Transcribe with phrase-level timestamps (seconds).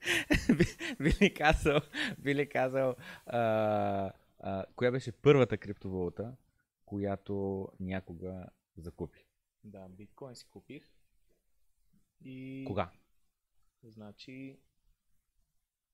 [1.00, 1.80] би ли казал,
[2.18, 6.36] би ли казал а, а, коя беше първата криптовалута,
[6.86, 9.26] която някога закупи?
[9.64, 10.90] Да, биткоин си купих.
[12.24, 12.64] И...
[12.66, 12.90] Кога?
[13.82, 14.58] Значи...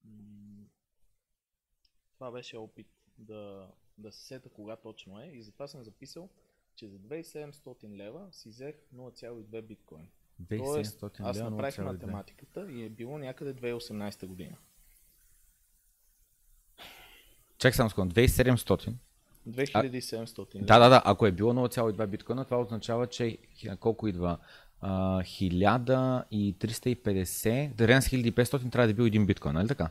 [0.04, 0.66] м,
[2.14, 2.86] Това беше опит
[3.18, 6.28] да, да се сета кога точно е и затова съм записал,
[6.74, 10.10] че за 2700 лева си взех 0,2 биткоин.
[10.48, 11.84] Тоест, 2700 аз направих 0,2.
[11.84, 14.56] математиката и е било някъде 2018 година.
[17.58, 18.94] Чак само секунда, 2700.
[19.48, 23.38] 2700 Да, да, да, ако е било 0,2 биткоина, това означава, че
[23.80, 24.38] колко идва?
[24.80, 29.90] А, 1350, дарен с 1500 трябва да е бил един биткоин, нали така?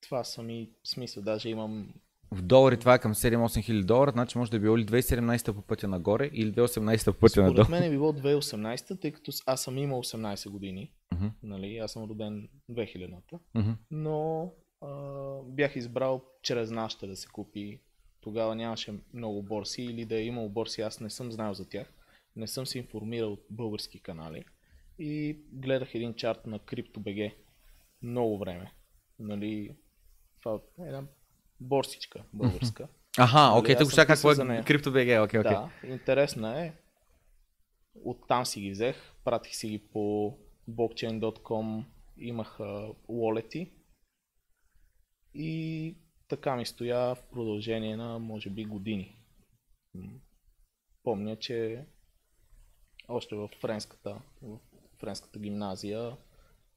[0.00, 1.94] Това са ми смисъл, даже имам
[2.32, 5.52] В долари това е към 7-8 хиляди долара, значи може да е било или 2017
[5.52, 7.64] по пътя нагоре или 2018 по пътя надолу.
[7.64, 10.92] Според мен е било 2018, тъй като аз съм имал 18 години.
[11.14, 11.26] Мгм.
[11.42, 13.38] Нали, аз съм роден 2000-та.
[13.54, 13.70] Мгм.
[13.90, 14.88] Но а,
[15.44, 17.80] бях избрал чрез нашата да се купи.
[18.20, 21.92] Тогава нямаше много борси или да е имало борси, аз не съм знаел за тях.
[22.36, 24.44] Не съм се информирал от български канали.
[24.98, 27.34] И гледах един чарт на CryptoBG
[28.02, 28.72] много време.
[29.18, 29.76] Нали,
[30.40, 31.02] това е една
[31.60, 32.88] борсичка българска.
[33.18, 34.34] Аха, окей, аз тук сега какво е.
[34.34, 35.52] CryptoBG, окей, окей.
[35.52, 36.72] Да, интересна е.
[38.04, 40.38] Оттам си ги взех, пратих си ги по
[40.70, 41.84] blockchain.com,
[42.18, 42.58] имах
[43.08, 43.72] уолети
[45.34, 45.96] и
[46.28, 49.16] така ми стоя в продължение на може би години.
[51.02, 51.84] Помня, че
[53.08, 54.58] още в френската, в
[54.98, 56.16] френската гимназия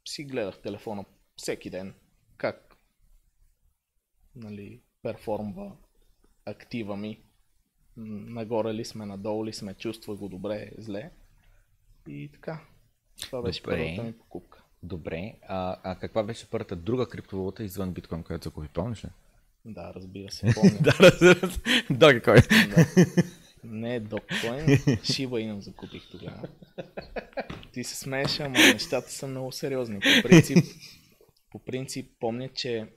[0.08, 1.94] си гледах телефона всеки ден
[2.38, 2.73] как
[4.36, 5.72] нали, перформва
[6.46, 7.20] актива ми
[7.98, 11.12] нагоре ли сме, надолу ли сме, чувства го добре, зле.
[12.08, 12.62] И така.
[13.22, 13.78] Това беше Добре.
[13.78, 14.64] първата ми покупка.
[14.84, 19.10] Добре, а, а каква беше първата друга криптовалута извън биткоин, която закупи, помниш ли?
[19.66, 20.78] Да, разбира се, помня.
[20.82, 21.60] Да, разбира се.
[21.92, 22.70] Dogecoin.
[22.70, 23.06] да.
[23.64, 24.66] Не Dogecoin,
[25.02, 26.48] Shiba Inu закупих тогава.
[27.72, 30.00] Ти се смееш, ама нещата са много сериозни.
[30.00, 30.58] По принцип,
[31.52, 32.88] по принцип помня, че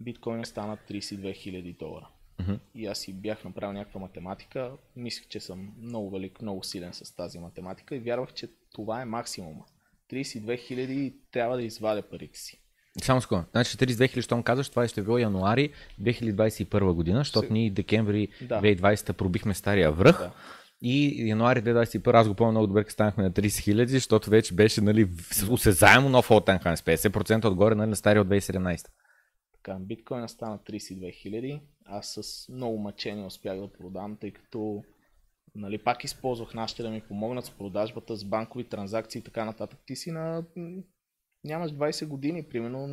[0.00, 2.08] биткоин стана 32 000 долара.
[2.40, 2.54] Мгм.
[2.74, 4.72] И аз си бях направил някаква математика.
[4.96, 9.04] Мислех, че съм много велик, много силен с тази математика и вярвах, че това е
[9.04, 9.64] максимума.
[10.12, 12.60] 32 000 трябва да извадя парите си.
[13.02, 13.44] Само секунда.
[13.52, 15.70] Значи 32 000, щом казваш, това ще е било януари
[16.02, 18.60] 2021 година, защото ние декември Да.
[18.60, 20.18] 2020 пробихме стария връх.
[20.18, 20.32] Да.
[20.82, 24.54] И януари 2021, аз го помня много добре, като станахме на 30 000, защото вече
[24.54, 25.08] беше нали,
[25.50, 28.86] осезаемо нов high, с 50% отгоре нали, на стария от 2017.
[29.62, 31.60] Така, биткоина стана 32 000.
[31.84, 34.84] Аз с много мъчение успях да продам, тъй като
[35.54, 39.80] нали, пак използвах нашите да ми помогнат с продажбата, с банкови транзакции и така нататък.
[39.86, 40.44] Ти си на...
[41.44, 42.86] нямаш 20 години, примерно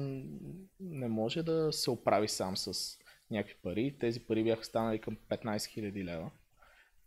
[0.79, 2.97] не може да се оправи сам с
[3.31, 3.97] някакви пари.
[3.99, 6.31] Тези пари бяха станали към 15 000 лева.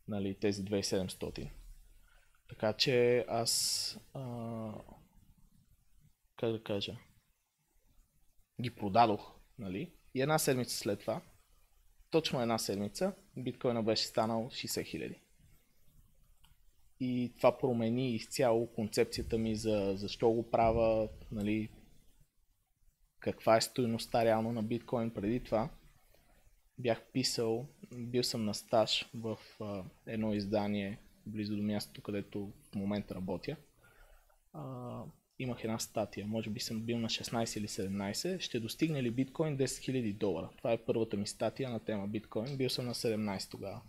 [0.09, 1.51] Нали, тези 2700.
[2.49, 3.99] Така че аз...
[4.15, 4.73] А...
[6.37, 6.97] Как да кажа?
[8.61, 9.93] ги продадох, нали?
[10.15, 11.21] И една седмица след това,
[12.11, 15.21] точно една седмица, биткоина беше станал 60 хиляди.
[17.01, 21.69] И това промени изцяло концепцията ми за защо го правя, нали,
[23.21, 25.71] каква е стоеността реално на биткоин преди това.
[26.79, 32.75] Бях писал, бил съм на стаж в а, едно издание близо до мястото, където в
[32.75, 33.57] момента работя.
[34.53, 35.03] А,
[35.43, 39.59] имах една статия, може би съм бил на 16 или 17, ще достигне ли биткоин
[39.59, 40.49] 10 000 долара?
[40.59, 43.81] Това е първата ми статия на тема биткоин, бил съм на 17 тогава.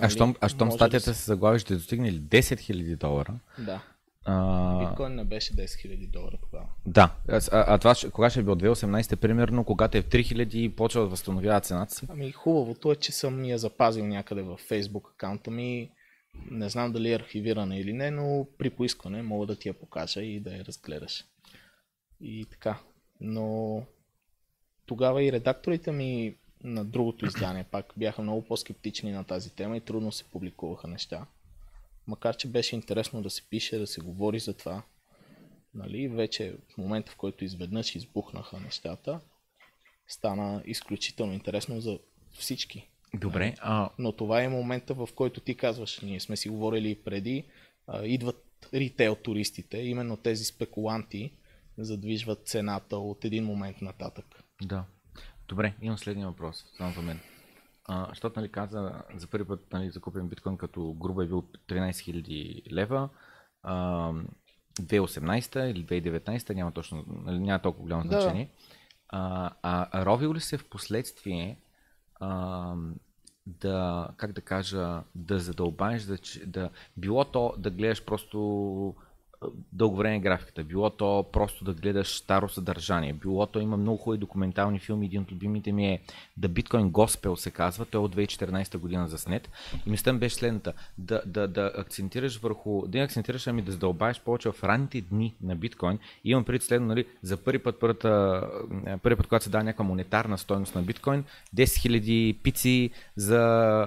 [0.00, 3.34] А щом, а щом статията да се заглави ще достигне ли 10 000 долара?
[3.58, 3.82] Да,
[4.24, 6.66] А, биткоин не беше 10 000 долара тогава.
[6.86, 10.68] да, а, а, това кога ще е било 2018 примерно, когато е в 3000 и
[10.76, 12.06] почва да възстановява цената си?
[12.10, 15.90] Ами хубавото е, че съм я запазил някъде във Facebook акаунта ми.
[16.50, 20.22] Не знам дали е архивирана или не, но при поискане мога да ти я покажа
[20.22, 21.24] и да я разгледаш.
[22.20, 22.80] И така.
[23.20, 23.82] Но
[24.86, 29.80] тогава и редакторите ми на другото издание пак бяха много по-скептични на тази тема и
[29.80, 31.26] трудно се публикуваха неща.
[32.06, 34.82] Макар, че беше интересно да се пише, да се говори за това.
[35.74, 39.20] Нали, вече в момента, в който изведнъж избухнаха нещата,
[40.08, 41.98] стана изключително интересно за
[42.32, 42.91] всички.
[43.16, 47.04] Добре, а, Но това е момента, в който ти казваш, ние сме си говорили и
[47.04, 47.44] преди,
[47.86, 51.32] а, идват ритейл туристите, именно тези спекуланти
[51.78, 54.44] задвижват цената от един момент нататък.
[54.62, 54.84] Да.
[55.48, 57.20] Добре, имам следния въпрос, само за мен.
[57.84, 61.90] А, защото нали каза, за първи път нали, закупен биткоин като грубо е бил 13
[61.90, 63.08] 000 лева.
[63.62, 64.12] А,
[64.80, 68.20] 2018 или 2019, няма точно, нали, няма толкова голямо Да.
[68.20, 68.50] значение.
[69.08, 71.56] А, а ровил ли се в последствие
[72.22, 72.74] а,
[73.46, 78.94] да, как да кажа, да задълбаеш, да, да било то да гледаш просто
[79.72, 84.18] дълго време графиката, било то просто да гледаш старо съдържание, било то има много хубави
[84.18, 86.00] документални филми, един от любимите ми е
[86.40, 89.50] The Bitcoin Gospel се казва, той е от 2014 година заснет
[89.86, 93.72] и мислята ми беше следната, да, да, да акцентираш върху, да не акцентираш, ами да
[93.72, 95.98] задълбаеш повече в ранните дни на биткоин.
[96.24, 98.42] И имам преди следно, нали, за първи път, първата,
[99.02, 101.24] първи път, когато се дава някаква монетарна стойност на биткоин,
[101.56, 103.38] 10 000 пици за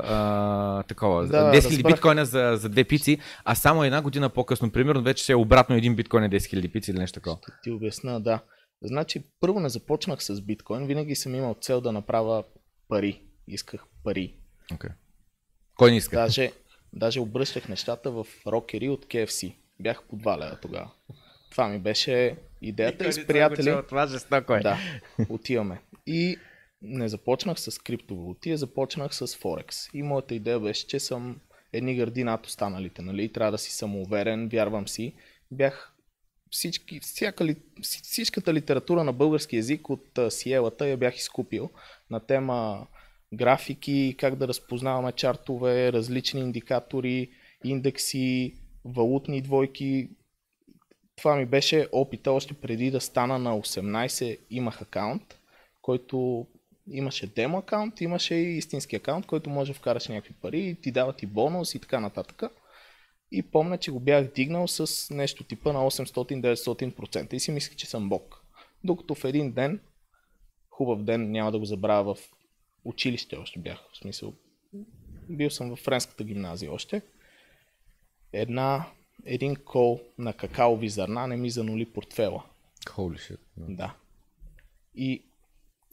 [0.04, 1.94] а, такова, Да, 10 000 разбрах.
[1.94, 5.76] биткоина за, за две пици, а само една година по-късно, примерно, вече ще е обратно
[5.76, 7.38] един биткоин е 10 000 пици или нещо такова.
[7.42, 8.40] Ще ти обясна, да.
[8.82, 12.44] Значи, първо не започнах с биткоин, винаги съм имал цел да направя
[12.88, 13.22] пари.
[13.48, 14.36] Исках пари.
[14.72, 14.92] Okay.
[15.78, 16.16] Кой не иска?
[16.16, 16.52] Даже,
[16.94, 19.56] даже обръщах нещата в рокери от KFC.
[19.80, 20.92] Бях по 2 лева тогава.
[21.52, 23.76] Това ми беше идеята и с приятели.
[23.88, 24.60] Това жестоко е.
[24.60, 24.78] Да,
[25.30, 25.82] отиваме.
[26.08, 26.38] И
[26.82, 29.94] не започнах с криптовалути, а започнах с Форекс.
[29.94, 31.42] И моята идея беше, че съм
[31.74, 33.32] едни гърди над останалите, нали?
[33.32, 35.16] Трябва да си самоуверен, вярвам си.
[35.56, 35.96] Бях
[36.52, 41.70] всички, всяка, всичката литература на български язик от Сиелата я бях изкупил
[42.10, 42.88] на тема
[43.34, 47.30] графики, как да разпознаваме чартове, различни индикатори,
[47.64, 48.54] индекси,
[48.86, 50.10] валутни двойки,
[51.16, 54.40] това ми беше опита още преди да стана на 18.
[54.50, 55.40] Имах акаунт,
[55.82, 56.48] който
[56.92, 60.92] имаше демо акаунт, имаше и истински акаунт, който може да вкараш някакви пари и ти
[60.92, 62.44] дават и бонус и така нататък.
[63.36, 67.88] И помня, че го бях дигнал с нещо типа на 800-900% и си мислех, че
[67.88, 68.42] съм бог.
[68.84, 69.80] Докато в един ден,
[70.70, 72.20] хубав ден, няма да го забравя в
[72.86, 74.34] училище още бях, в смисъл,
[75.30, 77.02] бил съм в френската гимназия още,
[78.34, 78.86] една,
[79.26, 82.44] един кол на какаови зърна не ми занули портфела.
[82.86, 83.40] Holy shit.
[83.58, 83.96] Да.
[84.96, 85.24] И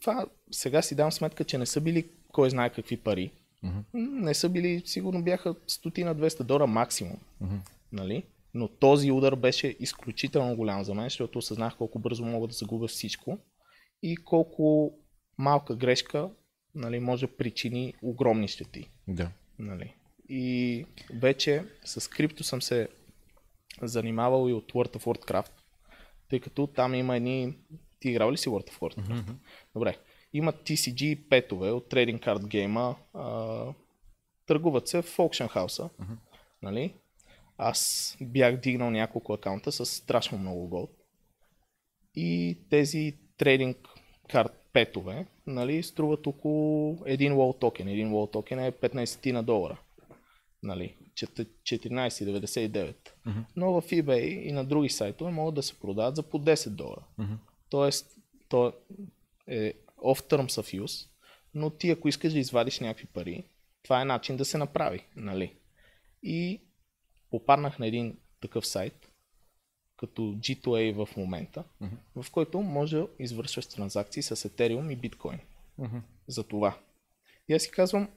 [0.01, 3.31] това сега си дам сметка, че не са били кой знае какви пари.
[3.93, 7.17] Не са били, сигурно бяха стотина 200 долара максимум.
[7.91, 8.23] Нали?
[8.53, 12.87] Но този удар беше изключително голям за мен, защото осъзнах колко бързо мога да загубя
[12.87, 13.37] всичко
[14.03, 14.93] и колко
[15.37, 16.29] малка грешка
[16.75, 18.89] нали, може да причини огромни щети.
[19.07, 19.31] Да.
[19.59, 19.93] Нали.
[20.29, 22.87] И вече с крипто съм се
[23.81, 25.51] занимавал и от World of Warcraft,
[26.29, 27.57] тъй като там има едни...
[27.99, 29.33] Ти играл ли си World of Warcraft?
[29.73, 29.97] Добре.
[30.33, 32.95] Има TCG петове от Trading Card Game.
[33.13, 33.73] А,
[34.47, 35.89] търгуват се в Auction House.
[36.61, 36.93] Нали?
[37.57, 40.91] Аз бях дигнал няколко акаунта с страшно много голд.
[42.15, 43.75] И тези Trading
[44.29, 47.87] Card петове нали, струват около един лоу токен.
[47.87, 49.79] Един лоу токен е 15 на долара.
[50.63, 52.95] Нали, чет- 14,99.
[53.25, 53.39] Мгм.
[53.55, 57.03] Но в eBay и на други сайтове могат да се продават за по 10 долара.
[57.17, 57.33] Мгм.
[57.69, 58.17] Тоест,
[58.49, 58.73] то
[59.47, 61.09] е off terms of use,
[61.53, 63.43] но ти ако искаш да извадиш някакви пари,
[63.83, 65.55] това е начин да се направи, нали?
[66.23, 66.61] И
[67.29, 69.11] попаднах на един такъв сайт,
[69.97, 71.95] като G2A в момента, Мгм.
[72.21, 75.39] в който може да извършваш транзакции с Ethereum и биткоин.
[75.77, 75.97] Мгм.
[76.27, 76.77] За това.
[77.47, 78.09] И аз си казвам,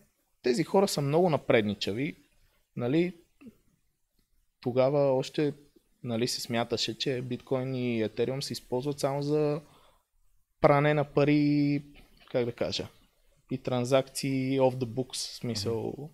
[0.42, 2.16] тези хора са много напредничави,
[2.76, 3.16] нали?
[4.60, 5.54] Тогава още
[6.02, 9.60] нали, се смяташе, че биткоин и етериум се използват само за
[10.66, 11.82] пране на пари,
[12.30, 12.88] как да кажа,
[13.50, 16.10] и транзакции off the books, смисъл.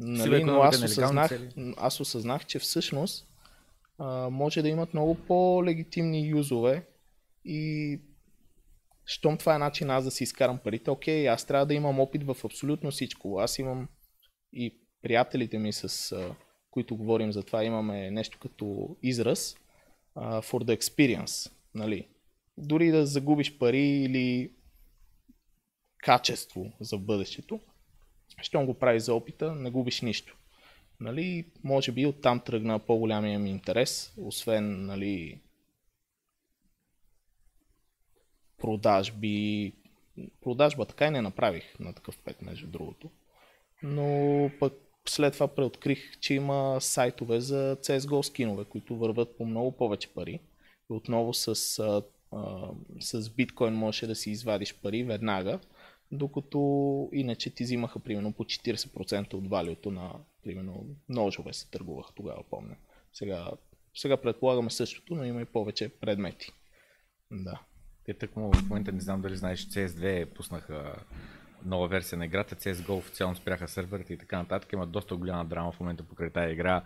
[0.00, 1.30] Сива Нали, но аз осъзнах,
[1.76, 3.28] аз осъзнах, че всъщност
[3.98, 6.86] а, може да имат много по-легитимни юзове
[7.44, 8.00] и
[9.04, 12.24] щом това е начин аз да си изкарам парите, окей, аз трябва да имам опит
[12.24, 13.38] в абсолютно всичко.
[13.38, 13.88] Аз имам
[14.52, 16.34] и приятелите ми, с а,
[16.70, 19.56] които говорим за това, имаме нещо като израз
[20.14, 21.52] а, for the experience.
[21.74, 22.08] Нали?
[22.58, 24.50] Дори да загубиш пари или
[25.98, 27.60] качество за бъдещето,
[28.42, 30.36] щом го правиш за опита, не губиш нищо.
[31.00, 35.40] Нали, може би оттам тръгна по-голямия ми интерес, освен нали,
[38.58, 39.72] продажби.
[40.40, 43.10] Продажба така и не направих на такъв пет, между другото.
[43.82, 44.72] Но пък
[45.08, 50.40] след това преоткрих, че има сайтове за CSGO скинове, които върват по много повече пари.
[50.90, 51.82] И отново с,
[52.32, 55.58] а, с биткоин можеше да си извадиш пари веднага,
[56.12, 60.12] докато иначе ти взимаха примерно по 40% от валюто на
[60.44, 62.76] примерно ножове се търгуваха тогава, помня.
[63.12, 63.50] Сега,
[63.94, 66.52] сега предполагаме същото, но има и повече предмети.
[67.30, 67.60] Да.
[68.04, 70.96] Те тъкмо в момента не знам дали знаеш, CS2 пуснаха
[71.64, 74.72] нова версия на играта, CSGO официално спряха серверите и така нататък.
[74.72, 76.82] Има доста голяма драма в момента покрай тази игра.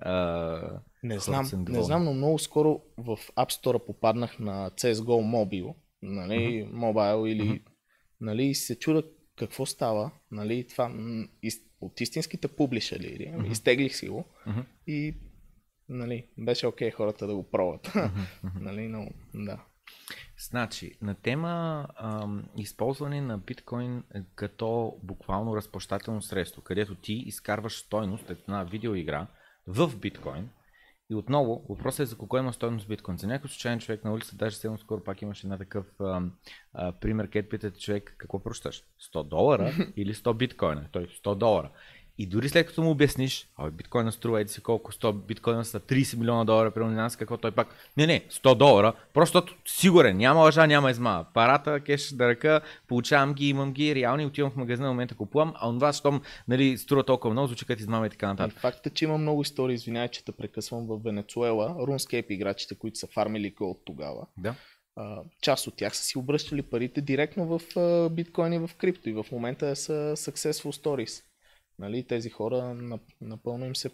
[0.00, 5.74] А, Не знам, не знам, но много скоро в App Store попаднах на CSGO Mobile,
[6.02, 7.64] нали, Mobile или,
[8.20, 9.02] нали, и се чуда
[9.38, 10.92] какво става, нали, това
[11.42, 14.60] из, от истинските публишери, ами изтеглих си го Мгм.
[14.86, 15.14] и,
[15.88, 17.92] нали, беше окей хората да го пробват,
[18.60, 19.64] нали, но, да.
[20.38, 24.02] Значи, на тема ам, използване на биткоин
[24.34, 29.26] като буквално разплащателно средство, където ти изкарваш стойност една видеоигра
[29.66, 30.48] в биткоин.
[31.10, 33.18] И отново, въпросът е за кого има стойност биткоин.
[33.18, 36.32] За някой случайен човек на улица, даже сега скоро пак имаше една такъв ам,
[36.72, 38.82] а, пример, където питате човек какво прощаш?
[39.14, 40.88] 100 долара или 100 биткоина?
[40.92, 41.70] Той 100 долара.
[42.18, 45.80] И дори след като му обясниш, а биткоина струва еди си колко, 100 биткоина са
[45.80, 50.40] 30 милиона долара, знам си какво, той пак, не, не, 100 долара, просто сигурен, няма
[50.40, 51.26] лъжа, няма измама.
[51.34, 55.52] Парата, кеш да ръка, получавам ги, имам ги, реални, отивам в магазина, в момента купувам,
[55.56, 58.58] а онова, щом нали, струва толкова много, звучи като измама и така И нататък.
[58.58, 63.06] факта, че има много истории, извинявай, че те прекъсвам в Венецуела, RuneScape играчите, които са
[63.06, 64.54] фармили гол тогава, Да.
[65.40, 69.12] част от тях са си обръщали парите директно в а, биткоин и в крипто и
[69.12, 71.22] в момента са successful stories.
[71.78, 73.90] Нали, тези хора нап- напълно им се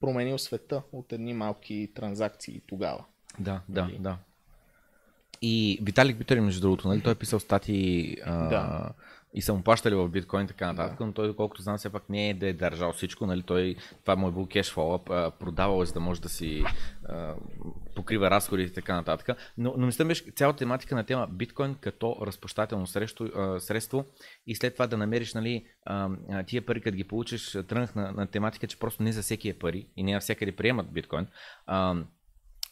[0.00, 3.04] променил света от едни малки транзакции тогава.
[3.38, 3.98] Да, да, Нали?
[3.98, 4.18] да.
[5.42, 8.90] И Виталик Битър, между другото, нали, той е писал статии а, Да.
[9.34, 12.30] И са му плащали в биткоин така нататък, но той, доколкото знам, все пак не
[12.30, 15.04] е да е държал всичко, нали, той, това му е бил кешфола,
[15.38, 16.64] продавал е, за да може да си
[17.04, 17.34] а,
[17.96, 19.38] покрива разходите и така нататък.
[19.58, 24.04] Но, но мисля, беше цялата тематика на тема биткоин като разплащателно средство, а, средство
[24.46, 26.08] и след това да намериш, нали, а,
[26.46, 29.58] тия пари, като ги получиш, тръгнах на, на тематика, че просто не за всеки е
[29.58, 31.26] пари и не навсякъде приемат биткоин.
[31.66, 31.94] А,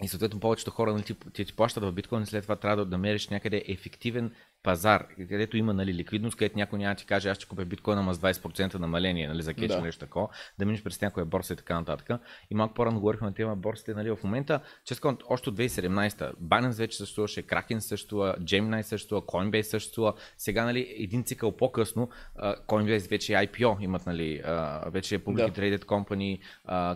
[0.02, 2.84] и съответно повечето хора нали, ти, ти, ти плащат в биткоин и след това трябва
[2.84, 4.32] да намериш някъде ефективен
[4.66, 8.00] пазар, където има нали, ликвидност, където някой няма да ти каже аз ще купя биткоина,
[8.00, 9.80] ама с 20% намаление нали, за кеш Да.
[9.80, 12.20] нещо такова, да минеш през някоя борса и така нататък.
[12.50, 13.94] И малко по-рано говорихме на тема борсите.
[13.94, 19.62] Нали, в момента, честно, още от 2017 Binance вече съществуваше, Kraken съществува, Gemini съществува, Coinbase
[19.62, 20.14] съществува.
[20.38, 22.08] Сега нали, един цикъл по-късно
[22.42, 24.42] Coinbase вече е IPO, имат нали,
[24.86, 25.60] вече е Publicly Да.
[25.60, 26.40] Traded Company,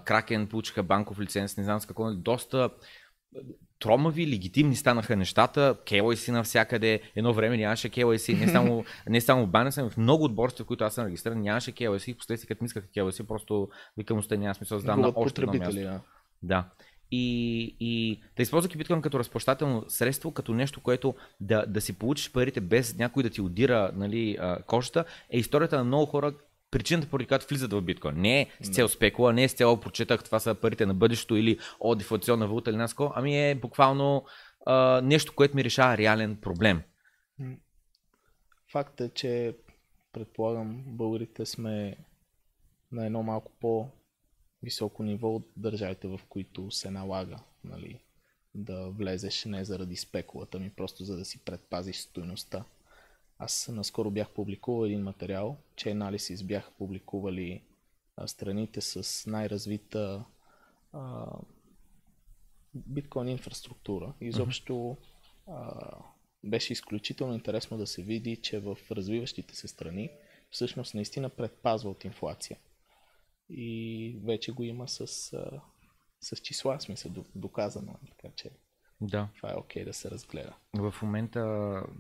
[0.05, 2.71] Kraken получиха банков лиценз, не знам с какво, нали, доста
[3.81, 9.51] тромави, легитимни станаха нещата, KYC навсякъде, едно време нямаше KYC, не само, не само в
[9.51, 12.49] Binance, ами в много от борсите, в които аз съм регистриран, нямаше KYC, и последствие
[12.49, 15.81] като ми искаха KYC, просто викам, още няма смисъл да на още едно място.
[15.81, 16.01] да.
[16.43, 16.65] Да.
[17.13, 22.33] И, и да използвайки биткоин като разплащателно средство, като нещо, което да, да си получиш
[22.33, 26.33] парите без някой да ти удира нали, кожата, е историята на много хора,
[26.71, 28.21] причината, поради която влизат в биткоин.
[28.21, 31.37] Не е с цел спекула, не е с цел прочетах, това са парите на бъдещето
[31.37, 34.25] или о, дефлационна валута или наско, ами е буквално
[34.67, 36.83] а, нещо, което ми решава реален проблем.
[38.73, 39.57] Факт е, че
[40.13, 41.97] предполагам българите сме
[42.93, 48.01] на едно малко по-високо ниво от държавите, в които се налага нали,
[48.55, 52.65] да влезеш не заради спекулата ми, просто за да си предпазиш стоеността.
[53.43, 57.65] Аз наскоро бях публикувал един материал, че Analysis бяха публикували
[58.27, 60.25] страните с най-развита
[60.93, 61.27] а,
[62.75, 64.15] биткоин инфраструктура.
[64.21, 64.97] Изобщо
[65.47, 65.81] а,
[66.45, 70.11] беше изключително интересно да се види, че в развиващите се страни
[70.51, 72.59] всъщност наистина предпазва от инфлация.
[73.49, 75.61] И вече го има с, а,
[76.21, 77.95] с числа, смисъл, до- доказано.
[78.11, 78.51] Така че
[79.03, 79.29] Да.
[79.37, 80.53] това е окей да се разгледа.
[80.75, 81.41] В момента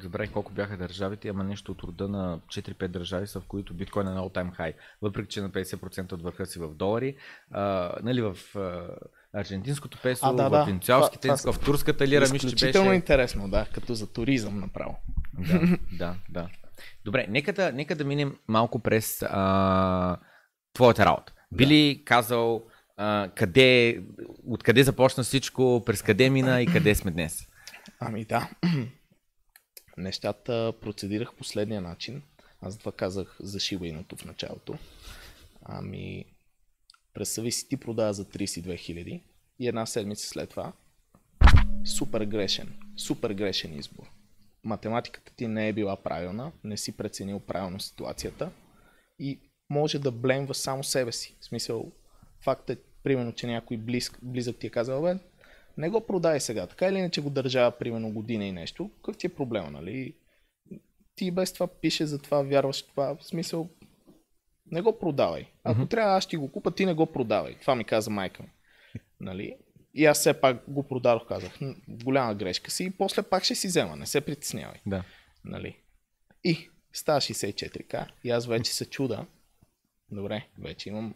[0.03, 4.09] забравих колко бяха държавите, ама нещо от рода на 4-5 държави са, в които биткоин
[4.09, 7.17] е на all-time high, въпреки че на 50% от върха си в долари.
[7.51, 8.89] А, нали, в а,
[9.33, 10.65] аржентинското песо, А, да, в да.
[10.65, 12.97] венецуалските, Това- това в турската лира, мисля, че Изключително беше...
[12.97, 14.97] интересно, да, като за туризъм направо.
[15.39, 16.49] Да, да, да.
[17.05, 20.17] Добре, нека да, нека да минем малко през а,
[20.75, 21.33] твоята работа.
[21.53, 22.63] Би ли казал
[23.03, 24.03] а, къде,
[24.47, 27.47] откъде започна всичко, през къде мина и къде сме днес?
[28.01, 28.51] Ами да.
[29.97, 32.23] Нещата процедирах последния начин.
[32.61, 34.79] Аз това казах за шибайното в началото.
[35.63, 36.25] Ами,
[37.15, 39.23] представи си ти продава за 32 000
[39.59, 40.73] и една седмица след това
[41.85, 44.11] супер грешен, супер грешен избор.
[44.65, 48.51] Математиката ти не е била правилна, не си преценил правилно ситуацията
[49.19, 51.37] и може да блемва само себе си.
[51.41, 51.93] В смисъл,
[52.41, 55.15] факт е, примерно, че някой близък, близък ти е казал, бе,
[55.79, 59.27] не го продай сега, така или иначе го държа примерно година и нещо, какъв ти
[59.27, 60.15] е проблема, нали?
[61.15, 63.69] Ти без това пише за това, вярваш в това, в смисъл,
[64.71, 65.47] не го продавай.
[65.65, 65.91] Ако mm-hmm.
[65.91, 67.55] трябва, аз ще го купа, ти не го продавай.
[67.61, 68.49] Това ми каза майка ми.
[69.21, 69.57] Нали?
[69.95, 73.55] И аз все пак го продадох, казах, «М, голяма грешка си и после пак ще
[73.55, 74.81] си взема, не се притеснявай.
[74.87, 75.05] Да.
[75.45, 75.77] Нали?
[76.45, 79.27] И става 64к и аз вече се чуда.
[80.11, 81.15] Добре, вече имам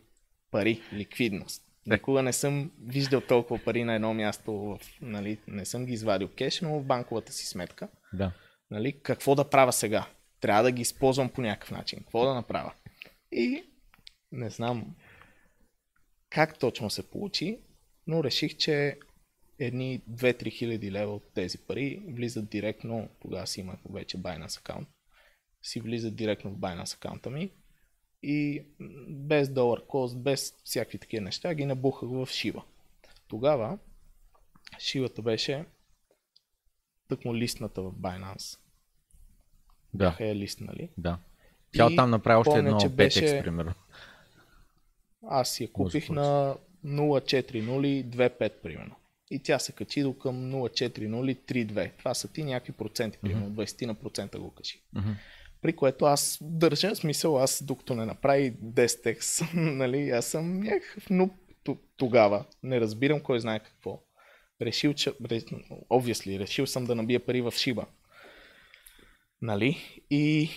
[0.51, 1.62] пари, ликвидност.
[1.87, 6.61] Никога не съм виждал толкова пари на едно място, нали, не съм ги извадил кеш,
[6.61, 7.88] но в банковата си сметка.
[8.12, 8.33] Да.
[8.70, 10.07] Нали, какво да правя сега?
[10.40, 11.99] Трябва да ги използвам по някакъв начин.
[11.99, 12.73] Какво да направя?
[13.33, 13.64] И
[14.33, 14.94] не знам
[16.31, 17.59] как точно се получи,
[18.07, 18.99] но реших, че
[19.59, 24.88] едни 2-3 хиляди лева от тези пари влизат директно, тогава си имах вече Binance аккаунт,
[25.62, 27.51] си влизат директно в Binance аккаунта ми
[28.25, 28.65] и
[29.09, 32.63] без долар кост, без всякакви такива неща, ги набухах в Шива.
[33.29, 33.79] Тогава
[34.79, 35.65] Шивата беше
[37.09, 38.59] тъкмо листната в Binance.
[39.95, 40.89] Да, Бяха я листнали.
[40.99, 41.19] да.
[41.73, 43.75] Тя оттам направи още едно че 5x, беше- примерно.
[45.27, 48.95] Аз я купих Може на 0,4025 примерно.
[49.31, 51.91] И тя се качи до към 0,4032.
[51.99, 54.83] Това са ти някакви проценти, примерно 20 на процента го качи.
[54.93, 55.11] Мгм.
[55.64, 61.33] При което аз държа смисъл, аз докато не направи 10x, нали, аз съм някакъв нуп
[61.64, 62.44] т- тогава.
[62.62, 64.00] Не разбирам кой знае какво.
[64.62, 67.87] Решил, че, obviously, решил съм да набия пари в Шиба.
[69.42, 70.00] Нали?
[70.11, 70.50] И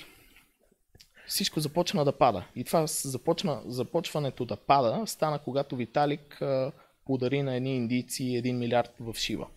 [1.27, 2.45] всичко започна да пада.
[2.55, 6.71] И това започна, започването да пада стана когато Виталик а,
[7.05, 9.47] подари на едни индийци 1 милиард в Шива.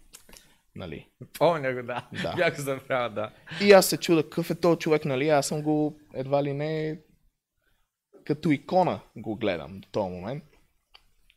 [0.76, 1.08] Нали?
[1.38, 2.08] Помня го, да.
[2.22, 2.32] Да.
[2.36, 3.32] Бях забравя, да.
[3.62, 5.28] И аз се чуда какъв е този човек, нали?
[5.28, 7.00] Аз съм го едва ли не
[8.24, 10.44] като икона го гледам до този момент.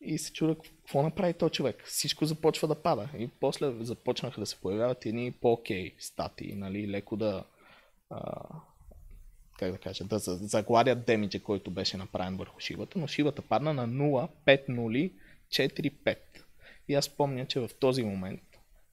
[0.02, 1.84] И се чуда какво направи този човек.
[1.86, 3.10] Всичко започва да пада.
[3.18, 6.92] И после започнаха да се появяват едни по-окей статии, нали?
[6.92, 7.44] Леко да
[8.10, 8.32] а,
[9.60, 13.74] как да кажа, да за- загладят демиджа, който беше направен върху шивата, но шивата падна
[13.74, 16.18] на 0,5045.
[16.88, 18.42] И аз помня, че в този момент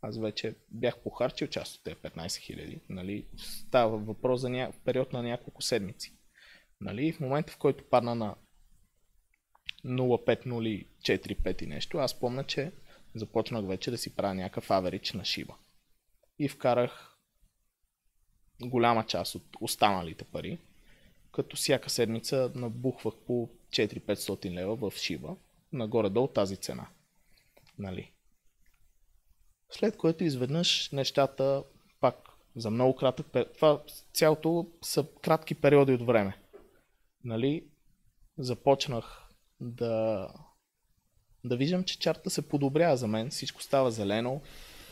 [0.02, 2.80] аз вече бях похарчил част от тези 15 000.
[2.88, 3.26] Нали?
[3.36, 4.72] Става въпрос за ня...
[4.84, 6.12] период на няколко седмици.
[6.80, 7.12] Нали?
[7.12, 8.34] В момента, в който падна на
[9.84, 12.72] 0,5045 и нещо, аз помня, че
[13.14, 15.54] започнах вече да си правя някакъв аверич на шиба.
[16.38, 17.16] И вкарах
[18.62, 20.58] голяма част от останалите пари,
[21.32, 25.36] като всяка седмица набухвах по 4-500 лева в шиба,
[25.72, 26.86] нагоре-долу тази цена.
[27.78, 28.12] Нали?
[29.70, 31.62] След което изведнъж нещата
[32.00, 32.16] пак
[32.56, 33.52] за много кратък период.
[33.54, 33.80] Това
[34.12, 36.36] цялото са кратки периоди от време.
[37.24, 37.64] Нали?
[38.38, 39.28] Започнах
[39.60, 40.28] да,
[41.44, 43.30] да виждам, че чарта се подобрява за мен.
[43.30, 44.40] Всичко става зелено,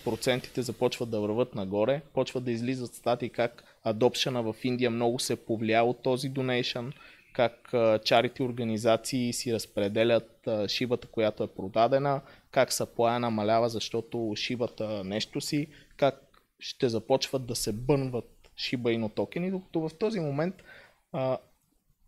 [0.04, 5.36] процентите започват да върват нагоре, почват да излизат статии как адопшена в Индия много се
[5.36, 6.92] повлия от този донейшън,
[7.38, 7.74] как
[8.05, 12.20] чарити организации си разпределят шибата, която е продадена,
[12.51, 16.14] как саплая намалява, защото шибата нещо си, как
[16.59, 20.55] ще започват да се бънват шиба ино токени, докато в този момент
[21.12, 21.38] а,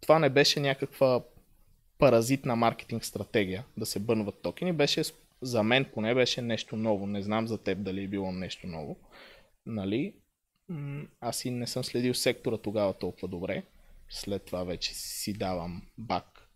[0.00, 1.22] това не беше някаква
[1.98, 5.02] паразитна маркетинг стратегия да се бънват токени, беше
[5.42, 7.06] за мен поне беше нещо ново.
[7.06, 8.96] Не знам за теб дали е било нещо ново.
[9.66, 10.14] Нали?
[11.20, 13.62] Аз и не съм следил сектора тогава толкова добре.
[14.10, 16.48] След това вече си давам бак.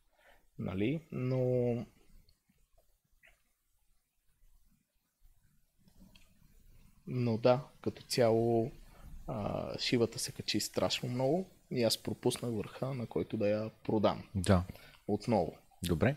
[0.58, 1.00] Нали?
[1.12, 1.86] Но
[7.06, 8.70] Но да, като цяло
[9.26, 14.22] а, шивата се качи страшно много и аз пропуснах върха, на който да я продам
[14.34, 14.64] Да.
[15.08, 15.52] отново.
[15.82, 16.16] Добре.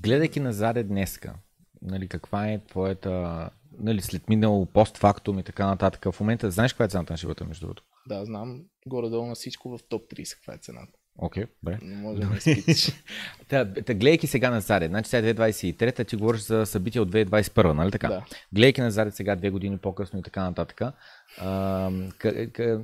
[0.00, 1.34] Гледайки назад днеска,
[1.82, 6.84] нали, каква е твоята, нали, след минало постфактум и така нататък, в момента знаеш каква
[6.84, 7.84] е цената на шивата, между другото?
[8.08, 10.92] Да, знам горе-долу на всичко в топ 30 каква е цената.
[11.20, 11.78] Окей, добре.
[11.82, 12.28] Не може да.
[13.48, 17.72] Та, та, гледайки сега назад, значи сега е 2023, ти говориш за събития от 2021,
[17.72, 18.08] нали така?
[18.08, 18.24] Да.
[18.52, 20.80] Гледайки назад сега, две години по-късно и така нататък,
[21.38, 22.80] а, к, к,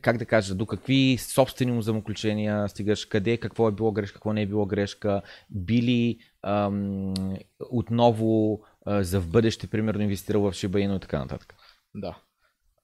[0.00, 4.42] как да кажа, до какви собствени взаимоключения стигаш, къде, какво е било грешка, какво не
[4.42, 7.14] е било грешка, били ам,
[7.70, 11.54] отново а, за в бъдеще, примерно, инвестирал в Inu и така нататък.
[11.94, 12.18] Да.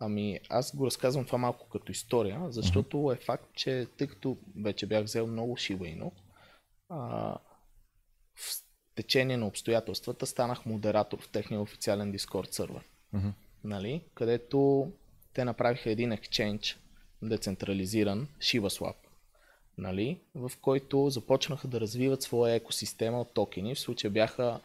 [0.00, 4.86] Ами аз го разказвам това малко като история, защото е факт, че тъй като вече
[4.86, 5.56] бях взел много
[6.88, 6.98] а,
[8.34, 8.62] в
[8.94, 12.82] течение на обстоятелствата станах модератор в техния официален Discord сервер.
[13.64, 14.04] Нали?
[14.14, 14.90] Където
[15.34, 16.78] те направиха един екченж,
[17.22, 18.94] децентрализиран, ShivaSwap,
[19.78, 20.20] нали?
[20.34, 23.74] в който започнаха да развиват своя екосистема от токени.
[23.74, 24.60] В случая бяха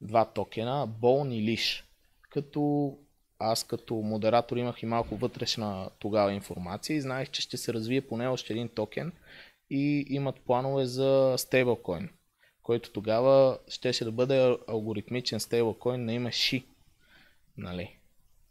[0.00, 1.84] два токена, Bone и Leash.
[2.30, 2.96] Като
[3.38, 8.00] аз като модератор имах и малко вътрешна тогава информация и знаех, че ще се развие
[8.00, 9.12] поне още един токен
[9.70, 12.08] и имат планове за стейблкоин,
[12.62, 16.66] който тогава щеше да бъде алгоритмичен стейблкоин на име Ши.
[17.56, 17.98] Нали?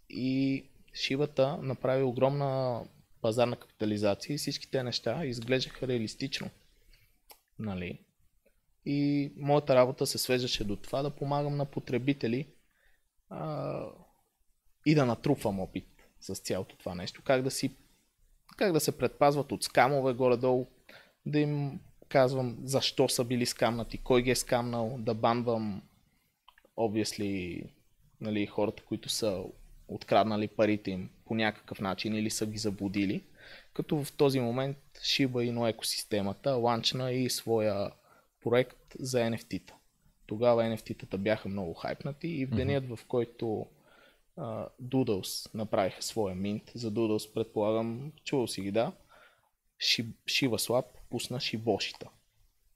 [0.09, 2.81] И Шивата направи огромна
[3.21, 6.49] пазарна капитализация и всички тези неща изглеждаха реалистично.
[7.59, 7.99] Нали?
[8.85, 12.47] И моята работа се свеждаше до това да помагам на потребители
[13.29, 13.81] а,
[14.85, 15.87] и да натрупвам опит
[16.19, 17.21] с цялото това нещо.
[17.23, 17.75] Как да си
[18.57, 20.67] как да се предпазват от скамове горе-долу,
[21.25, 25.81] да им казвам защо са били скамнати, кой ги е скамнал, да банвам
[26.77, 27.63] obviously
[28.21, 29.43] нали, хората, които са
[29.87, 33.23] откраднали парите им по някакъв начин или са ги заблудили.
[33.73, 37.91] Като в този момент Shiba Inu екосистемата ланчна и своя
[38.43, 39.73] проект за NFT-та.
[40.25, 43.67] Тогава NFT-тата бяха много хайпнати и в денят, в който
[44.37, 48.91] uh, Doodles направиха своя минт, за Doodles предполагам, чувал си ги, да,
[49.81, 52.09] Shiba Swap пусна шибошита.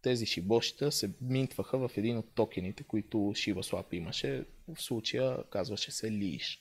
[0.01, 4.45] Тези шибошита се минтваха в един от токените, които Shiba Swap имаше.
[4.67, 6.59] В случая казваше се Leash.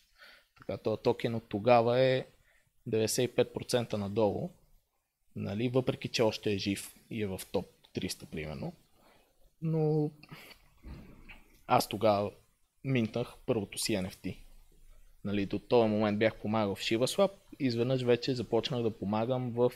[0.59, 2.27] Така, този токен от тогава е
[2.89, 4.51] 95% надолу,
[5.37, 8.73] нали, въпреки че още е жив и е в топ 300 примерно.
[9.63, 10.11] Но
[11.67, 12.31] аз тогава
[12.85, 14.39] минтах първото си NFT.
[15.29, 19.73] Нали, до този момент бях помагал в ShivaSwap изведнъж вече започнах да помагам в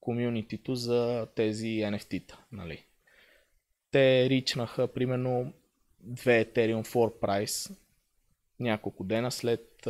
[0.00, 2.38] комюнитито за тези NFT-та.
[2.52, 2.84] Нали.
[3.90, 5.52] Те ричнаха примерно
[6.06, 7.76] 2 Ethereum for Price
[8.60, 9.88] няколко дена след,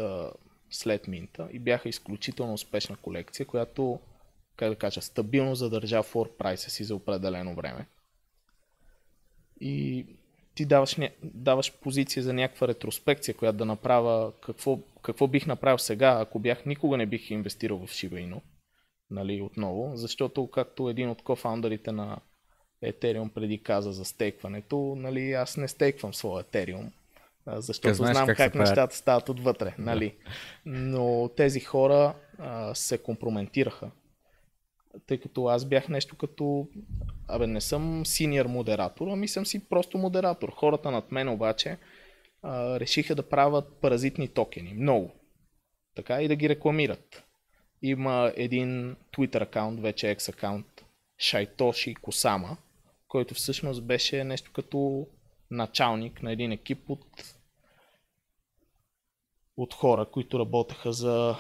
[0.71, 4.01] след минта и бяха изключително успешна колекция, която,
[4.57, 7.87] как да кажа, стабилно задържа for прайса си за определено време.
[9.61, 10.07] И
[10.59, 16.19] ти даваш, даваш позиция за някаква ретроспекция, която да направя какво, какво бих направил сега,
[16.21, 18.41] ако бях никога не бих инвестирал в Shiba Inu,
[19.11, 22.19] нали, отново, защото както един от кофаундърите на
[22.85, 26.91] Ethereum преди каза за стейкването, нали, аз не стейквам своя Ethereum,
[27.47, 29.75] защото знам как, как нещата стават отвътре.
[29.79, 30.15] Нали?
[30.67, 33.91] Но тези хора а, се компрометираха.
[35.07, 36.69] Тъй като аз бях нещо като...
[37.29, 40.51] Абе, не съм синьор модератор, ами съм си просто модератор.
[40.51, 41.79] Хората над мен обаче
[42.43, 44.75] а, решиха да правят паразитни токени.
[44.75, 45.11] Много.
[45.95, 47.25] Така и да ги рекламират.
[47.83, 50.85] Има един Twitter акаунт, вече екс акаунт,
[51.19, 52.57] Шайтоши Косама,
[53.09, 55.07] който всъщност беше нещо като
[55.51, 57.35] началник на един екип от
[59.59, 61.37] от хора, които работеха за,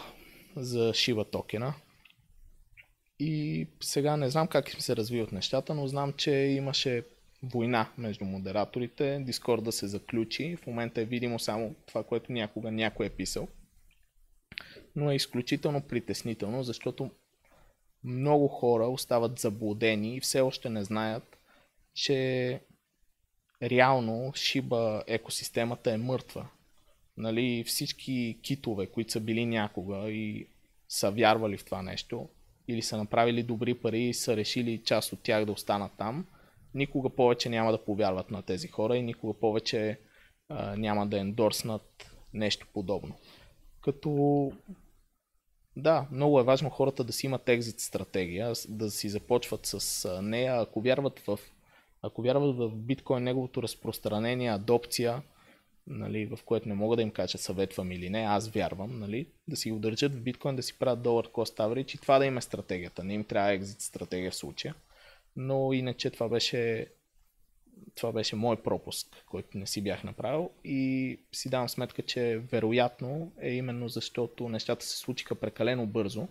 [0.56, 1.74] за Шива токена.
[3.18, 7.04] И сега не знам как се развиват нещата, но знам, че имаше
[7.42, 10.56] война между модераторите, Дискорд да се заключи.
[10.56, 13.48] В момента е видимо само това, което някога някой е писал.
[14.96, 17.10] Но е изключително притеснително, защото
[18.04, 21.38] много хора остават заблудени и все още не знаят,
[21.94, 22.60] че
[23.62, 26.48] реално Шиба екосистемата е мъртва
[27.18, 30.46] нали, всички китове, които са били някога и
[30.88, 32.28] са вярвали в това нещо,
[32.68, 36.26] или са направили добри пари и са решили част от тях да останат там,
[36.74, 40.00] никога повече няма да повярват на тези хора и никога повече
[40.48, 43.14] а, няма да ендорснат нещо подобно.
[43.80, 44.52] Като
[45.76, 50.60] да, много е важно хората да си имат екзит стратегия, да си започват с нея.
[50.60, 51.38] Ако вярват в,
[52.02, 55.22] ако вярват в биткоин, неговото разпространение, адопция,
[55.88, 59.56] нали, в което не мога да им кажа съветвам или не, аз вярвам, нали, да
[59.56, 62.38] си го държат в биткоин, да си правят долар cost average и това да им
[62.38, 63.04] е стратегията.
[63.04, 64.74] Не им трябва екзит стратегия в случая.
[65.36, 66.86] Но иначе това беше
[67.94, 73.32] това беше мой пропуск, който не си бях направил и си давам сметка, че вероятно
[73.40, 76.28] е именно защото нещата се случиха прекалено бързо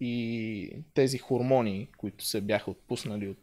[0.00, 3.38] и тези хормони, които се бяха отпуснали от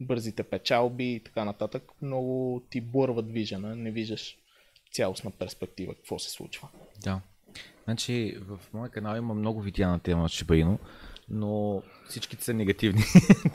[0.00, 4.38] бързите печалби и така нататък, много ти бърват вижена, не виждаш
[4.92, 6.68] цялостна перспектива какво се случва.
[7.04, 7.20] Да.
[7.84, 10.78] Значи в моя канал има много видеа на тема Шибаино,
[11.28, 13.02] но всичките са негативни.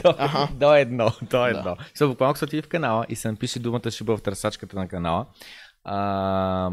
[0.04, 0.50] до, ага.
[0.56, 1.64] до едно, до едно.
[1.64, 1.78] Да.
[1.96, 5.26] Са буквално отиде в канала и се напише думата Шиба в търсачката на канала.
[5.84, 6.72] А,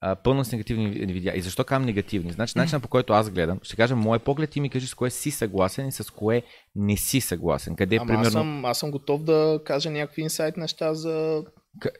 [0.00, 1.32] а, пълно с негативни видеа.
[1.36, 2.32] И защо казвам негативни?
[2.32, 5.10] Значи, начинът по който аз гледам, ще кажа мой поглед и ми кажи с кое
[5.10, 6.42] си съгласен и с кое
[6.76, 7.76] не си съгласен.
[7.76, 8.26] Къде Ама примерно...
[8.26, 11.44] аз, съм, аз съм готов да кажа някакви инсайт неща за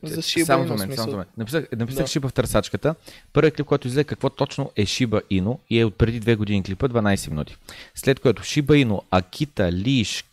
[0.02, 1.30] за Shiba само Inu, момент, само момент.
[1.36, 2.08] Написах, написах да.
[2.08, 2.94] Shiba в търсачката.
[3.32, 6.62] Първият клип, който излезе какво точно е Shiba Inu и е от преди две години
[6.62, 7.56] клипа, 12 минути.
[7.94, 10.24] След което Shiba Inu, Akita, Leash,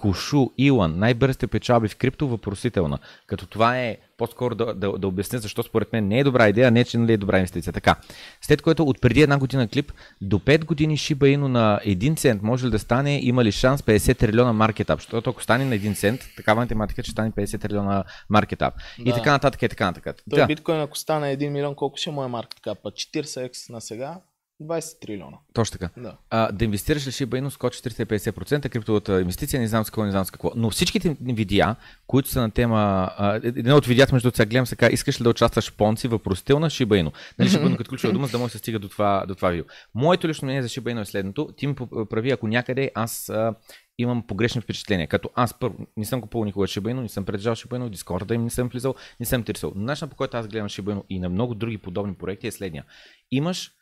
[0.00, 2.98] Кушу, Илан, най-бързите печалби в крипто въпросителна.
[3.26, 6.70] Като това е по-скоро да, да, да обясня защо според мен не е добра идея,
[6.70, 7.72] не че нали е добра инвестиция.
[7.72, 7.96] Така.
[8.40, 12.42] След което от преди една година клип, до 5 години Shiba Inu на 1 цент
[12.42, 15.00] може ли да стане, има ли шанс 50 трилиона маркетап?
[15.00, 18.74] Защото ако стане на 1 цент, такава математика, че стане 50 трилиона маркетап.
[18.98, 19.10] Да.
[19.10, 20.22] И така нататък и така нататък.
[20.30, 20.46] Той да.
[20.46, 22.90] биткоин ако стане 1 милион, колко ще му е маркетапа?
[22.90, 24.20] 40x на сега?
[24.62, 25.36] 20 трилиона.
[25.52, 26.00] Точно така.
[26.00, 26.16] Да.
[26.30, 30.10] А, да инвестираш ли Shiba Inu скочи 450%, криптовата инвестиция, не знам с какво, не
[30.10, 30.52] знам с какво.
[30.56, 34.88] Но всичките видеа, които са на тема, а, едно от видеята, между сега гледам сега,
[34.92, 37.12] искаш ли да участваш в Понци, въпросител на Shiba Inu.
[37.38, 39.34] Нали Shiba Inu като ключова дума, за да може да се стига до това, до
[39.34, 39.64] това видео.
[39.94, 41.48] Моето лично мнение за Shiba Inu е следното.
[41.56, 41.74] Ти ми
[42.10, 43.54] прави, ако някъде аз а,
[43.98, 45.08] имам погрешни впечатления.
[45.08, 48.50] Като аз първо не съм купувал никога Inu, не съм притежал Inu, Discord им не
[48.50, 49.44] съм влизал, не съм.
[49.62, 52.84] Но начинът по който аз гледам Inu и на много други подобни проекти е следния.
[53.30, 53.72] Имаш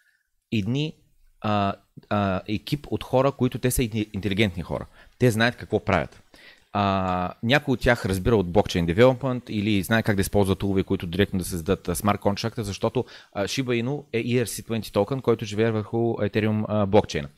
[0.52, 0.92] едни
[1.40, 1.74] а,
[2.08, 3.82] а, екип от хора, които те са
[4.12, 4.86] интелигентни хора.
[5.18, 6.22] Те знаят какво правят.
[6.72, 11.06] А, някой от тях разбира от блокчейн девелопмент или знае как да използват тулове, които
[11.06, 15.96] директно да създадат смарт контракта, защото а, Shiba Inu е ERC20 токен, който живее върху
[15.96, 17.28] Ethereum а, блокчейна.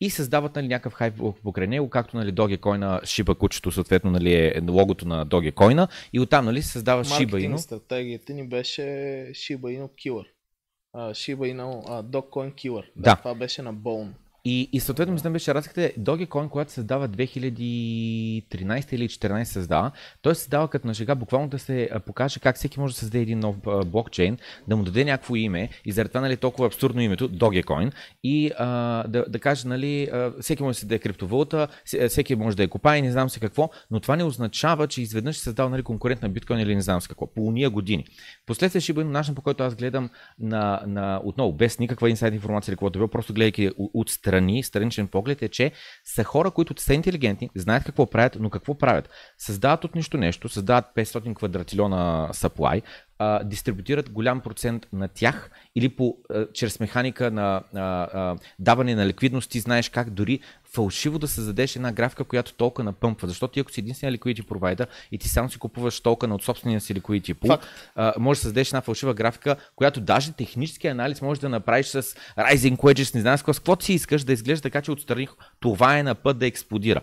[0.00, 4.62] И създават нали, някакъв хайп покрай него, както нали, Dogecoin, Shiba кучето съответно нали, е
[4.68, 7.56] логото на Dogecoin и оттам нали, се създава Shiba Inu.
[7.56, 8.82] стратегията ни беше
[9.32, 10.26] Shiba Inu Killer
[10.96, 12.84] uh, Shiba Inu uh, Dogecoin Killer.
[12.96, 13.10] Да.
[13.10, 13.16] да.
[13.16, 14.10] Това беше на Bone.
[14.48, 15.90] И, и съответно, мисля, беше разликата.
[15.98, 19.90] Dogecoin, когато се създава 2013 или 2014 създава,
[20.22, 23.22] той се създава като на шега буквално да се покаже как всеки може да създаде
[23.22, 24.38] един нов блокчейн,
[24.68, 27.92] да му даде някакво име и заради това нали, толкова абсурдно името, Dogecoin,
[28.24, 31.68] и а, да, да каже, нали, всеки може да се даде криптовалута,
[32.08, 35.36] всеки може да я купае не знам се какво, но това не означава, че изведнъж
[35.36, 37.26] се създава нали, конкурент на биткоин или не знам се какво.
[37.26, 38.04] По уния години.
[38.46, 42.72] Последствие ще бъде начин, по който аз гледам на, на, отново, без никаква инсайд информация
[42.72, 45.72] или каквото било, просто гледайки отстрани страни, страничен поглед е, че
[46.04, 49.10] са хора, които са интелигентни, знаят какво правят, но какво правят?
[49.38, 52.82] Създават от нищо нещо, създават 500 квадратилиона supply,
[53.18, 58.94] а, дистрибутират голям процент на тях или по, а, чрез механика на а, а, даване
[58.94, 60.40] на ликвидност, ти знаеш как дори
[60.74, 63.28] фалшиво да създадеш една графика, която толкова напъмпва.
[63.28, 66.80] Защото ти ако си единствения liquidity провайдер и ти само си купуваш толкова от собствения
[66.80, 67.60] си liquidity pool,
[67.94, 72.02] а, може да създадеш една фалшива графика, която даже технически анализ може да направиш с
[72.38, 75.28] Rising Wedges, не знам с какво си искаш да изглежда така, че отстрани
[75.60, 77.00] това е на път да експлодира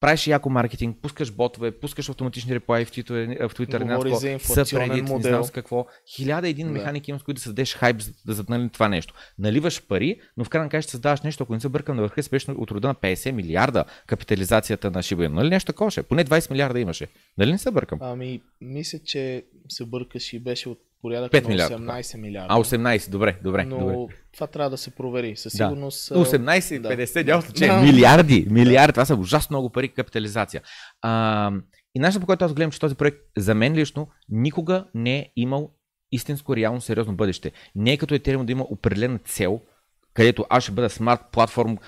[0.00, 5.04] правиш яко маркетинг, пускаш ботове, пускаш автоматични реплаи в Twitter, в Twitter Говори за инфлационен
[5.04, 5.16] модел.
[5.16, 5.86] не знам с какво.
[6.14, 6.72] Хиляда един да.
[6.72, 9.14] механик има, с които да създадеш хайп за да заднали това нещо.
[9.38, 12.22] Наливаш пари, но в крайна края ще създаваш нещо, ако не се бъркам на върха,
[12.22, 16.02] спешно от рода на 50 милиарда капитализацията на Shiba Нали нещо такова ще?
[16.02, 17.06] Поне 20 милиарда имаше.
[17.38, 17.98] Нали не се бъркам?
[18.02, 21.78] Ами, мисля, че се бъркаш и беше от порядък 5 милиарда.
[21.78, 22.54] 18 милиарда.
[22.54, 23.64] А, 18, добре, добре.
[23.64, 24.14] Но добре.
[24.32, 25.36] това трябва да се провери.
[25.36, 26.08] Със сигурност.
[26.08, 26.24] Да.
[26.24, 26.88] 18, да.
[26.88, 27.80] 50, няма че да.
[27.80, 30.62] милиарди, милиарди, това са ужасно много пари капитализация.
[31.02, 31.52] А,
[31.94, 35.32] и начинът по който аз гледам, че този проект за мен лично никога не е
[35.36, 35.70] имал
[36.12, 37.52] истинско, реално, сериозно бъдеще.
[37.74, 39.60] Не е като Ethereum да има определена цел,
[40.14, 41.78] където аз ще бъда смарт платформ,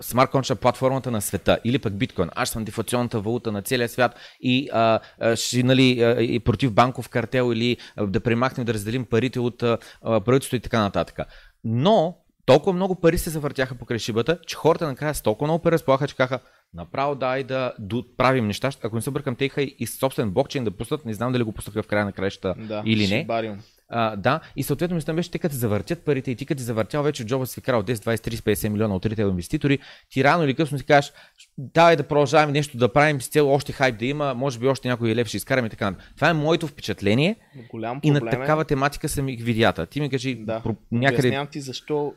[0.00, 2.28] смарт конча платформата на света или пък биткоин.
[2.34, 5.00] Аз съм дефлационната валута на целия свят и а,
[5.36, 9.58] ще, нали, а, и против банков картел или а, да премахнем да разделим парите от
[10.02, 11.18] правителството и така нататък.
[11.64, 15.72] Но толкова много пари се завъртяха по шибата, че хората накрая с толкова много пари
[15.72, 16.40] разполагаха, че казаха,
[16.74, 17.72] направо дай да
[18.16, 18.70] правим неща.
[18.82, 21.82] Ако не се бъркам, теха и собствен блокчейн да пуснат, не знам дали го пуснаха
[21.82, 23.20] в края на краищата да, или не.
[23.20, 23.58] Шибариум.
[23.88, 27.24] А, да, и съответно мисля беше, те като завъртят парите и ти като завъртял вече
[27.24, 29.78] джоба си крал 10, 20, 30, 50 милиона от ритейл инвеститори,
[30.10, 31.12] ти рано или късно си кажеш,
[31.58, 34.88] давай да продължаваме нещо да правим с цел още хайп да има, може би още
[34.88, 35.94] някой лев ще изкараме и така.
[36.14, 37.36] Това е моето впечатление
[37.70, 38.64] Голям и на такава е...
[38.64, 39.86] тематика са ми видята.
[39.86, 40.60] Ти ми кажи да.
[40.60, 40.76] про...
[40.92, 41.28] някъде...
[41.28, 42.14] Обяснявам ти защо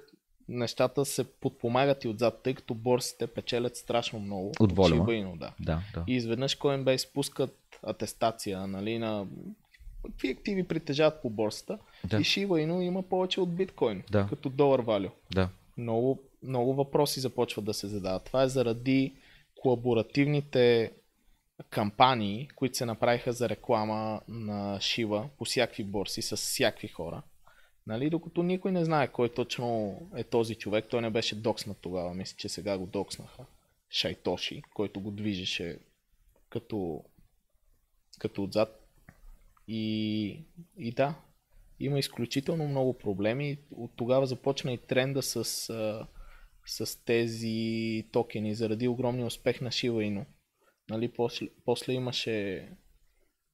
[0.49, 4.51] нещата се подпомагат и отзад, тъй като борсите печелят страшно много.
[4.59, 5.05] От волюма.
[5.35, 5.51] Да.
[5.59, 6.03] Да, да.
[6.07, 9.25] И изведнъж Coinbase пускат атестация нали, на
[10.11, 11.79] какви активи притежават по борсата.
[12.05, 12.17] Да.
[12.17, 14.27] И Shiba Inu има повече от биткоин, да.
[14.29, 15.09] като долар валю.
[15.33, 15.49] Да.
[15.77, 18.23] Много, много въпроси започват да се задават.
[18.23, 19.13] Това е заради
[19.55, 20.91] колаборативните
[21.69, 27.21] кампании, които се направиха за реклама на Шива по всякакви борси с всякакви хора.
[27.87, 32.13] Нали, докато никой не знае кой точно е този човек, той не беше докснат тогава,
[32.13, 33.45] мисля, че сега го докснаха.
[33.89, 35.79] Шайтоши, който го движеше
[36.49, 37.03] като,
[38.19, 38.86] като отзад.
[39.67, 40.45] И,
[40.77, 41.15] и да,
[41.79, 43.57] има изключително много проблеми.
[43.71, 45.45] От тогава започна и тренда с,
[46.65, 50.25] с тези токени заради огромния успех на Shiba Inu.
[50.89, 52.69] Нали, после, после имаше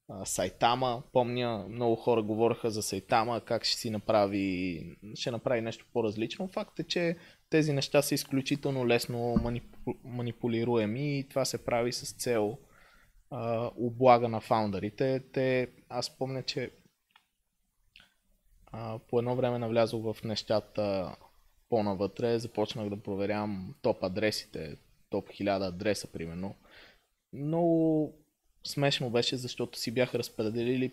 [0.10, 1.04] а, Сайтама.
[1.14, 4.84] Помня, много хора говореха за Сайтама, как ще си направи,
[5.16, 6.48] ще направи нещо по-различно.
[6.48, 7.16] Факт е, че
[7.50, 12.58] тези неща са изключително лесно манипу, манипулируеми и това се прави с цел
[13.78, 15.24] облага на фаундърите.
[15.34, 16.72] Те, аз помня, че
[18.66, 21.16] а, по едно време навлязох в нещата
[21.70, 24.78] по-навътре, започнах да проверявам топ адресите,
[25.10, 26.56] топ 1000 адреса примерно.
[27.34, 28.14] Много
[28.68, 30.92] смешно беше, защото си бяха разпределили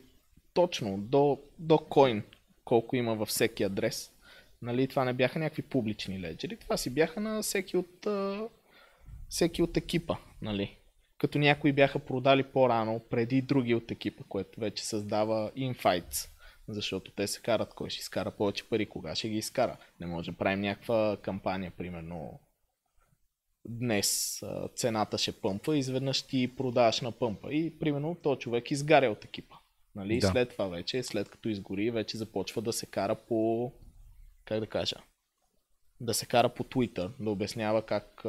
[0.55, 2.23] точно до, до коин
[2.65, 4.13] колко има във всеки адрес.
[4.63, 8.07] Нали, това не бяха някакви публични леджери, това си бяха на всеки от,
[9.29, 10.17] всеки от екипа.
[10.43, 10.80] Нали.
[11.21, 16.29] Като някои бяха продали по-рано, преди други от екипа, което вече създава инфайтс.
[16.69, 19.77] Защото те се карат, кой ще изкара повече пари, кога ще ги изкара.
[20.01, 22.41] Не може да правим някаква кампания, примерно
[23.65, 24.41] днес
[24.77, 29.57] цената ще пъмпа, изведнъж ти продаваш на пъмпа и примерно то човек изгаря от екипа.
[29.95, 30.19] Нали?
[30.19, 30.27] Да.
[30.27, 33.73] След това вече, след като изгори, вече започва да се кара по,
[34.45, 34.97] как да кажа,
[36.01, 38.25] да се кара по Twitter, да обяснява как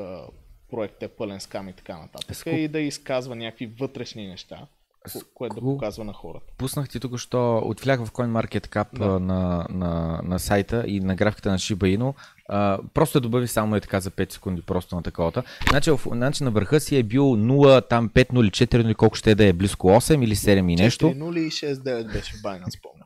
[0.71, 2.35] а, проектът е пълен скам и така нататък.
[2.35, 2.53] Скуп.
[2.53, 4.57] И да изказва някакви вътрешни неща,
[5.03, 5.73] ко- което да Скуп.
[5.73, 6.45] показва на хората.
[6.57, 9.19] Пуснах ти тук, що отвлях в CoinMarketCap Да.
[9.19, 12.13] на, на, на сайта и на графиката на Shiba Inu.
[12.49, 15.43] А, просто я добави само е така за 5 секунди просто на таковата.
[15.69, 19.15] Значи, в, значи на върха си е бил 0, там 5, 0, 4, 0, колко
[19.15, 21.05] ще е да е близко 8 или 7 и нещо.
[21.05, 23.05] 4-0 и 6-9 беше в Binance, помня.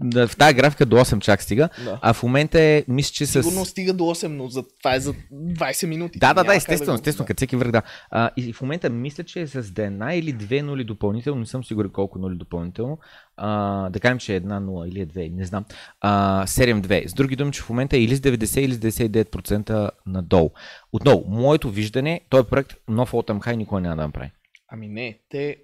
[0.00, 1.68] Да, в тази графика до 8 чак стига.
[1.84, 1.98] Да.
[2.02, 3.42] А в момента е, мисля, че с...
[3.42, 6.18] Сигурно стига до 8, но за, това е за 20 минути.
[6.18, 7.26] Да, да, да, естествено, го- естествено, да.
[7.26, 7.82] като всеки връх, да.
[8.10, 11.46] А, и в момента мисля, че е с да една или две нули допълнително, не
[11.46, 12.98] съм сигурен колко нули допълнително.
[13.36, 15.64] А, да кажем, че е една нула или е две, не знам.
[16.00, 17.06] А, 7-2.
[17.08, 20.50] С други думи, че в момента е или с 90 или с 99% надолу.
[20.92, 24.30] Отново, моето виждане, този проект нов all high никой няма да направи.
[24.68, 25.56] Ами не, те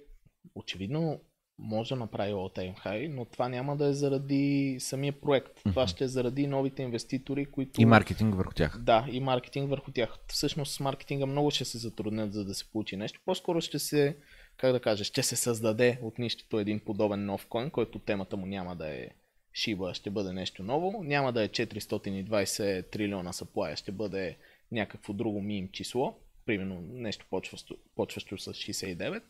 [0.55, 1.19] очевидно
[1.59, 5.51] може да направи all time high, но това няма да е заради самия проект.
[5.63, 7.81] Това ще е заради новите инвеститори, които...
[7.81, 8.77] И маркетинг върху тях.
[8.79, 10.17] Да, и маркетинг върху тях.
[10.27, 13.19] Всъщност с маркетинга много ще се затруднят, за да се получи нещо.
[13.25, 14.17] По-скоро ще се,
[14.57, 18.45] как да кажа, ще се създаде от нищото един подобен нов коин, който темата му
[18.45, 19.09] няма да е
[19.53, 21.03] Шиба, ще бъде нещо ново.
[21.03, 24.37] Няма да е 420 трилиона съплая, ще бъде
[24.71, 26.17] някакво друго мим число.
[26.45, 29.21] Примерно нещо почващо, почващо с 69.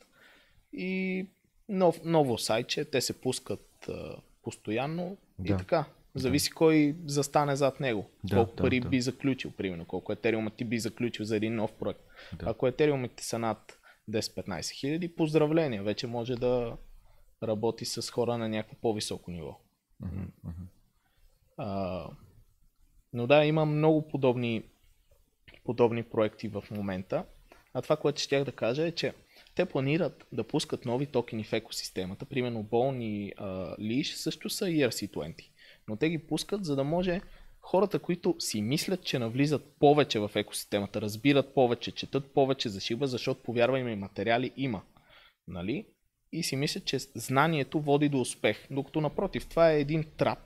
[0.73, 1.27] И
[1.69, 5.53] нов, ново сайтче, те се пускат а, постоянно Да.
[5.53, 5.85] и така.
[6.15, 8.05] Зависи кой застане зад него.
[8.23, 8.89] Да, колко да, пари да.
[8.89, 9.85] би заключил, примерно.
[9.85, 12.01] Колко етериума ти би заключил за един нов проект.
[12.39, 12.49] Да.
[12.49, 15.83] Ако етериумите са над 10-15 хиляди, поздравления.
[15.83, 16.77] Вече може да
[17.43, 19.59] работи с хора на някакво по-високо ниво.
[21.57, 22.05] А,
[23.13, 24.63] но да, има много подобни,
[25.63, 27.25] подобни проекти в момента.
[27.73, 29.13] А това, което щях да кажа е, че
[29.55, 32.25] те планират да пускат нови токени в екосистемата.
[32.25, 33.33] Примерно Bone и
[33.79, 35.49] Leash също са ERC20.
[35.87, 37.21] Но те ги пускат, за да може
[37.61, 43.07] хората, които си мислят, че навлизат повече в екосистемата, разбират повече, четат повече за шиба,
[43.07, 44.81] защото повярвай ми, материали има.
[45.47, 45.85] Нали?
[46.31, 48.67] И си мислят, че знанието води до успех.
[48.71, 50.39] Докато напротив, това е един трап,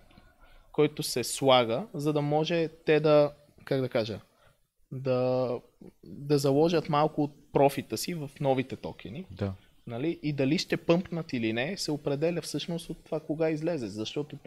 [0.71, 3.33] който се слага, за да може те да,
[3.65, 4.19] как да кажа,
[4.91, 5.51] да,
[6.03, 9.25] да заложат малко от профита си в новите токени.
[9.31, 9.53] Да.
[9.87, 10.19] Нали?
[10.23, 13.87] И дали ще пъмпнат или не, се определя всъщност от това кога излезе.
[13.87, 14.37] Защото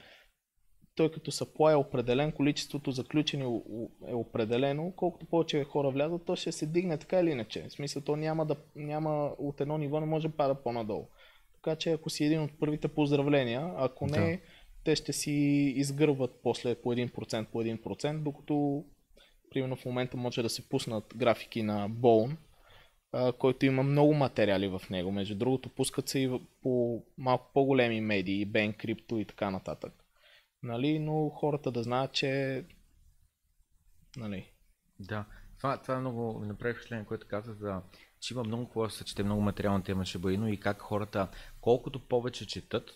[0.95, 3.61] той като supply е определен, количеството заключени
[4.09, 7.63] е определено, колкото повече хора влязат, то ще се дигне така или иначе.
[7.69, 11.09] В смисъл, то няма, да, няма от едно ниво, не може да пада по-надолу.
[11.55, 14.39] Така че ако си един от първите поздравления, ако не, Да.
[14.85, 15.33] те ще си
[15.77, 18.85] изгърват после по 1% по 1%, докато
[19.51, 22.37] примерно в момента може да се пуснат графики на Bone,
[23.39, 25.13] който има много материали в него.
[25.13, 29.93] Между другото, пускат се и по малко по-големи медии, Bang Crypto и така нататък.
[30.63, 30.99] Нали?
[30.99, 32.65] Но хората да знаят, че
[34.17, 34.53] нали,
[35.01, 35.25] Да,
[35.59, 37.83] това, това е много, ми направи впечатление, което каза за,
[38.21, 41.29] че има много какво да чете, много материал на тема Шибаино и как хората,
[41.61, 42.91] колкото повече четат,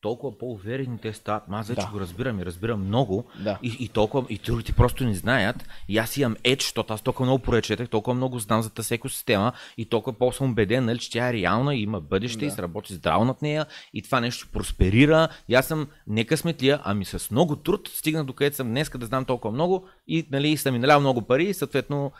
[0.00, 1.42] толкова по-уверени те стават.
[1.50, 1.88] Аз вече Да.
[1.92, 3.24] го разбирам и разбирам много.
[3.44, 3.58] Да.
[3.62, 5.68] И, и толкова, и другите просто не знаят.
[5.88, 9.52] И аз имам едж, защото аз толкова много поречетах, толкова много знам за тази екосистема
[9.76, 12.54] и толкова по съм убеден, нали, че тя е реална и има бъдеще и Да.
[12.54, 15.28] се работи здраво над нея и това нещо просперира.
[15.48, 19.06] И аз съм не късметлия, ами с много труд стигнах до където съм днес, да
[19.06, 22.12] знам толкова много и нали, съм миналял много пари и съответно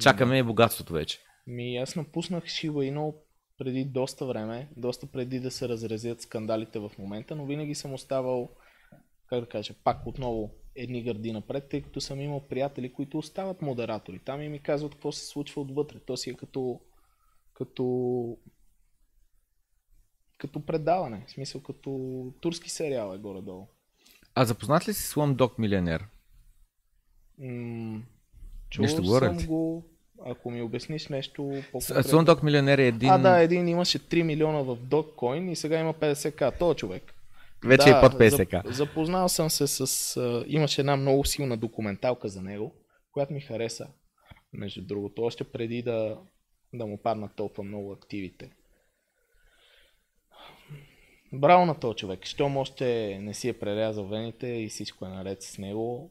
[0.00, 1.18] чакаме богатството вече.
[1.46, 3.14] Ми аз напуснах Shiba Inu
[3.58, 8.48] преди доста време, доста преди да се разразят скандалите в момента, но винаги съм оставал,
[9.26, 13.62] как да кажа, пак отново едни гърди напред, тъй като съм имал приятели, които остават
[13.62, 14.18] модератори.
[14.18, 15.98] Там и ми казват какво се случва отвътре.
[15.98, 16.80] То си е като,
[17.52, 18.36] като,
[20.38, 23.66] като предаване, в смисъл като турски сериал е горе-долу.
[24.34, 26.06] А запознат ли си Slumdog Милионер?
[27.38, 28.02] М-
[28.78, 29.87] Нещо чувал съм го,
[30.26, 33.10] ако ми обясниш нещо по Slumdog Милионер е един...
[33.10, 36.58] А, да, един имаше 3 милиона в Dogecoin и сега има 50к.
[36.58, 37.14] То човек.
[37.64, 38.64] Вече да, е под 50к.
[38.64, 40.16] зап- Запознал съм се с...
[40.16, 42.74] А, имаше една много силна документалка за него,
[43.12, 43.86] която ми хареса.
[44.52, 46.18] Между другото, още преди да,
[46.74, 48.50] да му паднат толкова много активите.
[51.32, 52.26] Браво на този човек.
[52.26, 56.10] Щом още не си е прерязал вените и всичко е наред с него.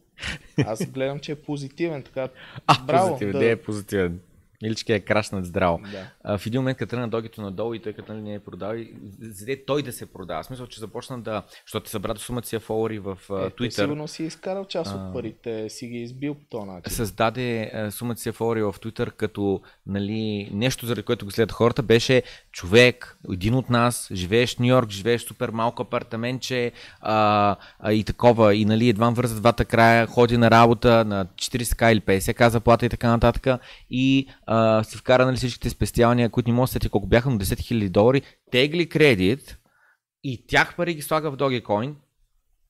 [0.66, 2.04] Аз гледам, че е позитивен.
[2.04, 2.30] Така,
[2.68, 3.08] А, браво.
[3.10, 3.52] позитивен, да, да.
[3.52, 4.20] е позитивен.
[4.64, 5.80] Илички е крашнат здраво.
[5.92, 6.08] да.
[6.24, 8.76] А, в един момент, като тръгна догито надолу и той като нали, не е продал,
[8.76, 10.44] и взе той да се продава.
[10.44, 13.50] В смисъл, че започна да, защото ти събра до сумата си фолуари в а, Е,
[13.50, 13.70] Twitter.
[13.70, 16.94] сигурно си е изкарал част от парите, си ги е избил по този начин.
[16.94, 21.84] създаде а, сумата си фолуари в Twitter като нали, нещо, заради което го следят хората,
[21.84, 27.56] беше човек, един от нас, живееш в Нью Йорк, живееш в супер малко апартаментче а,
[27.80, 32.02] а, и такова, и нали, едва върза двата края, ходи на работа на 40к или
[32.02, 33.48] 50к заплата и така нататък
[33.90, 34.28] и
[34.84, 37.44] си вкара нали, всичките спестявания, които не мога да се сетя колко бяха, но 10
[37.44, 38.22] 000 долари,
[38.52, 39.58] тегли кредит
[40.24, 41.94] и тях пари ги слага в Dogecoin,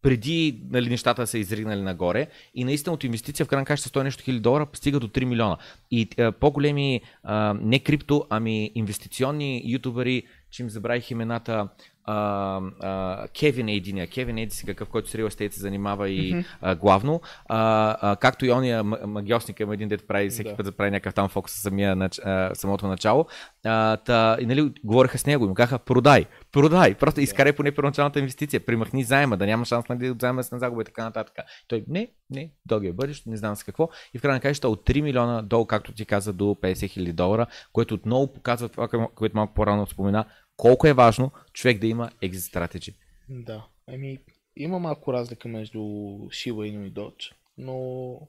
[0.02, 4.24] преди нали, нещата са изригнали нагоре и наистина от инвестиция в крайна каща 100 нещо
[4.24, 5.58] хиляди долара стига до 3 милиона.
[5.92, 11.68] И а, по-големи а, не крипто, ами инвестиционни ютубери, че им забравих имената,
[12.08, 14.08] а, а, Кевин е единия.
[14.08, 17.22] Кевин е си какъв, който с Real Estate се занимава и а, главно.
[17.46, 20.56] А, а, както и ония магиосник, има един дет прави всеки Да.
[20.56, 23.26] път да прави някакъв там фокус самия, а, самото начало.
[23.66, 27.72] А, та, и нали, говориха с него и му казаха, продай, продай, просто изкарай поне
[27.72, 30.86] първоначалната инвестиция, примахни заема, да няма шанс нали, от заема да се на загуба и
[30.86, 31.36] така нататък.
[31.68, 33.90] Той, не, не, дълги е бъдеще, не знам с какво.
[34.14, 37.46] И в крайна каща от 3 милиона долу, както ти каза, до 50 хиляди долара,
[37.74, 40.26] което отново показва това, което малко по-рано спомена,
[40.58, 42.96] колко е важно човек да има exit strategy.
[43.30, 43.68] Да.
[43.88, 44.20] Еми,
[44.56, 48.20] има малко разлика между Shiba Inu и Dodge, но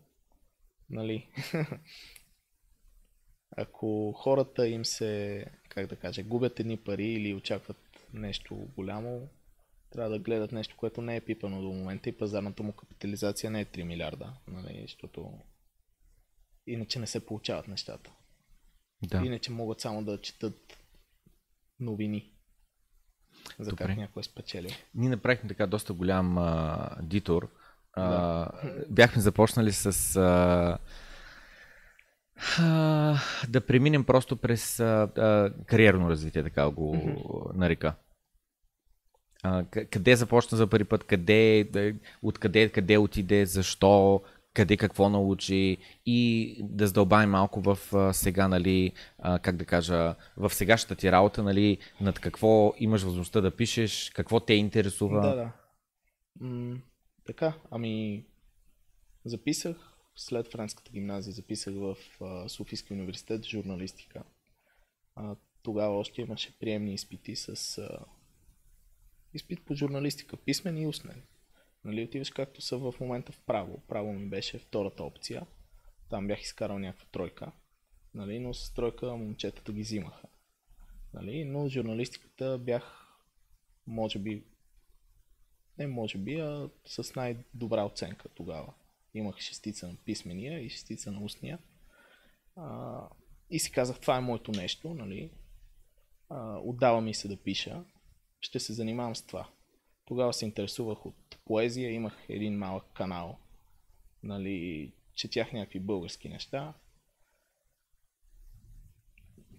[0.90, 1.28] нали
[3.56, 7.76] ако хората им се, как да кажа, губят едни пари или очакват
[8.12, 9.28] нещо голямо,
[9.90, 13.60] трябва да гледат нещо, което не е пипано до момента и пазарната му капитализация не
[13.60, 15.32] е 3 милиарда, нали, защото
[16.66, 18.12] иначе не се получават нещата.
[19.02, 19.22] Да.
[19.24, 20.77] Иначе могат само да четат
[21.80, 22.30] новини
[23.58, 23.86] за Добре.
[23.86, 24.70] как някой е спечелил.
[24.94, 27.48] Ние направихме така доста голям а, дитор.
[27.92, 28.48] А,
[28.90, 30.78] Бяхме започнали с а,
[32.58, 36.96] а, да преминем просто през а, а, кариерно развитие, така го
[37.54, 37.94] нарека.
[39.42, 41.68] А, къде започна за първи път, къде,
[42.22, 44.22] откъде, къде отиде, защо,
[44.58, 47.78] къде какво научи и да задълбаем малко в
[48.14, 48.92] сега, нали,
[49.42, 54.40] как да кажа, в сегашната ти работа, нали, над какво имаш възможността да пишеш, какво
[54.40, 55.20] те интересува.
[55.20, 55.52] Да, да.
[56.40, 56.78] М-
[57.26, 58.24] така, ами
[59.24, 59.76] записах
[60.16, 61.96] след френската гимназия, записах в
[62.48, 64.22] Софийския университет журналистика.
[65.16, 68.04] А, тогава още имаше приемни изпити с а,
[69.34, 71.22] изпит по журналистика, писмен и устен.
[71.84, 73.82] Нали, отиваш както са в момента в право.
[73.88, 75.46] Право ми беше втората опция.
[76.10, 77.52] Там бях изкарал някаква тройка.
[78.14, 80.28] Нали, но с тройка момчетата ги взимаха.
[81.14, 83.08] Нали, но журналистиката бях
[83.86, 84.44] може би
[85.78, 88.74] не може би, а с най-добра оценка тогава.
[89.14, 91.58] Имах шестица на писмения и шестица на устния.
[92.56, 93.00] А,
[93.50, 95.30] и си казах, това е моето нещо, нали?
[96.28, 97.84] А, отдава ми се да пиша.
[98.40, 99.48] Ще се занимавам с това.
[100.08, 103.38] Тогава се интересувах от поезия, имах един малък канал.
[104.22, 106.74] Нали, четях някакви български неща.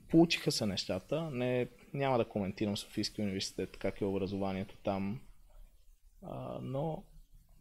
[0.08, 1.30] Получиха се нещата.
[1.32, 5.22] Не, няма да коментирам Софийския университет, как е образованието там.
[6.22, 7.04] А, но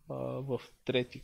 [0.08, 1.22] а, в трети,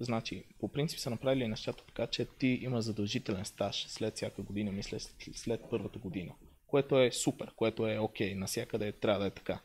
[0.00, 4.72] значи, по принцип са направили нещата така, че ти имаш задължителен стаж след всяка година,
[4.72, 5.00] мисля
[5.34, 6.34] след, първата година,
[6.66, 9.60] което е супер, което е окей, насякъде трябва да е така.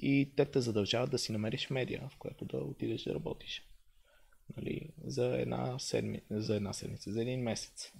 [0.00, 3.68] И те те задължават да си намериш медия, в която да отидеш да работиш.
[4.56, 7.92] Нали, за, една седми, за една седмица, за един месец.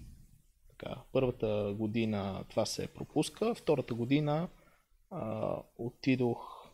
[0.69, 4.49] Така, първата година това се пропуска, втората година
[5.11, 6.71] а, отидох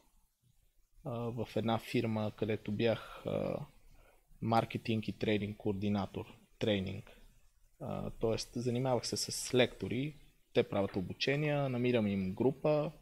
[1.04, 3.66] а, в една фирма, където бях а,
[4.42, 6.26] маркетинг и трейдинг координатор,
[6.58, 7.20] тренинг.
[7.80, 10.16] А, тоест, занимавах се с лектори,
[10.54, 12.92] те правят обучения, намирам им група,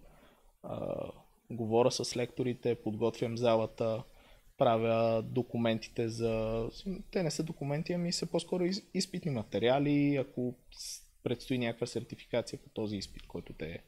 [0.62, 1.06] а,
[1.52, 4.02] говоря с лекторите, подготвям залата,
[4.58, 6.68] правя документите за...
[7.10, 10.54] Те не са документи, ами са по-скоро из- изпитни материали, ако
[11.22, 13.82] предстои някаква сертификация по този изпит, който те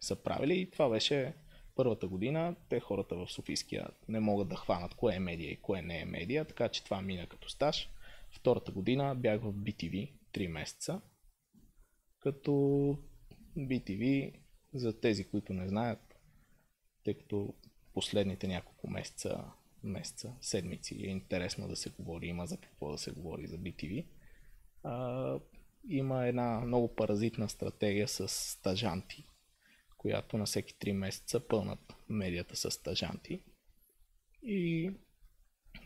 [0.00, 0.60] са правили.
[0.60, 1.34] И това беше
[1.74, 2.56] първата година.
[2.68, 6.04] Те хората в Софийския не могат да хванат кое е медия и кое не е
[6.04, 7.90] медия, така че това мина като стаж.
[8.30, 11.00] Втората година бях в BTV 3 месеца,
[12.20, 12.52] като
[13.56, 14.34] BTV,
[14.74, 16.07] за тези, които не знаят,
[17.08, 17.54] тъй като
[17.94, 19.44] последните няколко месеца,
[19.82, 24.06] месеца, седмици е интересно да се говори, има за какво да се говори за BTV.
[24.82, 25.38] А,
[25.88, 29.24] има една много паразитна стратегия с стажанти,
[29.98, 33.42] която на всеки 3 месеца пълнат медията с стажанти.
[34.42, 34.90] И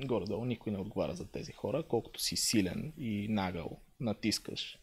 [0.05, 4.79] горе-долу никой не отговаря за тези хора, колкото си силен и нагъл натискаш,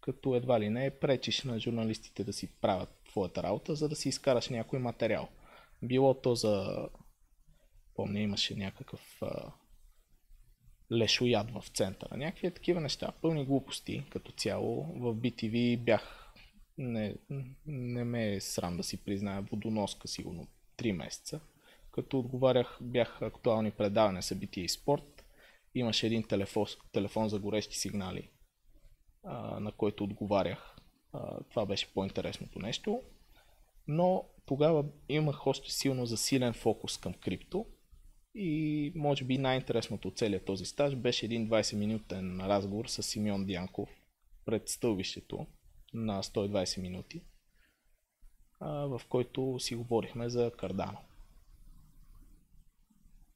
[0.00, 4.08] като едва ли не пречиш на журналистите да си правят твоята работа, за да си
[4.08, 5.28] изкараш някой материал.
[5.86, 6.88] Било то за...
[7.94, 9.52] Помня, имаше някакъв а...
[10.92, 12.16] лешояд в центъра.
[12.16, 14.82] Някакви такива неща, пълни глупости като цяло.
[14.84, 16.20] В BTV бях...
[16.78, 17.16] Не,
[17.66, 21.40] не ме е срам да си призная, водоноска сигурно 3 месеца.
[21.92, 25.24] Като отговарях, бях актуални предавания, събития и спорт.
[25.74, 28.30] Имаше един телефон, телефон за горещи сигнали,
[29.24, 30.76] а, на който отговарях.
[31.12, 33.02] А, това беше по-интересното нещо.
[33.86, 37.66] Но тогава имах още силно засилен фокус към крипто
[38.34, 43.90] и може би най-интересното от целият този стаж беше един 20-минутен разговор с Симеон Дянков
[44.44, 45.46] пред стълбището
[45.94, 47.22] на 120 минути,
[48.60, 50.98] в който си говорихме за Кардано.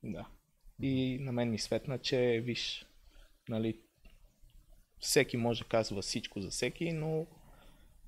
[0.02, 0.28] Да.
[0.82, 2.86] И на мен ми светна, че виж,
[3.48, 3.80] нали,
[4.98, 7.26] всеки може казва всичко за всеки, но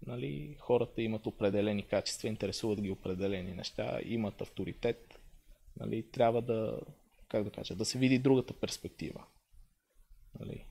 [0.07, 5.21] нали, хората имат определени качества, интересуват ги определени неща, имат авторитет.
[5.81, 6.81] Нали, трябва да,
[7.29, 9.25] как да кажа, да се види другата перспектива.
[10.41, 10.65] Нали,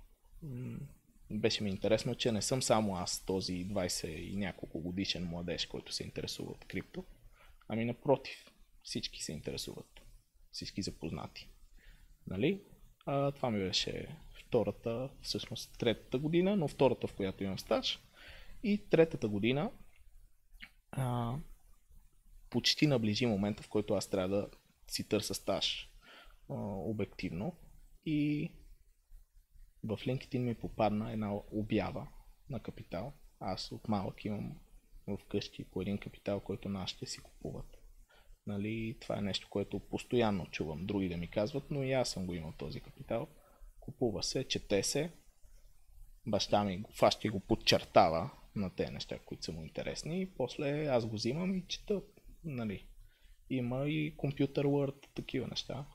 [1.32, 5.94] беше ми интересно, че не съм само аз, този 20 и няколко годишен младеж, който
[5.94, 7.04] се интересува от крипто,
[7.68, 8.46] ами напротив,
[8.84, 10.02] всички се интересуват,
[10.52, 11.50] всички запознати.
[12.28, 12.62] Нали?
[13.06, 18.00] А, това ми беше втората, всъщност третата година, но втората, в която имам стаж.
[18.64, 19.72] И третата година
[20.92, 21.36] а,
[22.50, 24.50] почти наближи момента, в който аз трябва да
[24.88, 25.90] си търся стаж
[26.50, 27.56] а, обективно.
[28.06, 28.52] И
[29.84, 32.08] в LinkedIn ми попадна една обява
[32.50, 33.14] на капитал.
[33.40, 34.60] Аз от малък имам
[35.08, 37.78] в къщи по един капитал, който нашите си купуват.
[38.48, 42.26] Нали, това е нещо, което постоянно чувам други да ми казват, но и аз съм
[42.26, 43.28] го имал този капитал.
[43.80, 45.12] Купува се, чете се.
[46.28, 50.22] Баща ми го фаща и го подчертава на тези неща, които са му интересни.
[50.22, 52.02] И после аз го взимам и чета.
[52.44, 52.86] Нали.
[53.50, 55.86] Има и компютър Word, такива неща.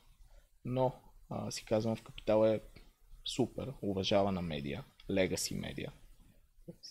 [0.65, 0.93] Но
[1.31, 2.61] а, си казвам в Капитал е
[3.25, 5.93] супер, уважавана медия, легаси медия.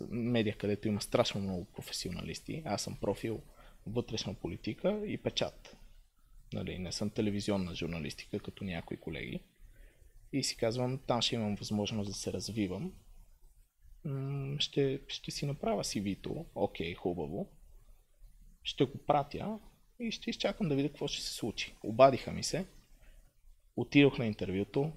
[0.10, 2.64] Медия, където има страшно много професионалисти.
[2.66, 3.42] Аз съм профил
[3.88, 5.78] вътрешна политика и печат.
[6.54, 9.40] Нали, не съм телевизионна журналистика, като някои колеги.
[10.34, 12.94] И си казвам, там ще имам възможност да се развивам
[14.60, 17.50] ще, ще си направя CV-то, окей, хубаво,
[18.64, 19.60] ще го пратя
[20.00, 21.76] и ще изчакам да видя какво ще се случи.
[21.84, 22.66] Обадиха ми се,
[23.76, 24.92] отидох на интервюто,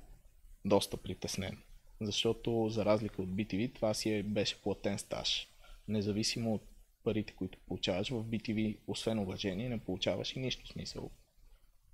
[0.64, 1.62] доста притеснен,
[2.00, 5.48] защото за разлика от BTV, това си е, беше платен стаж.
[5.88, 6.62] Независимо от
[7.04, 11.10] парите, които получаваш в BTV, освен уважение, не получаваш и нищо смисъл.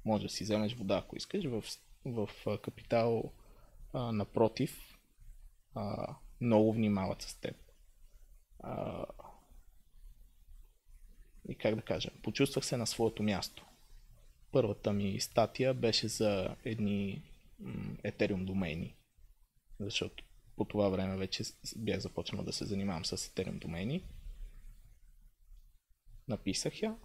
[0.05, 1.45] Може да си вземеш вода, ако искаш.
[1.45, 1.65] В,
[2.05, 2.29] в
[2.63, 3.33] Капитал,
[3.93, 4.99] а, напротив,
[5.75, 7.57] а, много внимават с теб.
[8.61, 9.07] А,
[11.49, 13.67] и как да кажа, почувствах се на своето място.
[14.53, 17.23] Първата ми статия беше за едни
[18.05, 18.97] Ethereum домейни,
[19.81, 20.25] защото
[20.57, 21.45] по това време вече
[21.77, 24.05] бях започнал да се занимавам с Ethereum домейни.
[26.29, 26.97] Написах я,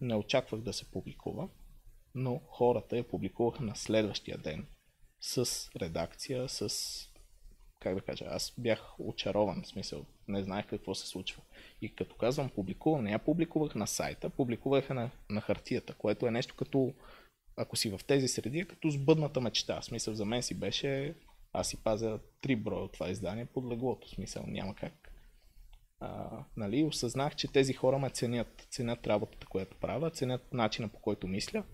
[0.00, 1.48] не очаквах да се публикува,
[2.14, 4.66] но хората я публикуваха на следващия ден
[5.20, 7.07] с редакция, с
[7.80, 11.42] как да кажа, аз бях очарован, в смисъл, не знаех какво се случва.
[11.82, 16.30] И като казвам публикувам, не я публикувах на сайта, публикувах на, на хартията, което е
[16.30, 16.94] нещо като,
[17.56, 19.80] ако си в тези среди, е като сбъдната мечта.
[19.80, 21.14] В смисъл, за мен си беше,
[21.52, 25.12] аз си пазя три броя от това издание под леглото, в смисъл, няма как.
[26.00, 30.98] А, нали, осъзнах, че тези хора ме ценят, ценят работата, която правя, ценят начина по
[30.98, 31.64] който мисля,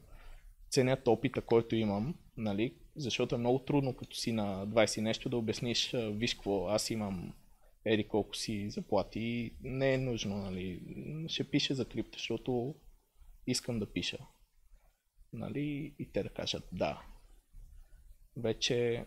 [0.71, 5.37] ценят опита, който имам, нали, защото е много трудно като си на 20 нещо да
[5.37, 7.35] обясниш, виж какво, аз имам
[7.87, 10.81] ери колко си заплати, не е нужно, нали,
[11.29, 12.75] ще пише за крипто, защото
[13.47, 14.19] искам да пиша.
[15.33, 17.03] Нали, и те да кажат да.
[18.37, 19.05] Вече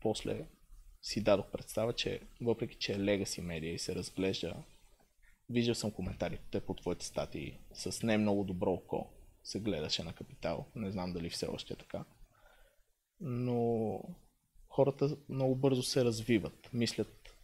[0.00, 0.46] после
[1.02, 4.54] си дадох представа, че въпреки, че е Legacy медиа и се разглежда,
[5.50, 9.10] виждал съм коментарите под твоите статии с не много добро око
[9.44, 10.66] се гледаше на Капитал.
[10.74, 12.04] Не знам дали все още е така.
[13.26, 14.00] Но
[14.68, 17.36] хората много бързо се развиват, мислят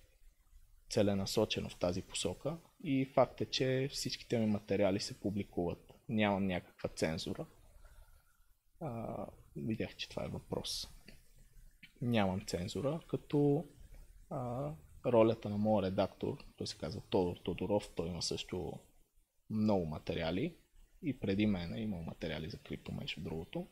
[0.91, 5.95] целенасочено в тази посока и факт е, че всичките ми материали се публикуват.
[6.09, 7.47] Нямам някаква цензура.
[8.81, 9.27] А,
[9.57, 10.89] видях, че това е въпрос.
[12.03, 13.65] Нямам цензура, като
[14.31, 14.71] а,
[15.07, 18.73] ролята на моя редактор, той се казва Тодор Тодоров, той има също
[19.51, 20.55] много материали
[21.03, 23.67] и преди мен е материали за крипто, между другото.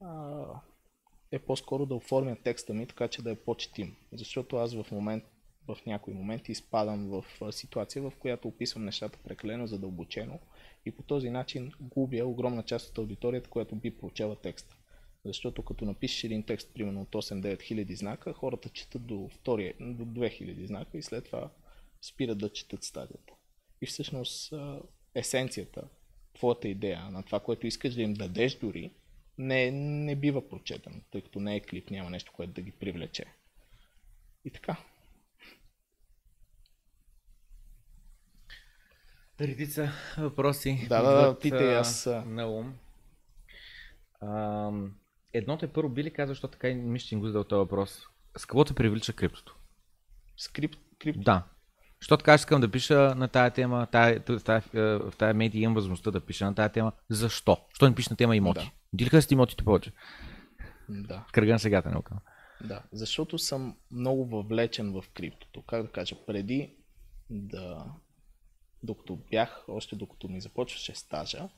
[0.00, 0.44] А,
[1.32, 3.96] е по-скоро да оформя текста ми така, че да е по-четим.
[4.12, 5.24] Защото аз в момент
[5.68, 10.38] в някои моменти изпадам в ситуация, в която описвам нещата прекалено задълбочено
[10.86, 14.76] и по този начин губя огромна част от аудиторията, която би прочела текста.
[15.24, 20.04] Защото като напишеш един текст, примерно от 8-9 хиляди знака, хората четат до, втория, до
[20.04, 21.50] 2000 знака и след това
[22.02, 23.32] спират да четат стадията.
[23.82, 24.52] И всъщност
[25.14, 25.82] есенцията,
[26.34, 28.92] твоята идея на това, което искаш да им дадеш дори,
[29.38, 33.24] не, не бива прочетено, тъй като не е клип, няма нещо, което да ги привлече.
[34.44, 34.76] И така.
[39.40, 40.86] Редица въпроси.
[40.88, 42.06] Да, да, да, питай аз.
[42.26, 42.74] На ум.
[44.20, 44.70] А,
[45.32, 48.06] едното е първо, би ли казал, защото така и ми ще го задал този въпрос.
[48.36, 49.56] С какво те привлича криптото?
[50.36, 51.20] С крип, крипто?
[51.20, 51.44] Да.
[52.00, 56.10] Защото така искам да пиша на тая тема, тая, тая, в тая медия имам възможността
[56.10, 56.92] да пиша на тая тема.
[57.08, 57.66] Защо?
[57.74, 58.64] Що не пиша на тема имоти?
[58.64, 58.77] Да.
[58.92, 59.92] Дили са имотите повече?
[60.88, 61.26] Да.
[61.32, 62.20] Кръга на сегата наука.
[62.64, 65.62] Да, защото съм много въвлечен в криптото.
[65.62, 66.76] Как да кажа, преди
[67.30, 67.94] да
[68.82, 71.48] докато бях, още докато ми започваше стажа,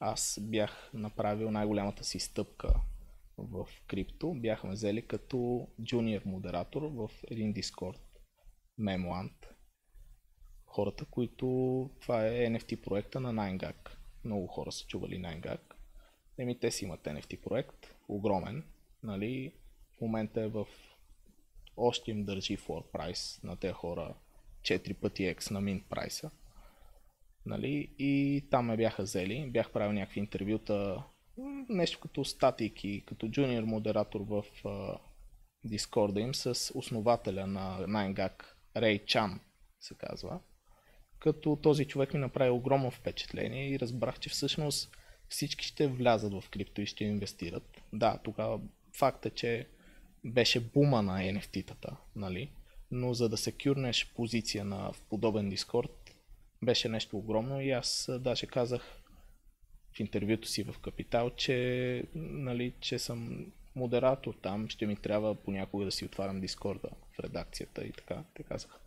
[0.00, 2.74] аз бях направил най-голямата си стъпка
[3.38, 4.34] в крипто.
[4.34, 8.00] Бяхме взели като джуниор модератор в един дискорд,
[8.80, 9.46] Memland.
[10.66, 11.46] Хората, които...
[12.00, 13.90] Това е NFT проекта на 9gag.
[14.24, 15.60] Много хора са чували 9gag.
[16.40, 18.64] Еми, те си имат NFT проект, огромен.
[19.02, 19.52] Нали?
[19.96, 20.66] В момента е в...
[21.76, 24.14] Още им държи floor price на тези хора
[24.62, 26.30] 4 пъти X на mint прайса.
[27.46, 27.94] Нали?
[27.98, 31.02] И там ме бяха взели, бях правил някакви интервюта,
[31.68, 34.44] нещо като статики, като джуниор модератор в
[35.64, 38.44] Дискорда им с основателя на 9gag,
[38.76, 39.40] Рей Чан
[39.80, 40.40] се казва.
[41.18, 44.96] Като този човек ми направи огромно впечатление и разбрах, че всъщност
[45.30, 47.82] всички ще влязат в крипто и ще инвестират.
[47.92, 48.60] Да, тогава
[48.98, 49.68] факт е, че
[50.24, 52.50] беше бума на NFT-тата, нали?
[52.90, 56.14] но за да се кюрнеш позиция на, в подобен дискорд,
[56.62, 59.02] беше нещо огромно и аз даже казах
[59.96, 65.84] в интервюто си в Капитал, че, нали, че съм модератор там, ще ми трябва понякога
[65.84, 68.24] да си отварям Дискорда в редакцията и така.
[68.34, 68.80] Те казах.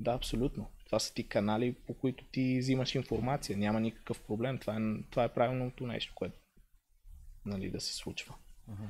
[0.00, 0.70] Да, абсолютно.
[0.90, 3.58] Това са ти канали, по които ти взимаш информация.
[3.58, 4.58] Няма никакъв проблем.
[4.58, 4.80] Това е,
[5.10, 6.38] това е правилното нещо, което
[7.46, 8.34] нали, да се случва.
[8.70, 8.88] Uh-huh.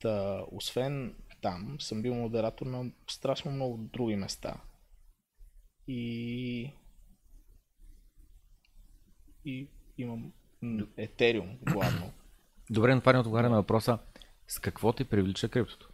[0.00, 4.60] Та, освен там, съм бил модератор на страшно много други места.
[5.88, 6.70] И
[9.44, 10.32] и имам
[10.96, 12.12] Етериум главно.
[12.70, 13.98] Добре, но не отговаря на въпроса
[14.48, 15.90] с какво те привлича криптото?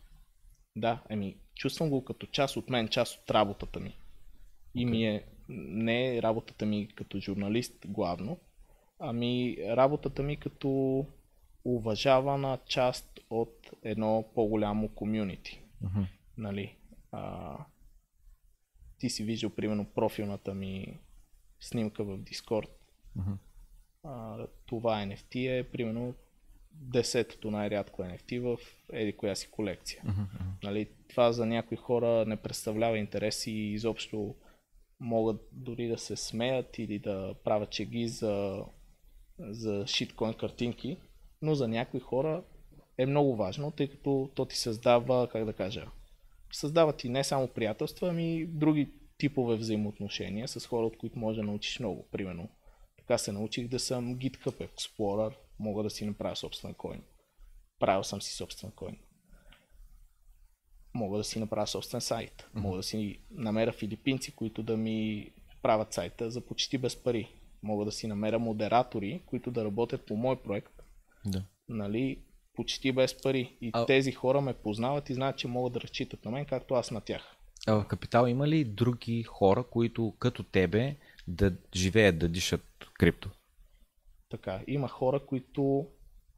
[0.76, 3.96] Да, еми, чувствам го като част от мен, част от работата ми.
[4.74, 4.90] И okay.
[4.90, 8.38] ми е, не е работата ми като журналист главно,
[8.98, 11.06] ами работата ми като
[11.64, 15.62] уважавана част от едно по-голямо комюнити.
[15.84, 16.06] Uh-huh.
[16.36, 16.76] Нали?
[17.12, 17.56] А,
[18.98, 20.98] ти си виждал, примерно, профилната ми
[21.60, 22.68] снимка в Discord
[23.18, 23.36] Uh-huh.
[24.04, 26.14] А, това NFT е примерно
[26.72, 28.58] десетото най-рядко NFT в
[28.92, 30.02] еди коя си колекция.
[30.06, 30.26] Uh-huh.
[30.62, 34.34] Нали, това за някои хора не представлява интерес и изобщо
[35.00, 38.64] могат дори да се смеят или да правят чеги за,
[39.38, 40.96] за шиткоин картинки,
[41.42, 42.44] но за някои хора
[42.98, 45.86] е много важно, тъй като то ти създава, как да кажа,
[46.52, 48.88] създава ти не само приятелства, ами други
[49.18, 52.08] типове взаимоотношения с хора, от които може да научиш много.
[52.10, 52.48] Примерно
[52.98, 57.02] така се научих да съм GitHub Explorer, мога да си направя собствен коин.
[57.78, 58.98] Правил съм си собствен коин.
[60.98, 62.32] Мога да си направя собствен сайт.
[62.32, 62.60] Mm-hmm.
[62.60, 65.30] Мога да си намеря филипинци, които да ми
[65.62, 67.28] правят сайта за почти без пари.
[67.62, 70.82] Мога да си намеря модератори, които да работят по мой проект.
[71.24, 71.42] Да.
[71.68, 72.18] Нали,
[72.54, 73.56] почти без пари.
[73.60, 73.86] И а...
[73.86, 77.00] тези хора ме познават и знаят, че могат да разчитат на мен, както аз на
[77.00, 77.36] тях.
[77.66, 80.96] А в Капитал има ли други хора, които като тебе
[81.28, 83.30] да живеят, да дишат крипто.
[84.30, 85.86] Така, има хора, които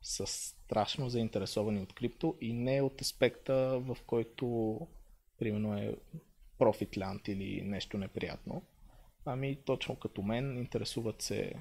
[0.03, 4.79] са страшно заинтересовани от крипто и не от аспекта, в който
[5.39, 5.97] примерно е
[6.59, 8.63] профитлянд или нещо неприятно.
[9.25, 11.55] Ами точно като мен интересуват се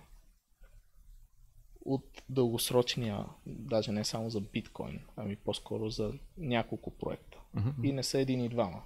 [1.85, 7.37] от дългосрочния, даже не само за биткоин, ами по-скоро за няколко проекта.
[7.55, 7.83] Mm-hmm.
[7.83, 8.83] И не са един и двама.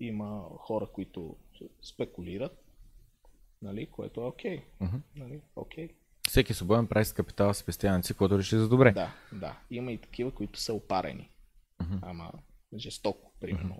[0.00, 1.36] Има хора, които
[1.82, 2.64] спекулират,
[3.62, 4.58] нали, което е окей.
[4.58, 4.64] Okay.
[4.80, 5.00] Mm-hmm.
[5.16, 5.92] Нали, okay.
[6.28, 8.92] Всеки свободен прави с капитала си, което реши за добре.
[8.92, 9.58] Да, да.
[9.70, 11.30] Има и такива, които са опарени.
[11.82, 11.98] Mm-hmm.
[12.02, 12.32] Ама
[12.76, 13.74] жестоко, примерно.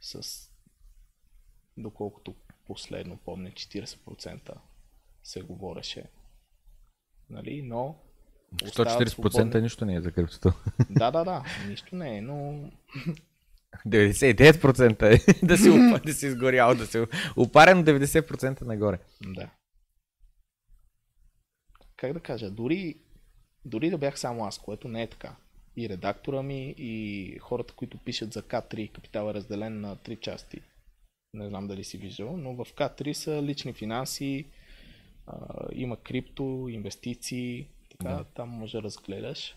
[0.00, 0.20] Mm-hmm.
[0.20, 0.50] С
[1.76, 2.34] доколкото
[2.66, 4.54] последно помня 40%
[5.22, 6.04] се говореше.
[7.30, 7.62] Нали?
[7.62, 7.96] Но
[8.54, 10.52] 140% нищо не е за криптото.
[10.90, 12.70] Да, да, да, нищо не е, но
[13.86, 15.70] 99% е да си,
[16.06, 17.04] да си изгорял, да си
[17.36, 18.98] опарен 90% нагоре.
[19.22, 19.50] Да.
[22.00, 22.94] Как да кажа, дори,
[23.64, 25.36] дори да бях само аз, което не е така.
[25.76, 30.62] И редактора ми, и хората, които пишат за К3, капитал е разделен на три части.
[31.34, 34.46] Не знам дали си виждал, но в К3 са лични финанси,
[35.26, 38.24] а, има крипто, инвестиции, така, да.
[38.24, 39.56] там може да разгледаш.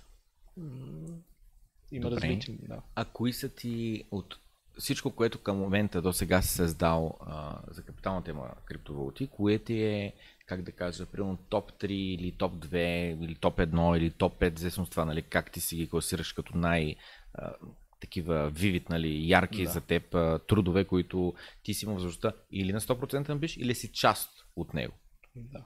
[1.92, 2.16] Има Добре.
[2.16, 2.82] различни, да.
[2.96, 4.40] А кои са ти от
[4.78, 9.84] всичко, което към момента до сега си създал а, за капитална тема криптовалути, кое ти
[9.84, 10.14] е,
[10.46, 14.56] как да кажа, примерно топ 3 или топ 2 или топ 1 или топ 5,
[14.56, 16.96] в зависимост от това, нали, как ти си ги класираш като най-
[17.34, 17.54] а,
[18.00, 19.72] такива вивид, нали, ярки Да.
[19.72, 21.34] за теб а, трудове, които
[21.64, 24.94] ти си имал възможността или на 100% да биш, или си част от него.
[25.36, 25.66] Да.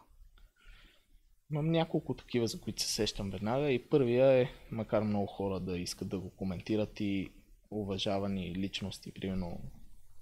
[1.51, 3.71] Имам няколко такива, за които се сещам веднага.
[3.71, 7.32] И първия е, макар много хора да искат да го коментират и
[7.71, 9.61] уважавани личности, примерно,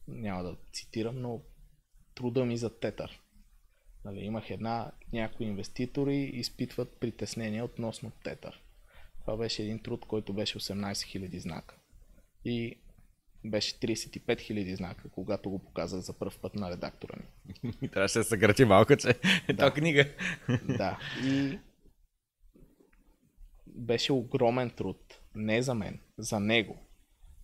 [0.07, 1.41] няма да цитирам, но
[2.15, 3.21] труда ми за тетър.
[4.05, 8.61] Нали, имах една, някои инвеститори изпитват притеснения относно тетър.
[9.21, 11.75] Това беше един труд, който беше 18 000 знака.
[12.45, 12.75] И
[13.45, 17.71] беше 35 000 знака, когато го показах за първ път на редактора ми.
[17.91, 19.09] Трябваше да се съкрати малко, че
[19.47, 20.05] е то книга.
[20.77, 21.59] Да, и
[23.67, 25.19] беше огромен труд.
[25.35, 26.77] Не за мен, за него.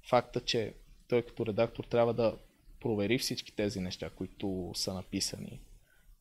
[0.09, 0.73] Факта, че
[1.07, 2.37] той като редактор трябва да
[2.79, 5.61] провери всички тези неща, които са написани.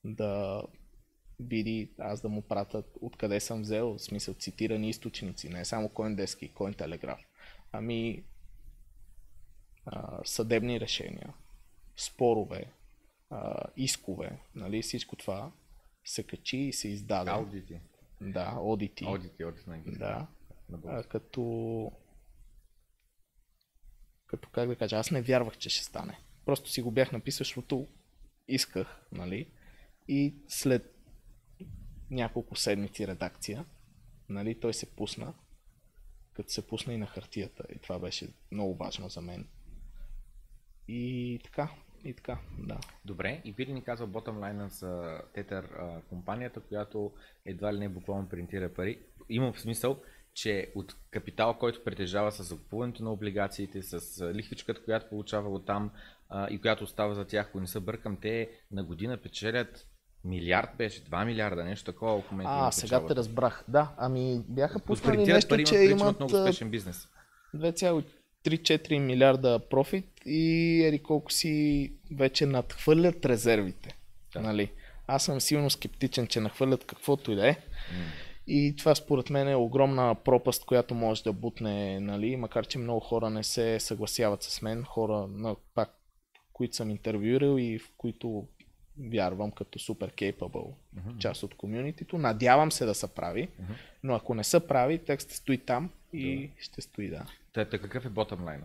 [0.05, 0.63] Да
[1.41, 6.39] види, аз да му пратя откъде съм взел, в смисъл цитирани източници, не само CoinDesk
[6.39, 7.25] и CoinTelegraph,
[7.73, 8.25] ами
[9.87, 11.35] а, съдебни решения,
[11.97, 12.73] спорове,
[13.31, 15.53] а, искове, нали, всичко това
[16.05, 17.31] се качи и се издаде.
[17.31, 17.81] Аудити.
[18.21, 19.05] Да, одити.
[19.05, 19.99] Аудити, аудити на английски.
[19.99, 20.27] Да.
[20.87, 21.93] А, като
[24.27, 26.19] като как да кажа, аз не вярвах, че ще стане.
[26.45, 27.89] Просто си го бях написал, защото
[28.49, 29.51] исках, нали?
[30.13, 30.97] И след
[32.11, 33.65] няколко седмици редакция,
[34.29, 35.35] нали, той се пусна,
[36.33, 37.65] като се пусна и на хартията.
[37.75, 39.49] И това беше много важно за мен.
[40.89, 41.71] И така,
[42.05, 42.81] и така, да.
[43.05, 44.69] Добре, и би ли ни казал bottom line
[45.35, 47.13] Tether компанията, която
[47.45, 49.03] едва ли не буквално принтира пари?
[49.29, 50.03] Има в смисъл,
[50.35, 55.91] че от капитал, който притежава с закупуването на облигациите, с лихвичката, която получава от там
[56.51, 59.87] и която остава за тях, ако не се бъркам, те на година печелят
[60.25, 63.17] милиард беше, 2 милиарда, нещо такова, в момента А, сега те печалба.
[63.17, 63.65] разбрах.
[63.69, 67.09] Да, ами бяха пуснали нещо, пари, че имат, имат много успешен бизнес.
[67.57, 73.97] 2,3-4 милиарда профит и ери колко си вече надхвърлят резервите.
[74.33, 74.41] Да.
[74.41, 74.73] Нали?
[75.07, 77.57] Аз съм силно скептичен, че нахвърлят каквото и да е.
[78.47, 83.01] И това според мен е огромна пропаст, която може да бутне, нали, макар че много
[83.01, 85.91] хора не се съгласяват с мен, хора, на, пак,
[86.53, 88.49] които съм интервюирал и в които
[88.99, 90.73] вярвам като супер capable
[91.19, 92.19] част от комюнитито.
[92.19, 93.49] Надявам се да се прави,
[94.03, 97.27] но ако не се прави, текстът стои там и ще стои, да.
[97.53, 98.65] Та, та какъв е bottom line?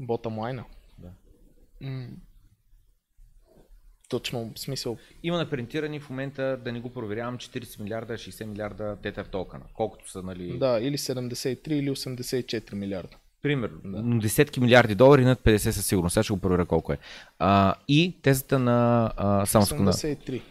[0.00, 0.64] Bottom line.
[0.98, 1.10] Да.
[1.80, 2.08] М.
[4.08, 9.26] Точно, смисъл, Има напринтирани в момента, да не го проверявам, 40 милиарда, 60 милиарда тетър
[9.26, 9.64] токена.
[9.74, 13.16] Колкото са, нали, да, или 73 или 84 милиарда.
[13.46, 14.02] Примерно, Да.
[14.02, 14.18] да.
[14.18, 16.14] десетки милиарди долари, над 50 със сигурност.
[16.14, 16.98] Сега ще го проверя колко е.
[17.38, 19.10] А, и тезата на...
[19.16, 19.92] А, само секунда.
[19.92, 20.42] 83.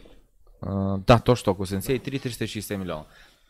[0.62, 1.66] А, да, точно толкова.
[1.68, 3.04] 73-360 милиона.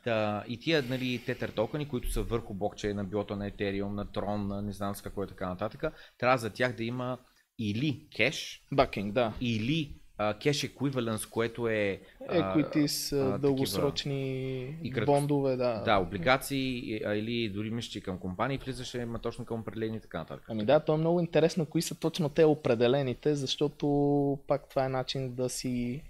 [0.04, 4.06] Та, и тия нали, тетър токени, които са върху блокчейна, било то на Ethereum, на
[4.06, 5.84] Tron, на не знам с какво е така нататък,
[6.18, 7.18] трябва за тях да има
[7.60, 9.34] или кеш, Бакинг, да.
[9.42, 9.96] или
[10.40, 15.82] кеш еквиваленс, което е Equities, а, дългосрочни и бондове, да.
[15.86, 20.18] Да, облигации а, или дори мисля, към компании влизаше ма точно към определени и така
[20.18, 20.46] нататък.
[20.50, 24.90] Ами да, то е много интересно кои са точно те определените, защото пак това е
[24.90, 26.02] начин да си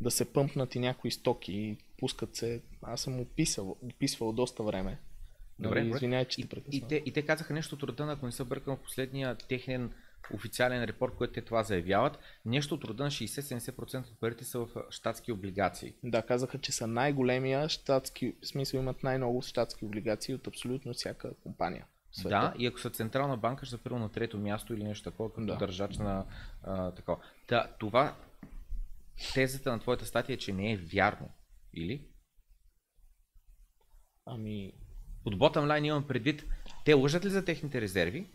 [0.00, 2.62] да се пъмпнат и някои стоки, пускат се.
[2.82, 4.98] Аз съм описал, описвал доста време.
[5.58, 5.90] Добре, Нали.
[5.94, 8.44] Извинявай, че И, те и, те, и те казаха нещо от рода ако не се
[8.44, 9.90] бъркам, в последния техен
[10.34, 14.68] официален репорт, който те това заявяват, нещо от рода на 60-70% от парите са в
[14.90, 15.94] щатски облигации.
[16.02, 21.34] Да, казаха, че са най-големия щатски, в смисъл имат най-много щатски облигации от абсолютно всяка
[21.34, 21.86] компания.
[22.12, 22.28] света.
[22.28, 25.32] Да, и ако са централна банка, ще са първо на трето място или нещо такова,
[25.32, 25.56] като Да.
[25.56, 26.26] държач на
[26.62, 27.18] а, такова.
[27.46, 28.16] Та, това,
[29.34, 31.28] тезата на твоята статия е, че не е вярно.
[31.74, 32.06] Или?
[34.26, 34.72] Ами,
[35.24, 36.44] От bottom line имам предвид,
[36.84, 38.30] те лъжат ли за техните резерви?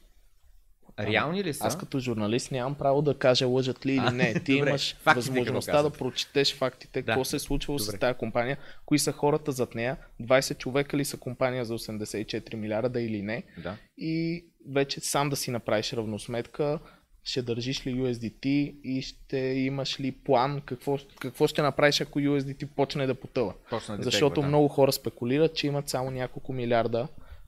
[0.99, 1.67] Реални ли са?
[1.67, 4.33] Аз като журналист нямам право да кажа лъжат ли или не.
[4.33, 7.05] Ти добре, имаш възможността да прочетеш фактите, Да.
[7.05, 7.91] какво се е случвало Добре.
[7.91, 12.55] с тази компания, кои са хората зад нея, 20 човека ли са компания за 84
[12.55, 13.43] милиарда или не.
[13.63, 13.77] Да.
[13.97, 16.79] И вече сам да си направиш равносметка,
[17.23, 18.45] ще държиш ли USDT
[18.83, 23.53] и ще имаш ли план, какво, какво ще направиш ако USDT почне да потъва.
[23.71, 24.47] Да Защото тегва, да.
[24.47, 27.07] много хора спекулират, че имат само няколко милиарда,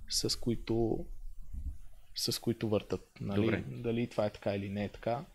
[0.09, 1.05] с които,
[2.19, 3.01] с които въртат.
[3.21, 3.41] Нали?
[3.41, 3.63] Добре.
[3.67, 5.25] Дали това е така или не е така.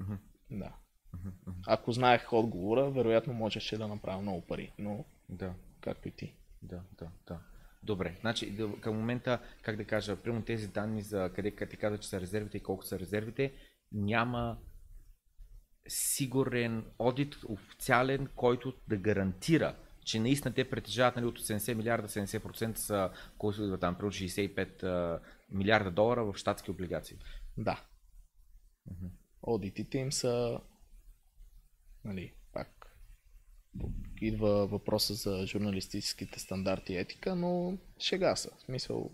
[0.00, 0.14] Мгм.
[0.50, 0.72] Да.
[1.66, 5.54] Ако знаех отговора, вероятно можеше да направя много пари, но Да.
[5.80, 6.34] както и ти.
[6.62, 7.40] Да, да, да.
[7.82, 12.08] Добре, значи към момента, как да кажа, примерно тези данни за къде ти казва, че
[12.08, 13.52] са резервите и колко са резервите,
[13.92, 14.58] няма
[15.88, 22.76] сигурен одит официален, който да гарантира, че наистина те притежават нали, от 80 милиарда, 70%
[22.76, 25.20] са, колко идва там, примерно 65 а,
[25.50, 27.16] милиарда долара в щатски облигации.
[27.56, 27.84] Да.
[29.42, 30.60] Одитите им са
[32.04, 32.96] нали, пак
[34.20, 38.50] идва въпроса за журналистическите стандарти и етика, но шега са.
[38.56, 39.10] В смисъл,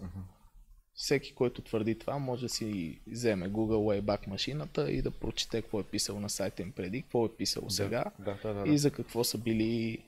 [0.95, 5.80] всеки, който твърди това, може да си вземе Google Wayback машината и да прочете какво
[5.80, 8.72] е писал на сайта им преди, какво е писал сега Да, да, да.
[8.72, 10.05] и за какво са били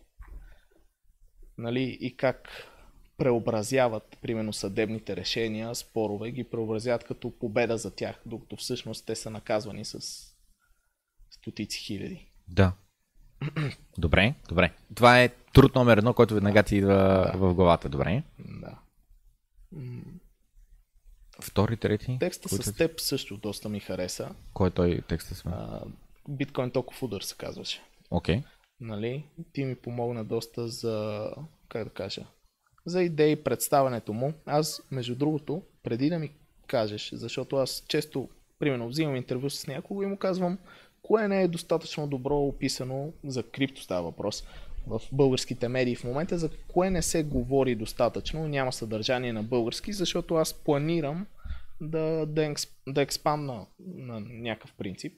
[1.59, 2.49] нали, и как
[3.19, 9.31] преобразяват, примерно, съдебните решения, спорове, ги преобразяват като победа за тях, докато всъщност те са
[9.31, 10.01] наказвани с
[11.31, 12.31] стотици хиляди.
[12.49, 12.73] Да.
[13.99, 14.73] Добре, добре.
[14.95, 17.89] Това е труд номер едно, който веднага ти идва в главата.
[17.89, 18.23] Добре.
[18.39, 18.79] Да.
[21.41, 22.17] Втори, трети.
[22.21, 24.35] Текста с теб също доста ми хареса.
[24.55, 25.51] Кой е той текста?
[25.51, 25.85] А,
[26.31, 27.83] Bitcoin Talk of Udder се казваше.
[28.11, 28.43] Окей.
[28.81, 29.25] Нали?
[29.53, 31.31] Ти ми помогна доста за,
[31.69, 32.27] как да кажа,
[32.89, 34.33] за идеи, представянето му.
[34.47, 36.31] Аз, между другото, преди да ми
[36.67, 38.29] кажеш, защото аз често,
[38.59, 40.59] примерно, взимам интервю с някого и му казвам,
[41.03, 44.45] кое не е достатъчно добро описано за крипто става въпрос
[44.87, 49.93] в българските медии в момента, за кое не се говори достатъчно, няма съдържание на български,
[49.93, 51.27] защото аз планирам
[51.81, 55.13] да, да, експ, да експандна на някакъв принцип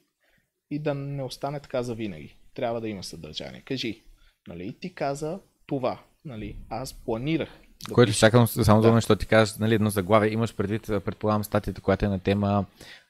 [0.71, 2.37] и да не остане така за винаги.
[2.55, 3.61] Трябва да има съдържание.
[3.61, 4.03] Кажи,
[4.49, 7.61] нали, ти каза това, нали, аз планирах
[8.07, 8.19] пиша.
[8.19, 8.93] чакам само Да.
[8.93, 10.31] защото ти кажеш нали, едно заглавие.
[10.31, 12.65] Имаш предвид, предполагам, статията, която е на тема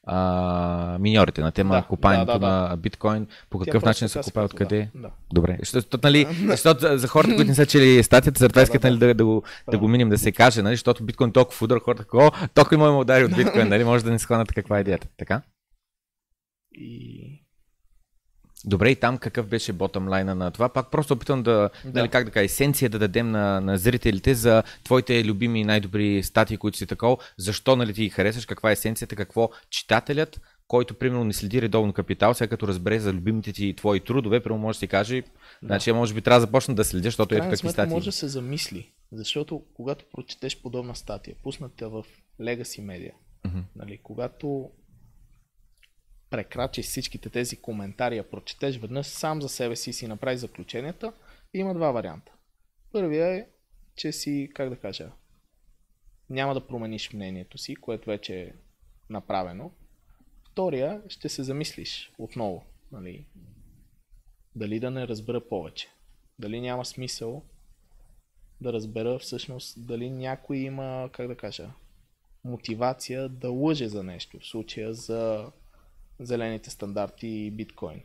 [0.04, 2.68] а, миньорите, на тема Да, купането да, да, да.
[2.68, 4.88] на биткоин, по Тя какъв просто начин се казва, откъде.
[4.94, 5.10] Да.
[5.32, 8.98] Добре, защото, нали, защото за, хората, които не са чели статията, за това искат нали,
[8.98, 11.80] да, да, го, да го минем, да се каже, нали, защото биткоин толкова в удар,
[11.80, 15.08] хората, о, толкова има удари от биткоин, нали, може да не схванат каква е идеята.
[15.18, 15.42] Така?
[16.72, 17.39] И
[18.64, 20.68] Добре, и там какъв беше ботъм лайна на това?
[20.68, 21.70] Пак просто опитвам да, да.
[21.84, 21.98] Да.
[22.00, 26.22] Нали, как да кажа, есенция да дадем на, на зрителите за твоите любими и най-добри
[26.22, 27.16] статии, които си такова.
[27.36, 31.92] Защо нали, ти ги харесваш, каква е есенцията, какво читателят, който примерно не следи редовно
[31.92, 35.22] капитал, сега като разбере за любимите ти твои трудове, примерно може да си каже,
[35.62, 37.94] значи може би трябва да започна да следя, защото крайна какви статии.
[37.94, 42.04] може да се замисли, защото когато прочетеш подобна статия, пусната в
[42.40, 43.12] Legacy Media,
[43.44, 43.58] Мгм.
[43.76, 44.70] нали, когато
[46.30, 51.12] прекрачиш всичките тези коментари, я прочетеш веднъж сам за себе си и си направиш заключенията,
[51.54, 52.32] има два варианта.
[52.92, 53.46] Първия е,
[53.96, 55.12] че си, как да кажа,
[56.30, 58.52] няма да промениш мнението си, което вече е
[59.10, 59.70] направено.
[60.50, 63.26] Втория, ще се замислиш отново, нали,
[64.56, 65.88] дали да не разбера повече.
[66.38, 67.42] Дали няма смисъл
[68.60, 71.70] да разбера всъщност дали някой има, как да кажа,
[72.44, 75.50] мотивация да лъже за нещо, в случая за
[76.20, 78.00] зелените стандарти и биткоин.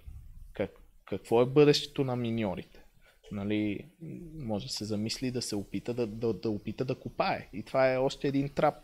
[0.53, 0.71] Как,
[1.05, 2.83] какво е бъдещето на миньорите?
[3.31, 3.85] Нали,
[4.33, 7.49] може да се замисли да се опита да, да, да опита да копае.
[7.53, 8.75] И това е още един трап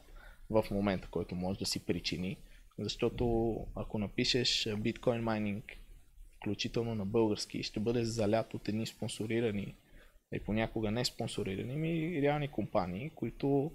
[0.49, 2.37] в момента, който може да си причини.
[2.79, 5.65] Защото ако напишеш биткоин майнинг,
[6.37, 9.75] включително на български, ще бъде залят от едни спонсорирани
[10.33, 13.71] и понякога не спонсорирани, ми реални компании, които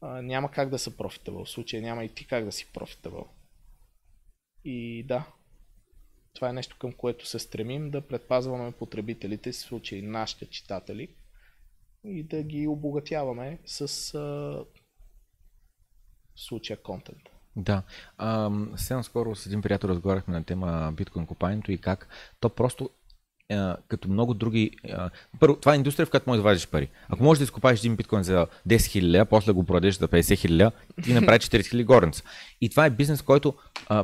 [0.00, 1.44] а, няма как да са профитабъл.
[1.44, 3.28] В случая няма и ти как да си профитабъл.
[4.64, 5.26] И да,
[6.34, 11.08] това е нещо към което се стремим да предпазваме потребителите, в случай нашите читатели,
[12.04, 14.64] и да ги обогатяваме с а,
[16.36, 17.22] случая контент.
[17.56, 17.82] Да.
[18.76, 22.08] Съвсем скоро с един приятел разговаряхме на тема биткоин купането и как
[22.40, 22.90] то просто
[23.88, 24.70] като много други...
[25.40, 26.88] Първо, това е индустрия, в която можеш да вадиш пари.
[27.08, 30.72] Ако можеш да изкопаеш един биткоин за 10 000, после го продадеш за 50 000,
[31.02, 32.22] ти направи 40 000 горница.
[32.60, 33.54] И това е бизнес, който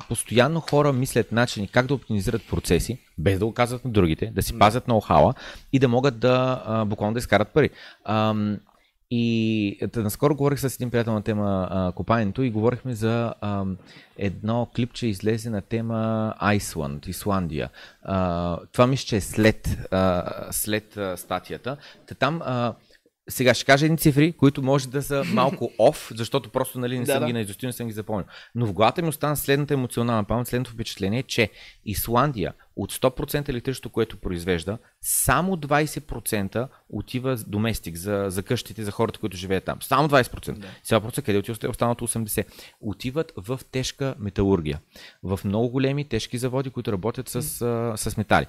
[0.09, 4.43] постоянно хора мислят начини как да оптимизират процеси, без да го казват на другите, да
[4.43, 5.35] си пазят ноу-хауа
[5.73, 7.71] и да могат да буквално да изкарат пари.
[9.11, 13.65] И да, наскоро говорих с един приятел на тема а, копаенето и говорихме за а,
[14.19, 17.71] едно клипче излезе на тема Iceland, Исландия.
[18.03, 21.77] А, това мисля, че е след, а, след а, статията.
[22.07, 22.75] Та там а,
[23.29, 27.05] сега ще кажа едни цифри, които може да са малко оф, защото просто нали, не
[27.05, 27.27] Да, съм да.
[27.27, 28.27] ги наизустил, не съм ги запомнил.
[28.55, 31.51] Но в главата ми остана следната емоционална памет, следното впечатление, че
[31.85, 39.19] Исландия от 100% електричество, което произвежда, само 20% отива доместик, за, за къщите, за хората,
[39.19, 39.83] които живеят там.
[39.83, 40.53] Само 20%.
[40.53, 40.67] Да.
[40.83, 42.47] Сега просто къде отива останалото 80%?
[42.81, 44.81] Отиват в тежка металургия,
[45.23, 47.43] в много големи тежки заводи, които работят с,
[47.97, 48.47] с метали.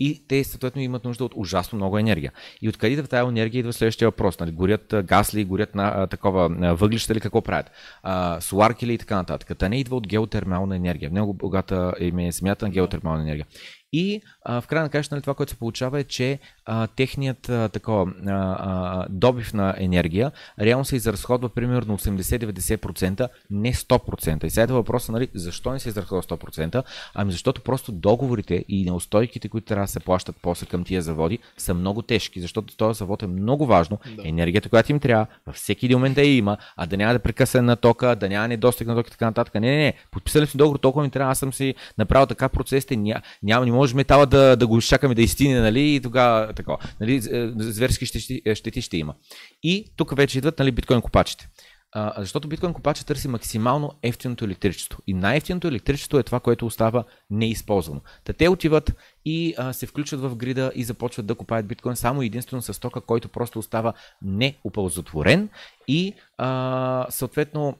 [0.00, 2.32] И те съответно имат нужда от ужасно много енергия.
[2.62, 4.40] И откъде да тази енергия идва следващия въпрос?
[4.40, 4.52] Нали?
[4.52, 7.70] Горят газ ли, горят на а, такова а, въглища ли, какво правят?
[8.02, 9.58] А, соларки ли и така нататък.
[9.58, 11.10] Та не идва от геотермална енергия.
[11.10, 13.46] Много богата им е смята на геотермална енергия.
[13.92, 17.48] И а, в края на краищата нали, това, което се получава е, че а, техният
[17.48, 24.44] а, такова, а, а, добив на енергия реално се изразходва примерно 80-90%, не 100%.
[24.44, 26.82] И сега е въпросът, нали, защо не се изразходва 100%?
[27.14, 31.38] Ами защото просто договорите и неустойките, които трябва да се плащат после към тия заводи,
[31.56, 33.98] са много тежки, защото този завод е много важно.
[34.16, 34.28] Да.
[34.28, 37.18] Енергията, която им трябва, във всеки един момент да я има, а да няма да
[37.18, 39.54] прекъсне на тока, да няма недостиг на тока и така нататък.
[39.54, 39.94] Не, не, не.
[40.10, 43.79] Подписали сме договор, толкова ми трябва, аз съм си направил така процесите, ня, няма, не
[43.80, 46.78] може метала да, да го чакаме да изтине, нали, и тогава такова.
[47.00, 49.14] Нали, з- зверски щети, щети ще има.
[49.62, 51.48] И тук вече идват нали, биткоин копачите.
[51.92, 54.98] А, защото биткоин копача търси максимално ефтиното електричество.
[55.06, 58.00] И най-ефтиното електричество е това, което остава неизползвано.
[58.24, 58.92] Та те отиват
[59.24, 63.00] и а, се включват в грида и започват да копаят биткоин само единствено с тока,
[63.00, 63.92] който просто остава
[64.22, 65.48] неоползотворен
[65.88, 67.76] и а, съответно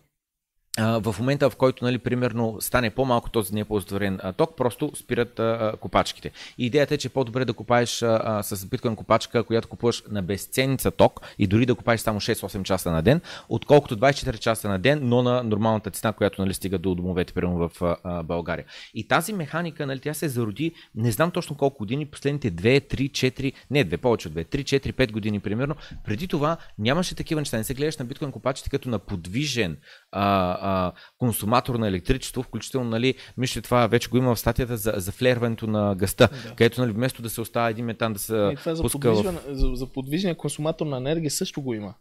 [0.78, 6.30] в момента, в който, нали, примерно, стане по-малко този неоползотворен ток, просто спират а, копачките.
[6.58, 10.22] И идеята е, че е по-добре да копаеш а, с биткоин копачка, която купуваш на
[10.22, 14.78] безценица ток и дори да копаеш само 6-8 часа на ден, отколкото 24 часа на
[14.78, 18.64] ден, но на нормалната цена, която нали, стига до домовете, примерно в а, България.
[18.94, 23.10] И тази механика, нали, тя се зароди, не знам точно колко години, последните 2, 3,
[23.10, 25.74] 4, не 2, повече от 2, 3, 4, 5 години примерно.
[26.04, 27.56] Преди това нямаше такива неща.
[27.56, 29.76] Не се гледаш на биткоин копачите като на подвижен
[30.12, 34.92] а, а, консуматор на електричество, включително, нали, мисля, това вече го има в статията за,
[34.96, 36.48] за флерването на гъста, Да.
[36.48, 39.02] където нали, вместо да се оставя един метан да се И това за, пуска в...
[39.14, 41.94] подвижен, за, за подвижния консуматор на енергия също го има.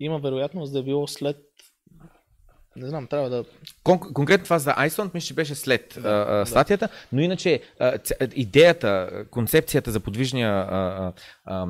[0.00, 1.36] Има вероятност да е било след...
[2.76, 3.44] Не знам, трябва да...
[3.84, 7.98] Кон- конкретно това за Iceland, мисля, че беше след а, а, статията, но иначе а,
[8.34, 11.12] идеята, концепцията за подвижния а,
[11.44, 11.66] а,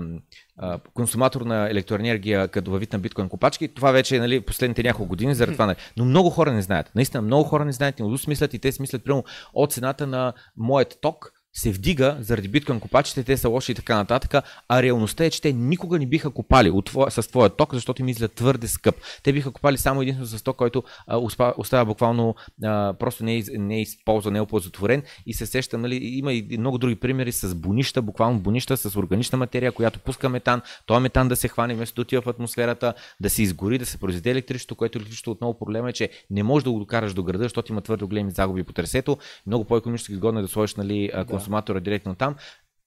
[0.94, 5.09] консуматор на електроенергия като във вид на биткоин копачки, това вече е нали, последните няколко
[5.09, 5.66] години, заради това.
[5.66, 5.76] Нали.
[5.97, 6.90] Но много хора не знаят.
[6.94, 9.24] Наистина, много хора не знаят, не смислят и те си мислят, примерно,
[9.55, 13.97] от цената на моят ток се вдига заради биткоин копачите, те са лоши и така
[13.97, 17.74] нататък, а реалността е, че те никога не биха копали от твоя, с твоя ток,
[17.74, 18.95] защото им излиза твърде скъп.
[19.23, 22.35] Те биха копали само единствено с ток, който а, успа, остава буквално
[22.65, 26.33] а, просто не е, не е използван, не е оползотворен и се сещам, нали, има
[26.33, 31.03] и много други примери с бунища, буквално бунища с органична материя, която пуска метан, този
[31.03, 34.31] метан да се хване вместо да отива в атмосферата, да се изгори, да се произведе
[34.31, 37.73] електричество, което електричество отново проблема е, че не можеш да го докараш до града, защото
[37.73, 39.19] има твърде големи загуби по трасето.
[39.47, 42.35] Много по-економически изгодно е да сложиш нали, а, консуматора директно там.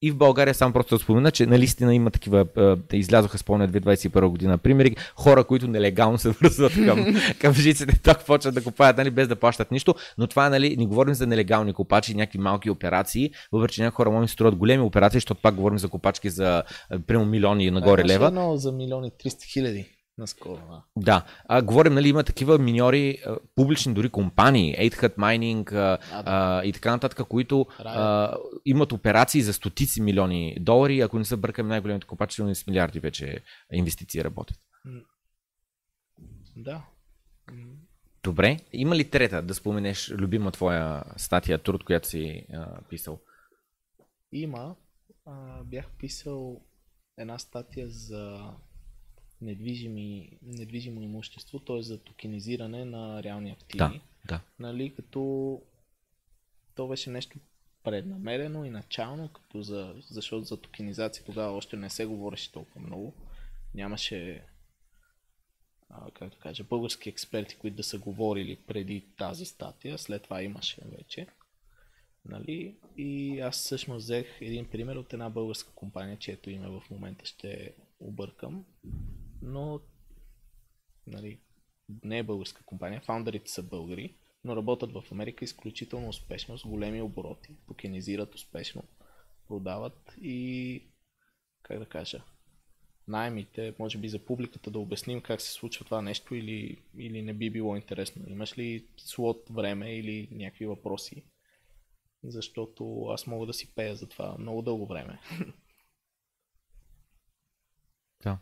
[0.02, 3.69] И в България само просто да спомена, че наистина има такива, а, да излязоха спомня
[3.69, 7.06] 2021 година примери, хора, които нелегално се връзват към,
[7.40, 10.86] към жиците, так почват да купаят, нали, без да плащат нищо, но това нали, не
[10.86, 14.84] говорим за нелегални копачи, някакви малки операции, въпреки че някои хора могат да струват големи
[14.84, 18.27] операции, защото пак говорим за копачки за а, прямо милиони нагоре Имаше лева.
[18.27, 20.62] Едно за милиони 300 хиляди наскоро.
[20.68, 20.84] Да.
[20.98, 26.24] Да, а, говорим, нали, има такива миньори, а, публични дори компании, 8 Mining а, А,
[26.24, 26.32] да.
[26.32, 31.38] а, и така нататък, които а, имат операции за стотици милиони долари, ако не се
[31.38, 33.44] бъркаме най-големите копачи, с милиарди вече
[33.74, 34.58] инвестиции работят.
[36.56, 36.82] да.
[38.24, 43.20] Добре, има ли трета да споменеш любима твоя статия, труд, която си а, писал?
[44.32, 44.76] Има.
[45.26, 46.62] А, бях писал
[47.18, 48.52] една статия за
[49.41, 51.82] недвижими, недвижимо имущество, т.е.
[51.82, 53.78] за токенизиране на реални активи.
[53.78, 54.41] Да, да.
[54.60, 55.62] Нали, като
[56.76, 57.40] то беше нещо
[57.84, 63.14] преднамерено и начално, като за, защото за токенизация тогава още не се говореше толкова много.
[63.74, 64.45] Нямаше
[65.90, 70.44] а, как да кажа, български експерти, които да са говорили преди тази статия, след това
[70.44, 71.28] имаше вече.
[72.26, 72.76] Нали?
[72.98, 77.74] И аз всъщност взех един пример от една българска компания, чието име в момента ще
[77.99, 78.66] объркам,
[79.45, 79.80] но
[81.07, 81.39] нали,
[82.03, 87.01] не е българска компания, фаундърите са българи, но работят в Америка изключително успешно, с големи
[87.01, 88.84] обороти, токенизират успешно,
[89.47, 90.84] продават и
[91.61, 92.23] как да кажа,
[93.07, 97.34] найемите, може би за публиката да обясним как се случва това нещо или, или не
[97.34, 98.26] би било интересно.
[98.27, 101.23] Имаш ли слот време или някакви въпроси?
[102.23, 105.19] Защото аз мога да си пея за това много дълго време.
[108.23, 108.39] Да.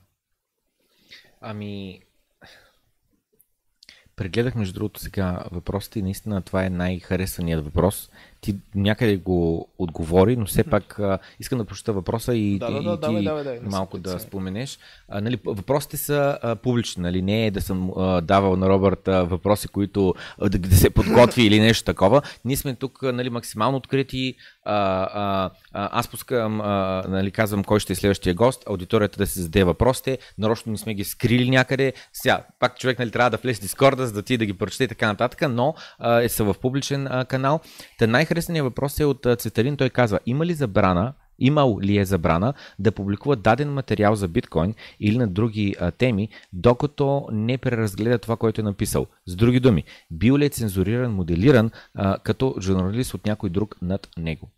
[1.46, 2.02] Ами,
[4.16, 8.10] прегледах между другото сега въпросите и наистина това е най-харесваният въпрос.
[8.44, 12.74] Ти някъде го отговори, но все пак а, искам да прочета въпроса и, Да, и,
[12.74, 14.80] да, и да, ти давай, давай, давай, малко да споменеш.
[15.10, 17.22] А, нали, въпросите са а, публични, нали?
[17.22, 20.90] не е да съм а, давал на Робърт а, въпроси, които а, да, да се
[20.90, 22.22] подготви или нещо такова.
[22.46, 24.36] Ние сме тук нали, максимално открити.
[24.66, 29.28] А, а, а, аз пускам, а, нали, казвам кой ще е следващия гост, аудиторията да
[29.28, 31.94] се зададе въпросите, нарочно не сме ги скрили някъде.
[32.14, 34.84] Сега, пак човек нали, трябва да влезе в Дискорда, за да ти да ги прочете
[34.84, 37.60] и така нататък, но а, е са в публичен а, канал.
[38.00, 39.78] Та най-харесният въпрос е от а, Цветалин.
[39.78, 44.76] Той казва, има ли забрана Имал ли е забрана да публикува даден материал за биткоин
[45.00, 49.08] или на други а, теми, докато не преразгледа това, което е написал?
[49.26, 54.10] С други думи, бил ли е цензуриран, моделиран а, като журналист от някой друг над
[54.18, 54.50] него?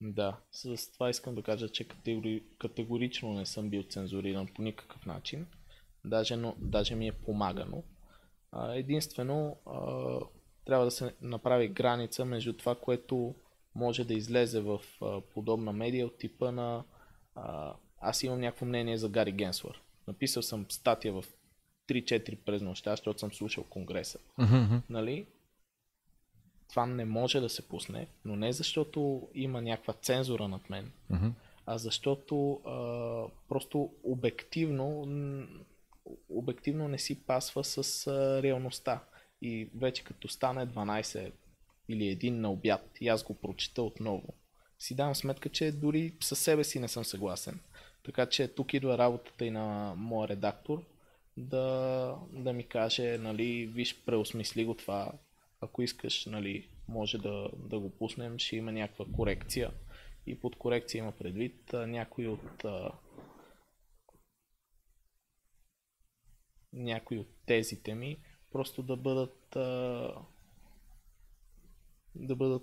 [0.00, 2.42] Да, с това искам да кажа, че категори...
[2.58, 5.46] категорично не съм бил цензуриран по никакъв начин.
[6.04, 7.82] Даже, но, даже ми е помагано.
[8.74, 9.56] Единствено,
[10.64, 13.34] трябва да се направи граница между това, което
[13.74, 14.80] може да излезе в
[15.34, 16.84] подобна медия от типа на
[17.34, 19.82] а, аз имам някакво мнение за Гари Генслър.
[20.08, 21.24] Написал съм статия в
[21.88, 24.18] 3-4 през нощта, защото съм слушал конгреса.
[24.90, 25.26] Нали?
[26.68, 30.92] Това не може да се пусне, но не защото има някаква цензура над мен,
[31.66, 35.06] а защото а, просто обективно,
[36.28, 39.04] обективно не си пасва с а, реалността.
[39.44, 41.32] И вече като стане 12
[41.88, 44.34] или един на обяд и аз го прочита отново,
[44.78, 47.60] си давам сметка, че дори със себе си не съм съгласен.
[48.04, 50.84] Така че тук идва работата и на моя редактор
[51.36, 55.12] да, да ми каже, нали, виж, преосмисли го това,
[55.60, 59.70] ако искаш, нали, може да, да го пуснем, ще има някаква корекция.
[60.26, 62.92] И под корекция има предвид а, някои от а,
[66.72, 68.18] някои от тезите ми
[68.54, 70.14] просто да бъдат а,
[72.14, 72.62] да бъдат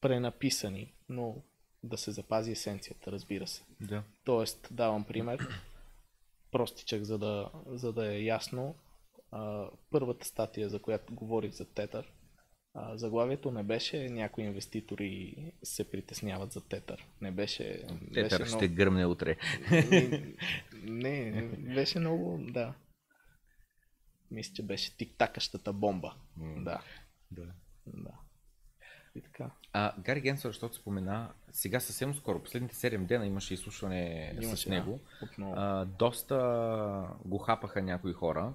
[0.00, 1.36] пренаписани, но
[1.82, 3.62] да се запази есенцията, разбира се.
[3.80, 4.02] Да.
[4.24, 5.48] Тоест, давам пример,
[6.52, 8.74] простичък, за да, за да е ясно.
[9.30, 12.12] А, първата статия, за която говорих за Тетър,
[12.74, 17.06] а, заглавието не беше някои инвеститори се притесняват за Тетър.
[17.20, 17.86] Не беше...
[18.14, 19.36] Тетър беше ще гръмне утре.
[20.82, 21.42] не, не,
[21.74, 22.74] беше много, да.
[24.30, 26.14] Мисля, че беше тиктакащата бомба.
[26.36, 26.82] Да,
[27.30, 27.46] Да.
[27.86, 28.10] да.
[29.16, 29.50] И така.
[29.72, 34.70] А, Гари Генсър, защото спомена, сега съвсем скоро, последните 7 дена имаше изслушване с Имаше,
[34.70, 35.00] него.
[35.20, 35.54] Да, отново.
[35.56, 36.36] А, доста
[37.24, 38.54] го хапаха някои хора,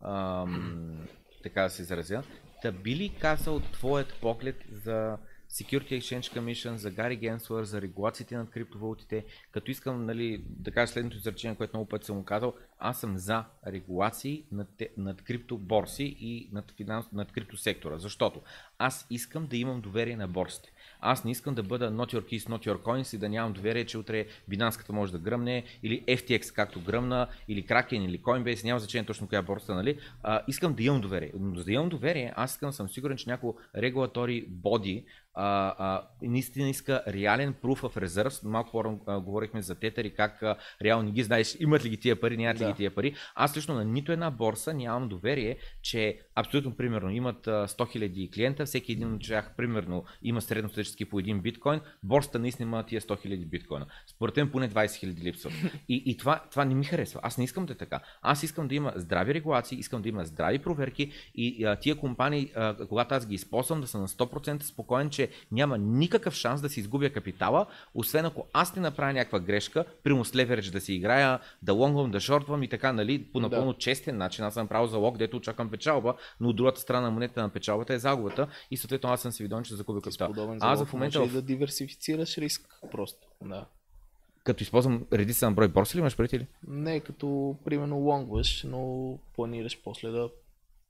[0.00, 1.08] ам,
[1.42, 2.22] така да се изразя.
[2.62, 5.18] Та би ли казал твоят поглед за
[5.56, 10.92] Security Exchange Commission, за Гари Генслър, за регулациите над криптовалутите, като искам нали, да кажа
[10.92, 16.48] следното изречение, което много пъти съм казал, аз съм за регулации над, над криптоборси и
[16.52, 18.40] над, финанс, над криптосектора, защото
[18.78, 20.72] аз искам да имам доверие на борсите.
[21.00, 23.86] Аз не искам да бъда not your keys, not your coins и да нямам доверие,
[23.86, 28.80] че утре бинанската може да гръмне, или FTX както гръмна, или Kraken, или Coinbase, няма
[28.80, 29.98] значение точно коя борса, нали?
[30.22, 31.32] А, искам да имам доверие.
[31.34, 35.04] Но за да имам доверие, аз искам да съм сигурен, че някой регулатори боди
[35.36, 38.44] а, а, наистина иска реален proof of reserves.
[38.44, 41.96] Малко по говорихме за тетър и как а, реално не ги знаеш имат ли ги
[41.96, 42.70] тия пари, нямат ли Да.
[42.70, 43.14] ги тия пари.
[43.34, 48.34] Аз лично на нито една борса нямам доверие, че абсолютно примерно имат а, 100 000
[48.34, 53.00] клиента, всеки един от тях примерно има средностатически по един биткоин, борсата наистина има тия
[53.00, 53.86] 100 000 биткоина.
[54.06, 55.52] Според мен поне 20 000 липсват.
[55.88, 57.20] И, и това, това не ми харесва.
[57.22, 58.00] Аз не искам да е така.
[58.22, 62.52] Аз искам да има здрави регулации, искам да има здрави проверки и а, тия компании,
[62.56, 66.68] а, когато аз ги използвам, да съм на 100% спокоен, че няма никакъв шанс да
[66.68, 70.94] си изгубя капитала, освен ако аз не направя някаква грешка, примерно с леверидж да си
[70.94, 73.78] играя, да лонгвам, да шортвам и така, нали, по напълно Да.
[73.78, 74.44] честен начин.
[74.44, 77.94] Аз съм правил залог, дето очаквам печалба, но от другата страна на монета на печалбата
[77.94, 80.56] е загубата и съответно аз съм си видон, че загубя капитал.
[80.60, 81.34] Аз в момента, може в...
[81.34, 83.26] да диверсифицираш риск просто.
[83.44, 83.66] Да.
[84.44, 86.46] като използвам редица на брой борси ли имаш преди ли?
[86.68, 90.28] Не като, примерно, лонгваш, но планираш после да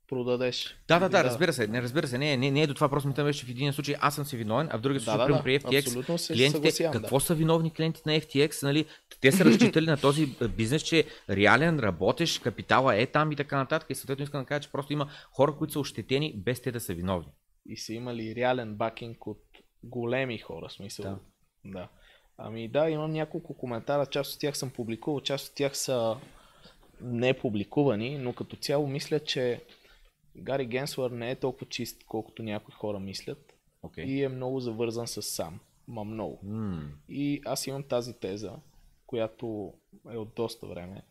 [0.08, 0.76] продадеш.
[0.88, 3.08] Да, да, да, разбира се, не разбира се, не, не, не е до това, просто
[3.08, 5.42] ми беше в един случай аз съм си виновен, а в другия случай, да, да,
[5.42, 6.90] при FTX, се клиентите, да.
[6.90, 8.86] какво са виновни клиентите на FTX, нали?
[9.20, 10.26] Те са разчитали на този
[10.56, 14.60] бизнес, че реален, работеш, капитала е там и така нататък и съответно искам да кажа,
[14.60, 17.28] че просто има хора, които са ощетени без те да са виновни.
[17.66, 19.42] И са имали реален бакинг от
[19.84, 21.04] големи хора, смисъл.
[21.04, 21.18] Да.
[21.64, 21.88] Да.
[22.38, 26.16] Ами да, имам няколко коментара, част от тях съм публикувал, част от тях са
[27.00, 29.60] не публикувани, но като цяло мисля, че
[30.40, 33.54] Гари Генслър не е толкова чист, колкото някои хора мислят.
[33.84, 34.04] Okay.
[34.04, 35.60] И е много завързан с сам.
[35.88, 36.40] Ма много.
[36.44, 36.88] Mm.
[37.08, 38.56] И аз имам тази теза,
[39.06, 39.72] която
[40.12, 41.02] е от доста време.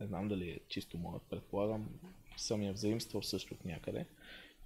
[0.00, 1.88] Не знам дали е чисто моя, предполагам,
[2.36, 4.06] съм я взаимствал също от някъде,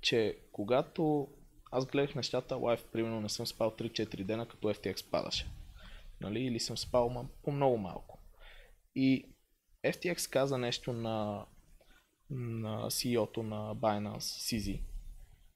[0.00, 1.28] че когато
[1.70, 5.46] аз гледах нещата лайв, примерно не съм спал 3-4 дена, като FTX падаше.
[6.20, 6.40] Нали?
[6.40, 8.18] Или съм спал по много малко.
[8.94, 9.28] И
[9.84, 11.46] FTX каза нещо на,
[12.30, 14.80] на CEO-то на Binance, CZ,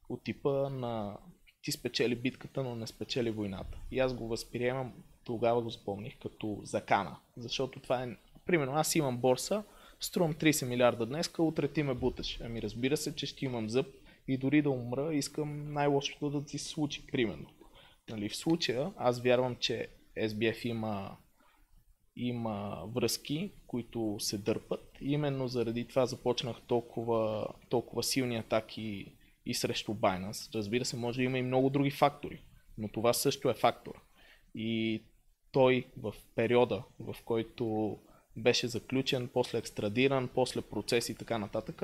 [0.09, 1.19] от типа на
[1.63, 3.79] ти спечели битката, но не спечели войната.
[3.91, 4.93] И аз го възприемам,
[5.25, 7.17] тогава го спомних, като закана.
[7.37, 8.17] Защото това е,
[8.47, 9.65] примерно аз имам борса,
[10.01, 12.41] струвам 30 милиарда днес, утре ти ме буташ.
[12.41, 13.87] Ами разбира се, че ще имам зъб
[14.29, 17.47] и дори да умра, искам най-лошото да ти се случи, примерно.
[18.11, 21.17] Нали, в случая аз вярвам, че SBF има,
[22.19, 24.99] има връзки, които се дърпат.
[25.01, 29.13] Именно заради това започнах толкова, толкова силни атаки
[29.47, 30.55] и срещу Binance.
[30.55, 32.43] Разбира се, може да има и много други фактори,
[32.79, 33.95] но това също е фактор.
[34.55, 35.03] И
[35.53, 37.97] той в периода, в който
[38.37, 41.83] беше заключен, после екстрадиран, после процес и така нататък,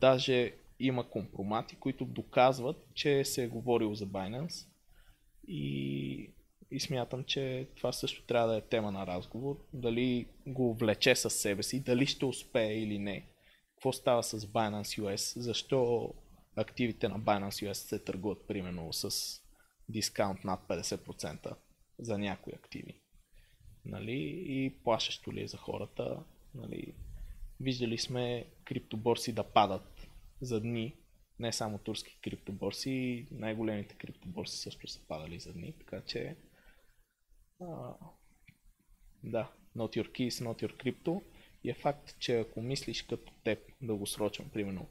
[0.00, 4.68] даже има компромати, които доказват, че се е говорил за Binance
[5.48, 6.30] и,
[6.72, 9.66] и смятам, че това също трябва да е тема на разговор.
[9.72, 13.26] Дали го влече със себе си, дали ще успее или не.
[13.74, 16.12] Какво става с Binance US, защо
[16.56, 19.40] активите на Binance US се търгуват примерно с
[19.88, 21.54] дискаунт над 50%
[21.98, 23.00] за някои активи.
[23.84, 24.44] Нали?
[24.46, 26.22] И плашещо ли е за хората.
[26.54, 26.94] Нали?
[27.60, 30.06] Виждали сме криптоборси да падат
[30.40, 30.96] за дни,
[31.38, 36.36] не само турски криптоборси, най-големите криптоборси също са падали за дни, така че
[37.62, 37.94] а,
[39.24, 41.22] да, not your keys, not your crypto
[41.64, 44.86] и е факт, че ако мислиш като теб дългосрочно, примерно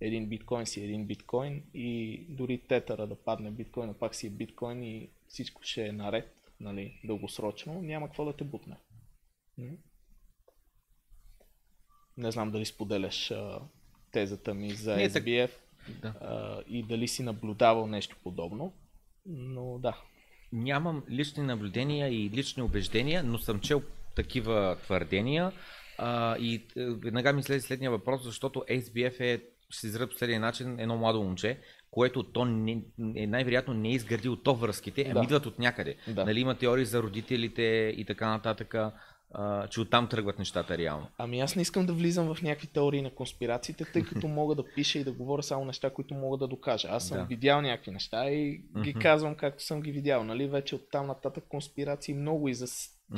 [0.00, 4.82] един биткоин си един биткоин и дори тетъра да падне биткоин, пак си е биткоин
[4.82, 8.76] и всичко ще е наред, нали, дългосрочно, няма какво да те бутне.
[12.16, 13.60] Не знам дали споделяш а,
[14.12, 15.50] тезата ми за Не, SBF
[16.02, 16.08] да.
[16.20, 18.72] а, и дали си наблюдавал нещо подобно,
[19.26, 20.02] но да.
[20.52, 23.82] Нямам лични наблюдения и лични убеждения, но съм чел
[24.16, 25.52] такива твърдения.
[25.98, 29.42] А, и е, веднага ми след следния въпрос, защото SBF е
[29.72, 31.58] ще се изразя по следния начин, едно младо момче,
[31.90, 32.82] което то не,
[33.16, 35.24] е най-вероятно не е изградило то връзките, ами да.
[35.24, 35.96] идват от някъде.
[36.08, 36.24] Да.
[36.24, 38.74] Нали, има теории за родителите и така нататък,
[39.34, 41.06] а, че оттам тръгват нещата реално.
[41.18, 44.64] Ами аз не искам да влизам в някакви теории на конспирациите, тъй като мога да
[44.74, 46.88] пиша и да говоря само неща, които мога да докажа.
[46.90, 47.24] Аз съм да.
[47.24, 50.24] видял някакви неща и ги казвам както съм ги видял.
[50.24, 50.48] Нали?
[50.48, 52.66] Вече оттам нататък конспирации много и за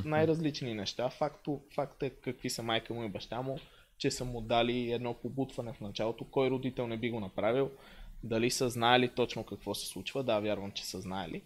[0.04, 1.08] най-различни неща.
[1.08, 3.58] Факто, факт е какви са майка му и баща му
[3.98, 6.24] че са му дали едно побутване в началото.
[6.24, 7.70] Кой родител не би го направил?
[8.22, 10.22] Дали са знаели точно какво се случва?
[10.22, 11.42] Да, вярвам, че са знаели.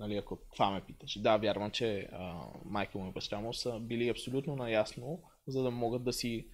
[0.00, 1.18] Нали, ако това ме питаш.
[1.18, 5.70] Да, вярвам, че а, майка му и баща му са били абсолютно наясно, за да
[5.70, 6.46] могат да си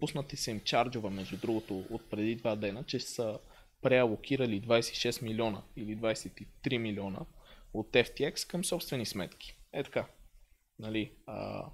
[0.00, 3.38] пуснати се им чарджова, между другото, от преди два дена, че са
[3.82, 7.20] преалокирали 26 милиона или 23 милиона
[7.74, 9.56] от FTX към собствени сметки.
[9.72, 10.06] Е така.
[10.78, 11.66] Нали, а,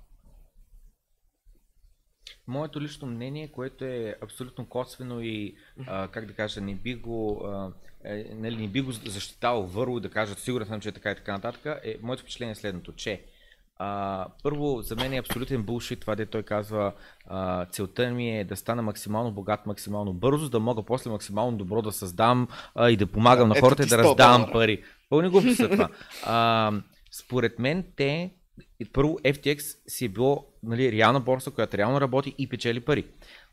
[2.51, 5.55] Моето лично мнение, което е абсолютно косвено и,
[5.87, 7.73] а, как да кажа, не би го, а,
[8.05, 11.15] е, нали, не би го защитавал върво да кажа, сигурен съм, че е така и
[11.15, 13.23] така нататък, е моето впечатление е следното, че
[13.79, 16.93] а, първо, за мен е абсолютен булшит това, де той казва,
[17.27, 21.83] а, целта ми е да стана максимално богат, максимално бързо, да мога после максимално добро
[21.83, 24.83] да създам а, и да помагам да, на хората и да раздавам пари.
[25.11, 25.89] Пълни го са това.
[26.25, 26.73] А,
[27.11, 28.31] според мен те
[28.93, 33.05] първо FTX си е било нали, реална борса, която реално работи и печели пари.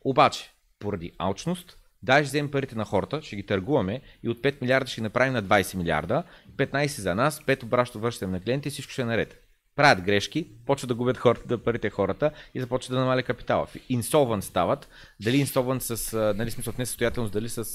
[0.01, 4.61] Обаче, поради алчност, дай ще вземем парите на хората, ще ги търгуваме и от 5
[4.61, 6.23] милиарда ще ги направим на 20 милиарда,
[6.55, 9.43] 15 за нас, 5 обращо връщаме на клиенти и всичко ще е наред.
[9.75, 13.67] Правят грешки, почват да губят хората, да парите хората и започват да намаля капитала.
[13.89, 14.89] Инсолвент стават,
[15.19, 17.65] дали инсолвент с, нали, смисъл в несъстоятелност, дали с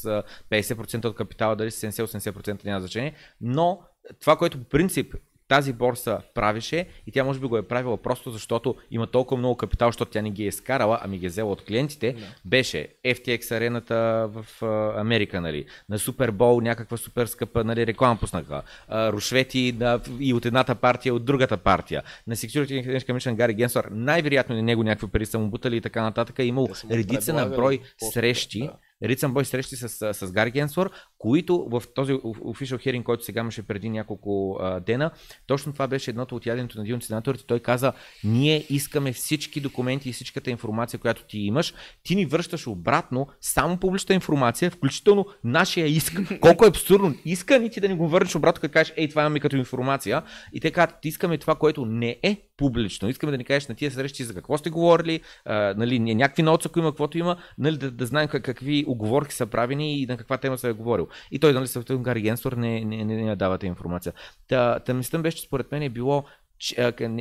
[0.50, 3.80] 50% от капитала, дали с 70-80% няма значение, но
[4.20, 5.14] това, което по принцип
[5.52, 9.56] тази борса правише и тя може би го е правила просто защото има толкова много
[9.56, 12.20] капитал, защото тя не ги е скарала, ами ги е взела от клиентите, да.
[12.44, 14.62] беше FTX арената в
[14.96, 20.74] Америка, нали, на Супербол някаква супер скъпа нали, реклама пуснаха, рушвети да, и от едната
[20.74, 25.26] партия, от другата партия, на Security Exchange Commission Гари Генсор, най-вероятно на него някакви пари
[25.26, 27.80] са му бутали и така нататък, е имал редица на брой
[28.12, 28.72] срещи, да
[29.02, 33.62] редица бой срещи с, с, Гари Генсвор, които в този official hearing, който сега имаше
[33.62, 35.10] преди няколко а, дена,
[35.46, 37.44] точно това беше едното от яденето на един от сенаторите.
[37.46, 37.92] Той каза,
[38.24, 43.76] ние искаме всички документи и всичката информация, която ти имаш, ти ни връщаш обратно само
[43.76, 46.20] публична информация, включително нашия иск.
[46.40, 47.14] Колко е абсурдно.
[47.24, 50.22] Иска ни ти да ни го върнеш обратно, като кажеш, ей, това имаме като информация.
[50.52, 53.08] И те казват, искаме това, което не е публично.
[53.08, 56.68] Искаме да ни кажеш на тия срещи за какво сте говорили, а, нали, някакви ноца,
[56.68, 60.16] ако има, каквото има, нали, да, да знаем как, какви оговорки са правени и на
[60.16, 61.08] каква тема се е говорил.
[61.30, 64.12] И той, нали, съвсем Гари Генстор не, не, не, не давате информация.
[64.48, 66.24] Та, та беше, че според мен е било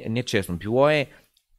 [0.07, 0.57] нечестно.
[0.57, 1.07] Било е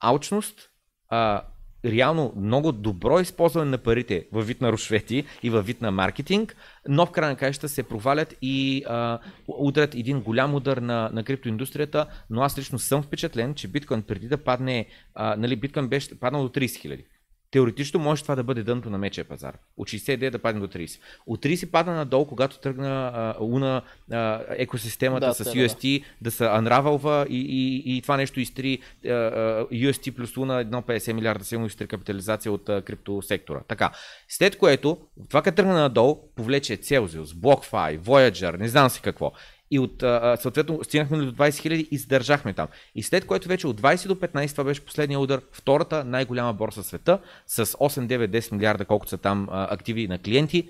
[0.00, 0.70] алчност,
[1.08, 1.42] а,
[1.84, 6.56] реално много добро използване на парите във вид на рушвети и във вид на маркетинг,
[6.88, 9.18] но в края на краища се провалят и а,
[9.48, 14.28] удрят един голям удар на, на криптоиндустрията, но аз лично съм впечатлен, че биткоин преди
[14.28, 17.04] да падне, а, нали, биткоин беше паднал до 30 хиляди.
[17.52, 19.58] Теоретично може това да бъде дъното на мечия пазар.
[19.76, 21.00] От 69 да падне до 30.
[21.26, 26.30] От 30 пада надолу, когато тръгна а, Луна а, екосистемата да, с UST да, да
[26.30, 31.44] се анравалва и, и, и това нещо изтри а, а, UST плюс Луна 1,50 милиарда
[31.44, 33.60] силно изтри капитализация от а, криптосектора.
[33.68, 33.90] Така.
[34.28, 34.98] След което,
[35.28, 39.32] това като тръгна надолу, повлече Celsius, BlockFi, Voyager, не знам си какво.
[39.72, 42.68] И от, а, съответно стигнахме до 20 000 и издържахме там.
[42.94, 46.82] И след което вече от 20 до 15, това беше последния удар, втората най-голяма борса
[46.82, 50.68] в света, с 8, 9, 10 милиарда, колкото са там а, активи на клиенти,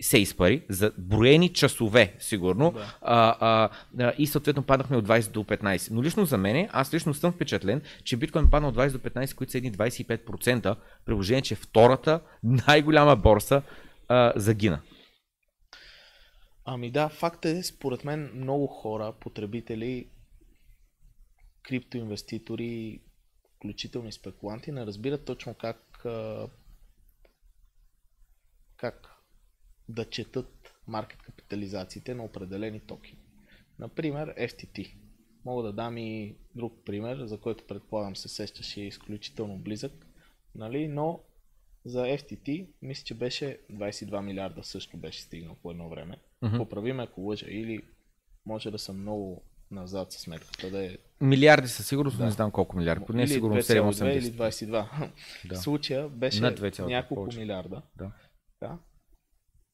[0.00, 2.70] се изпари за броени часове, сигурно.
[2.70, 2.94] Да.
[3.02, 3.68] А, а,
[4.00, 5.90] а, и съответно паднахме от 20 до 15.
[5.90, 9.34] Но лично за мен, аз лично съм впечатлен, че биткоин падна от 20 до 15,
[9.34, 10.76] които са едни 25%,
[11.06, 13.62] приложение, че втората най-голяма борса
[14.08, 14.80] а, загина.
[16.64, 20.08] Ами да, факт е, според мен много хора, потребители,
[21.62, 23.00] криптоинвеститори,
[23.56, 26.06] включително спекуланти, не разбират точно как,
[28.76, 29.10] как
[29.88, 33.18] да четат маркет капитализациите на определени токени.
[33.78, 34.94] Например, FTT.
[35.44, 40.06] Мога да дам и друг пример, за който предполагам се сещаш и е изключително близък,
[40.54, 40.88] нали?
[40.88, 41.20] но
[41.84, 46.16] за FTT мисля, че беше 22 милиарда също беше стигнал по едно време.
[46.42, 46.58] Mm-hmm.
[46.58, 47.80] Поправиме ако лъжа или
[48.46, 50.96] може да съм много назад с сметката да е...
[51.20, 52.24] Милиарди със сигурност, да.
[52.24, 54.12] не знам колко милиарди, не е сигурно 7-8.
[54.12, 55.10] Или 22.
[55.48, 55.56] Да.
[55.56, 56.40] Случая беше
[56.80, 57.38] няколко повече.
[57.38, 57.82] милиарда.
[57.96, 58.12] Да.
[58.60, 58.78] да.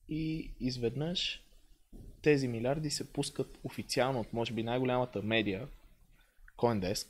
[0.08, 1.44] И изведнъж
[2.22, 5.68] тези милиарди се пускат официално от може би най-голямата медия,
[6.56, 7.06] Coindesk,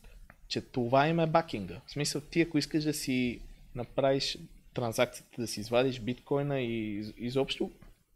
[0.49, 1.81] че това им е бакинга.
[1.87, 3.41] В смисъл, ти ако искаш да си
[3.75, 4.39] направиш
[4.75, 7.71] транзакцията, да си извадиш биткоина и изобщо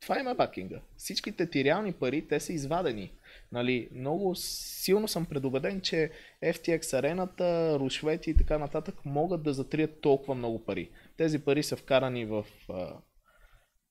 [0.04, 0.80] това има бакинга.
[0.96, 3.12] Всичките ти реални пари, те са извадени.
[3.52, 6.10] Нали, много силно съм предубеден, че
[6.44, 10.90] FTX арената, рушвети и така нататък могат да затрият толкова много пари.
[11.16, 12.46] Тези пари са вкарани в,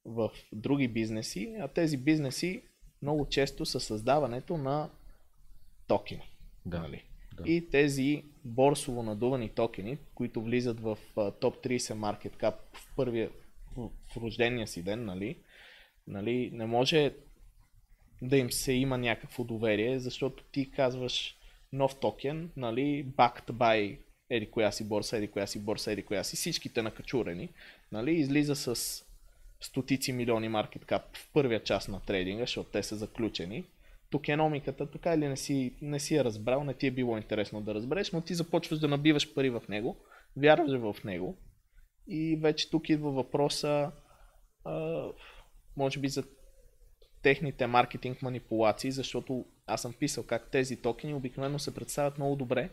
[0.05, 2.63] в други бизнеси, а тези бизнеси
[3.01, 4.89] много често са създаването на
[5.87, 6.35] токени.
[6.65, 6.79] Да.
[6.79, 7.03] Нали?
[7.45, 13.29] И тези борсово надувани токени, които влизат в топ 30 market cap в първия
[13.77, 15.37] в рождения си ден, нали,
[16.07, 17.13] Нали, не може
[18.21, 21.35] да им се има някакво доверие, защото ти казваш
[21.73, 23.97] нов токен, нали, backed by
[24.29, 27.49] еди коя си борса, еди коя си борса, еди коя си, всичките накачурени,
[27.91, 29.03] нали, излиза с
[29.61, 33.63] стотици милиони маркет кап в първия част на трейдинга, защото те са заключени.
[34.13, 37.73] Токеномиката така или не си, не си е разбрал, не ти е било интересно да
[37.73, 39.97] разбереш, но ти започваш да набиваш пари в него,
[40.37, 41.37] вярваш в него
[42.07, 43.91] и вече тук идва въпроса
[44.65, 45.05] а,
[45.77, 46.23] може би за
[47.23, 52.69] техните маркетинг манипулации, защото аз съм писал как тези токени обикновено се представят много добре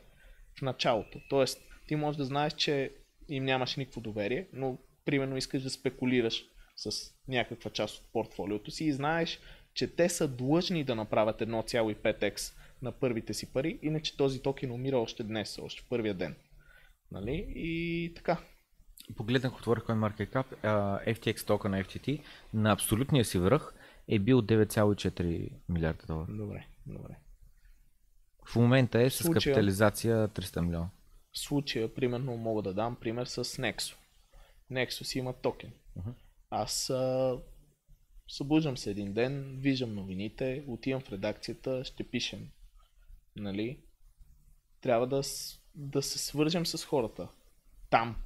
[0.58, 1.20] в началото.
[1.30, 2.92] Тоест, ти можеш да знаеш, че
[3.28, 6.44] им нямаш никакво доверие, но примерно искаш да спекулираш
[6.76, 9.40] с някаква част от портфолиото си и знаеш,
[9.81, 14.98] че те са длъжни да направят 1,5x на първите си пари, иначе този токен умира
[14.98, 16.35] още днес, още в първия ден.
[17.12, 17.52] Нали?
[17.55, 18.39] И така,
[19.16, 20.44] погледнах, отворих CoinMarketCap,
[21.15, 22.23] FTX тока на FTT
[22.55, 23.74] на абсолютния си връх
[24.09, 26.27] е бил 9,4 милиарда долара.
[26.28, 27.16] Добре, добре.
[28.44, 30.90] В момента е с случая, капитализация 300 милиона.
[31.32, 33.97] В случая, примерно, мога да дам пример с Nexo.
[34.73, 35.73] Nexo си има токен.
[35.98, 36.12] Uh-huh.
[36.51, 36.93] Аз
[38.31, 42.48] събуждам се един ден, виждам новините, отивам в редакцията, ще пишем.
[43.36, 43.81] Нали?
[44.81, 45.23] Трябва да,
[45.74, 47.28] да се свържем с хората.
[47.90, 48.16] Там,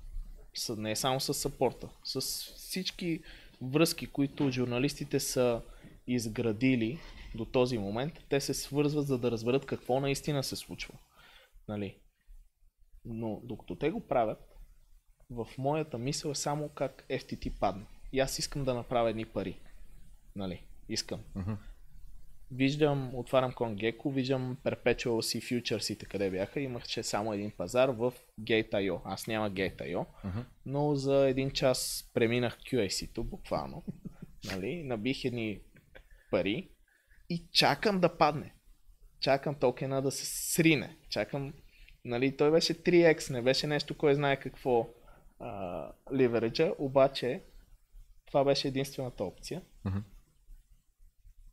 [0.77, 2.21] не само с сапорта, с
[2.57, 3.21] всички
[3.63, 5.63] връзки, които журналистите са
[6.07, 6.99] изградили
[7.35, 10.95] до този момент, те се свързват за да разберат какво наистина се случва.
[11.69, 11.99] Нали?
[13.05, 14.39] Но докато те го правят,
[15.31, 17.87] в моята мисъл е само как FTT падна.
[18.13, 19.61] и аз искам да направя едни пари.
[20.37, 20.65] Нали?
[20.89, 21.21] Искам.
[21.35, 21.53] Мгм.
[22.51, 26.61] Виждам, отварям CoinGecko, виждам Perpetual си фьючерсите къде бяха.
[26.61, 29.01] Имаше само един пазар в Gate.io.
[29.05, 30.41] Аз няма Gate.io, Мгм.
[30.67, 33.83] но за един час преминах QAC-то, буквално.
[34.45, 34.83] нали?
[34.85, 35.61] Набих едни
[36.31, 36.69] пари
[37.31, 38.55] и чакам да падне.
[39.21, 40.97] Чакам токена да се срине.
[41.09, 41.53] Чакам,
[42.05, 44.89] нали, той беше 3x, не беше нещо, кой знае какво
[46.13, 47.43] ливереджа, обаче
[48.27, 49.63] това беше единствената опция.
[49.85, 49.99] Мгм.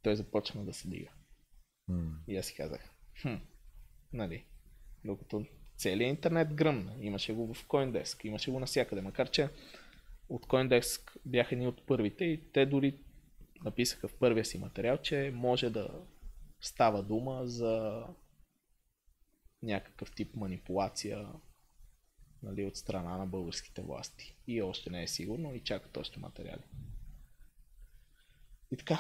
[0.02, 1.10] Той започна да се дига.
[2.28, 3.36] И аз си казах, хм,
[4.14, 4.45] нали,
[5.06, 5.45] докато
[5.78, 9.49] целият интернет гръмна, имаше го в Coindesk, имаше го навсякъде, макар че
[10.30, 12.99] от Coindesk бяха ни от първите и те дори
[13.64, 16.06] написаха в първия си материал, че може да
[16.61, 18.03] става дума за
[19.64, 21.28] някакъв тип манипулация
[22.44, 24.36] нали, от страна на българските власти.
[24.48, 26.64] И още не е сигурно и чакат още материали.
[28.72, 28.99] И така,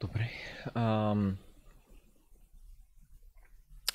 [0.00, 0.30] Добре.
[0.74, 1.36] Ам...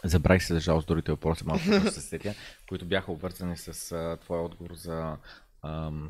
[0.03, 2.33] Забравих се за жалост другите въпроси, малко се сетя,
[2.69, 5.17] които бяха обвързани с а, твоя отговор за
[5.63, 6.09] ам,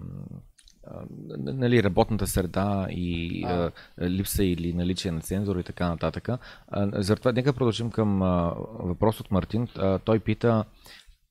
[0.87, 1.03] а,
[1.37, 6.29] нали, работната среда и а, липса или наличие на цензура и така нататък.
[6.29, 6.39] А,
[6.93, 9.67] затова нека продължим към а, въпрос от Мартин.
[9.75, 10.65] А, той пита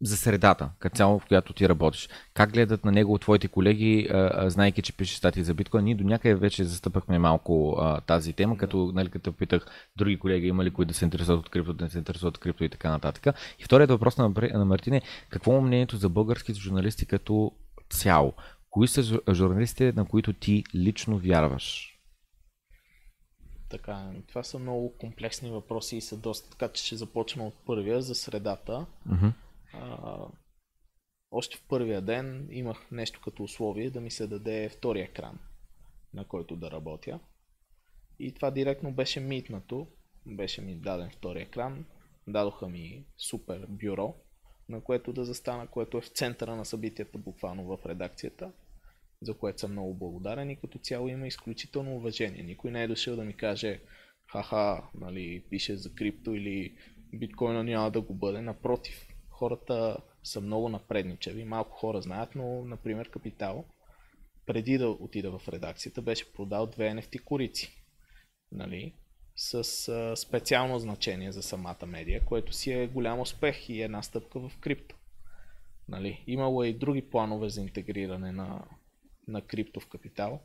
[0.02, 2.08] за средата, като цяло, в която ти работиш.
[2.34, 4.08] Как гледат на него твоите колеги,
[4.46, 5.84] знайки, че пише статии за биткоин?
[5.84, 9.66] Ние до някъде вече застъпахме малко а, тази тема, като, нали, като питах
[9.96, 12.42] други колеги, има ли които да се интересуват от крипто, да не се интересуват от
[12.42, 13.36] крипто и така нататък.
[13.58, 17.52] И вторият въпрос на, на Мартин е, какво е мнението за българските журналисти като
[17.90, 18.34] цяло?
[18.70, 21.96] Кои са жу- журналистите, на които ти лично вярваш?
[23.68, 28.02] Така, това са много комплексни въпроси и са доста, така че ще започна от първия
[28.02, 28.86] за средата.
[29.06, 29.28] Мгм.
[31.30, 35.38] Още в първия ден имах нещо като условие да ми се даде втори екран,
[36.14, 37.20] на който да работя.
[38.18, 39.86] И това директно беше митнато.
[40.26, 41.84] Беше ми даден втори екран.
[42.26, 44.14] Дадоха ми супер бюро,
[44.68, 48.52] на което да застана, което е в центъра на събитията, буквално в редакцията,
[49.22, 52.42] за което съм много благодарен и като цяло има изключително уважение.
[52.42, 53.80] Никой не е дошъл да ми каже
[54.26, 56.76] ха-ха, нали, пише за крипто или
[57.14, 58.40] биткоина няма да го бъде.
[58.40, 59.09] Напротив,
[59.40, 61.44] хората са много напредничави.
[61.44, 63.64] Малко хора знаят, но, например, Капитал,
[64.46, 67.84] преди да отида в редакцията, беше продал две NFT корици.
[68.52, 68.94] Нали?
[69.36, 74.48] С а, специално значение за самата медия, което си е голям успех и една стъпка
[74.48, 74.96] в крипто.
[75.88, 76.24] Нали?
[76.26, 78.64] Имало е и други планове за интегриране на,
[79.28, 80.40] на крипто в капитал.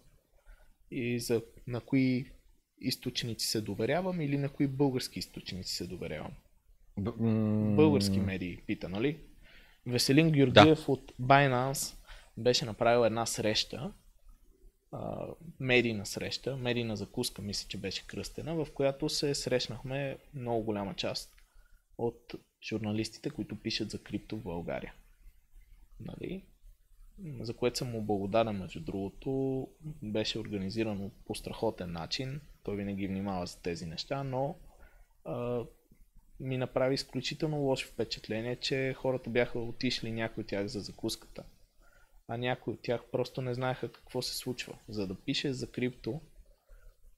[0.91, 2.31] И за на кои
[2.77, 6.34] източници се доверявам или на кои български източници се доверявам.
[6.97, 7.13] Б-
[7.76, 9.19] Български медии, пита, нали?
[9.85, 11.95] Веселин Георгиев от Binance
[12.38, 13.93] беше направил една среща,
[14.91, 15.27] а,
[15.59, 21.35] медийна среща, медийна закуска, мисля, че беше кръстена, в която се срещнахме много голяма част
[21.97, 24.93] от журналистите, които пишат за крипто в България.
[25.99, 26.43] Нали?
[27.39, 29.67] За което съм му благодарен, между другото.
[30.03, 32.41] Беше организирано по страхотен начин.
[32.63, 34.55] Той винаги внимава за тези неща, но
[35.26, 35.63] а,
[36.39, 41.43] ми направи изключително лошо впечатление, че хората бяха отишли някои от тях за закуската,
[42.27, 44.77] а някои от тях просто не знаеха какво се случва.
[44.89, 46.21] За да пишеш за крипто,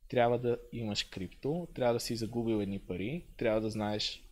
[0.10, 4.23] трябва да имаш крипто, трябва да си загубил едни пари, трябва да знаеш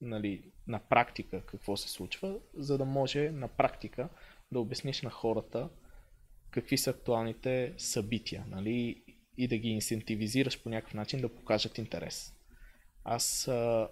[0.00, 4.08] нали, на практика какво се случва, за да може на практика
[4.52, 5.68] да обясниш на хората
[6.50, 9.02] какви са актуалните събития нали,
[9.38, 12.35] и да ги инцентивизираш по някакъв начин да покажат интерес.
[13.08, 13.88] Аз а,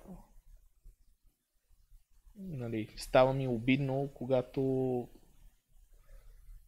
[2.36, 4.62] нали, става ми обидно, когато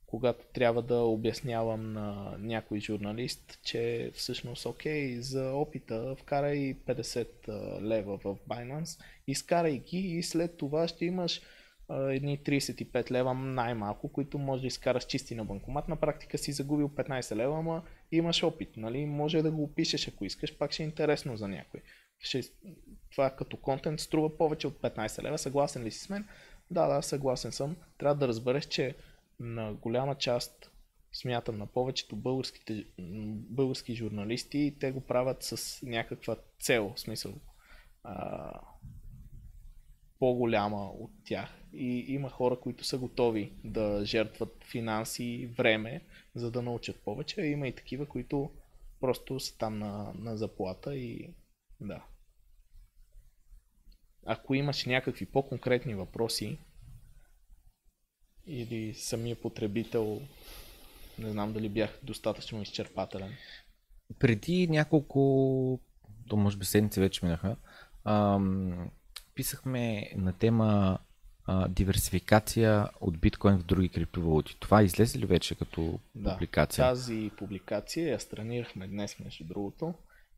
[0.07, 7.83] когато трябва да обяснявам на някой журналист, че всъщност окей, за опита вкарай 50 а,
[7.83, 11.41] лева в Binance, изкарай ги и след това ще имаш
[11.89, 15.89] а, едни 35 лева най-малко, които може да изкараш чисти на банкомат.
[15.89, 17.83] На практика си загубил 15 лева, ама
[18.13, 19.07] имаш опит, нали?
[19.07, 21.81] Може да го опишеш ако искаш, пак ще е интересно за някой.
[22.19, 22.43] Ще,
[23.11, 25.39] това като контент струва повече от 15 лева.
[25.39, 26.29] Съгласен ли си с мен?
[26.71, 27.77] Да, да, съгласен съм.
[27.99, 28.95] Трябва да разбереш, че
[29.41, 30.71] на голяма част,
[31.13, 32.85] смятам на повечето българските,
[33.51, 37.33] български журналисти, те го правят с някаква цел, в смисъл
[38.05, 38.61] а,
[40.19, 41.51] по-голяма от тях.
[41.73, 46.01] И има хора, които са готови да жертват финанси, време,
[46.35, 47.43] за да научат повече.
[47.43, 48.51] Има и такива, които
[49.01, 51.31] просто са там на, на заплата и
[51.81, 52.05] да.
[54.27, 56.59] Ако имаш някакви по-конкретни въпроси,
[58.47, 60.21] или самия потребител,
[61.19, 63.33] не знам дали бях достатъчно изчерпателен.
[64.19, 65.81] Преди няколко,
[66.29, 67.57] то може би седмици вече минаха,
[68.05, 68.91] ам,
[69.35, 70.99] писахме на тема
[71.45, 74.57] а, диверсификация от биткоин в други криптовалути.
[74.61, 76.33] Това излезе ли вече като Да.
[76.33, 76.85] публикация?
[76.85, 79.95] Тази публикация я странирахме днес, между другото,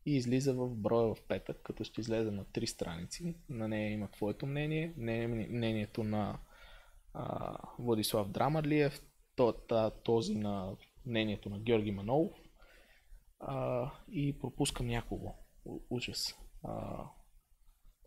[0.09, 3.35] и излиза в броя в петък, като ще излезе на три страници.
[3.49, 6.39] На нея има твоето мнение, мнение- мнението на
[7.13, 9.01] а, Владислав Драмарлиев,
[10.03, 10.75] този на
[11.05, 12.31] мнението на Георги Манолов
[13.39, 15.33] а, и пропускам някого.
[15.89, 16.35] Ужас.
[16.63, 17.05] А,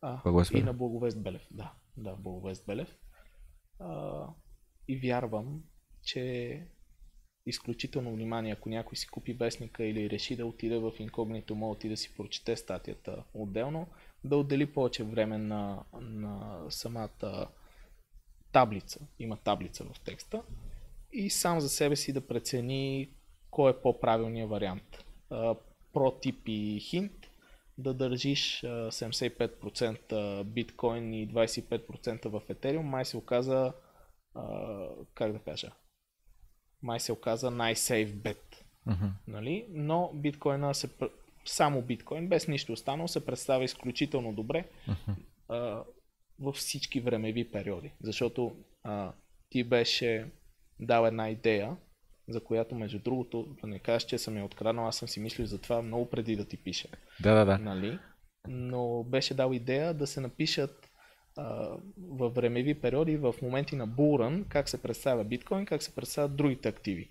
[0.03, 1.47] а, Благовест и на Благовест Белев.
[1.51, 2.97] Да, да, Благовест Белев.
[3.79, 4.27] А,
[4.89, 5.63] и вярвам,
[6.03, 6.67] че
[7.47, 11.89] изключително внимание, ако някой си купи вестника или реши да отиде в инкогнито мод и
[11.89, 13.87] да си прочете статията отделно,
[14.25, 17.49] да отдели повече време на, на самата
[18.53, 19.01] таблица.
[19.19, 20.43] Има таблица в текста.
[21.13, 23.11] И сам за себе си да прецени
[23.51, 25.05] кой е по-правилният вариант.
[25.31, 25.55] А,
[25.93, 27.13] Про тип и хинт
[27.79, 33.73] да държиш а, 75% биткоин и 25% в етериум, май се оказа,
[35.15, 35.71] как да кажа,
[36.83, 38.65] май се оказа най-сейф бет.
[38.87, 39.07] Мгм.
[39.27, 39.67] Нали?
[39.71, 40.89] Но биткоина се,
[41.45, 44.65] само биткоин, без нищо останало, се представя изключително добре
[45.49, 45.83] а,
[46.41, 47.93] във всички времеви периоди.
[48.03, 49.13] Защото а,
[49.49, 50.27] ти беше
[50.81, 51.77] дал една идея,
[52.29, 55.47] за която между другото, да не кажеш, че съм я откраднал, аз съм си мислил
[55.47, 56.89] за това много преди да ти пиша
[57.21, 57.59] Да, да, да.
[57.59, 57.99] нали?
[58.49, 60.91] но беше дал идея да се напишат
[62.11, 66.69] във времеви периоди, в моменти на булран, как се представя биткоин, как се представят другите
[66.69, 67.11] активи.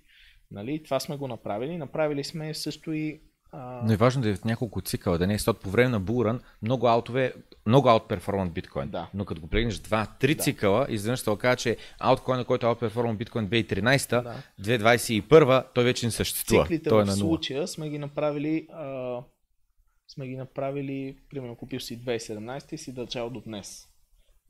[0.52, 0.84] Нали?
[0.84, 1.78] Това сме го направили.
[1.78, 3.22] Направили сме също и
[3.52, 5.90] а, Но е важно да е в няколко цикъла, да не е, защото по време
[5.90, 7.34] на булран много аутове,
[7.66, 8.90] много аутперформат биткоин.
[8.90, 9.10] Да.
[9.14, 10.44] Но като го прегледнеш 2-3 Да.
[10.44, 14.36] цикъла, изведнъж ще окаже, че ауткоина, който аутперформат биткоин 2013, Да.
[14.64, 16.64] 2021, той вече не съществува.
[16.64, 19.20] циклите той е в случая сме ги направили а,
[20.08, 23.88] сме ги направили, примерно купил си 2017 и си държал до днес.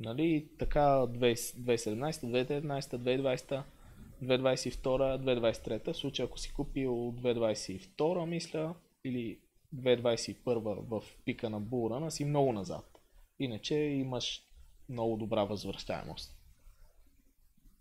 [0.02, 0.48] Нали?
[0.60, 3.64] Така 20- 2017, 2019, 2020,
[4.22, 5.94] 2022, 2023.
[5.94, 9.40] В случай ако си купил 2022, мисля, или
[9.76, 13.02] 2021 в пика на бурана, си много назад.
[13.40, 14.42] Иначе имаш
[14.90, 16.38] много добра възвръщаемост.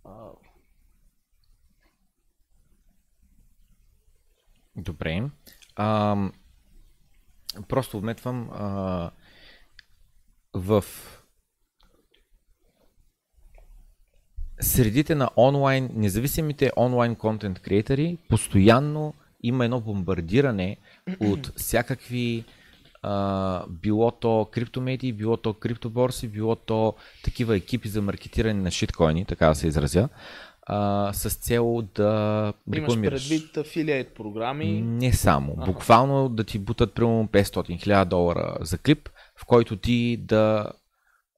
[0.04, 0.30] А,
[4.76, 5.30] Добре.
[5.76, 6.32] Ам,
[7.68, 9.10] просто вметвам а,
[10.54, 10.84] в
[14.60, 20.76] средите на онлайн, независимите онлайн контент креатори, постоянно има едно бомбардиране
[21.20, 22.44] от всякакви
[23.02, 29.24] а, било то криптомедии, било то криптоборси, било то такива екипи за маркетиране на шиткоини,
[29.24, 30.08] така да се изразя,
[30.62, 33.28] а, с цел да имаш рекламираш.
[33.28, 34.82] предвид афилиейт програми.
[34.82, 35.52] Не само.
[35.58, 35.72] Аха.
[35.72, 39.08] Буквално да ти бутат примерно 500-1000 долара за клип,
[39.42, 40.72] в който ти да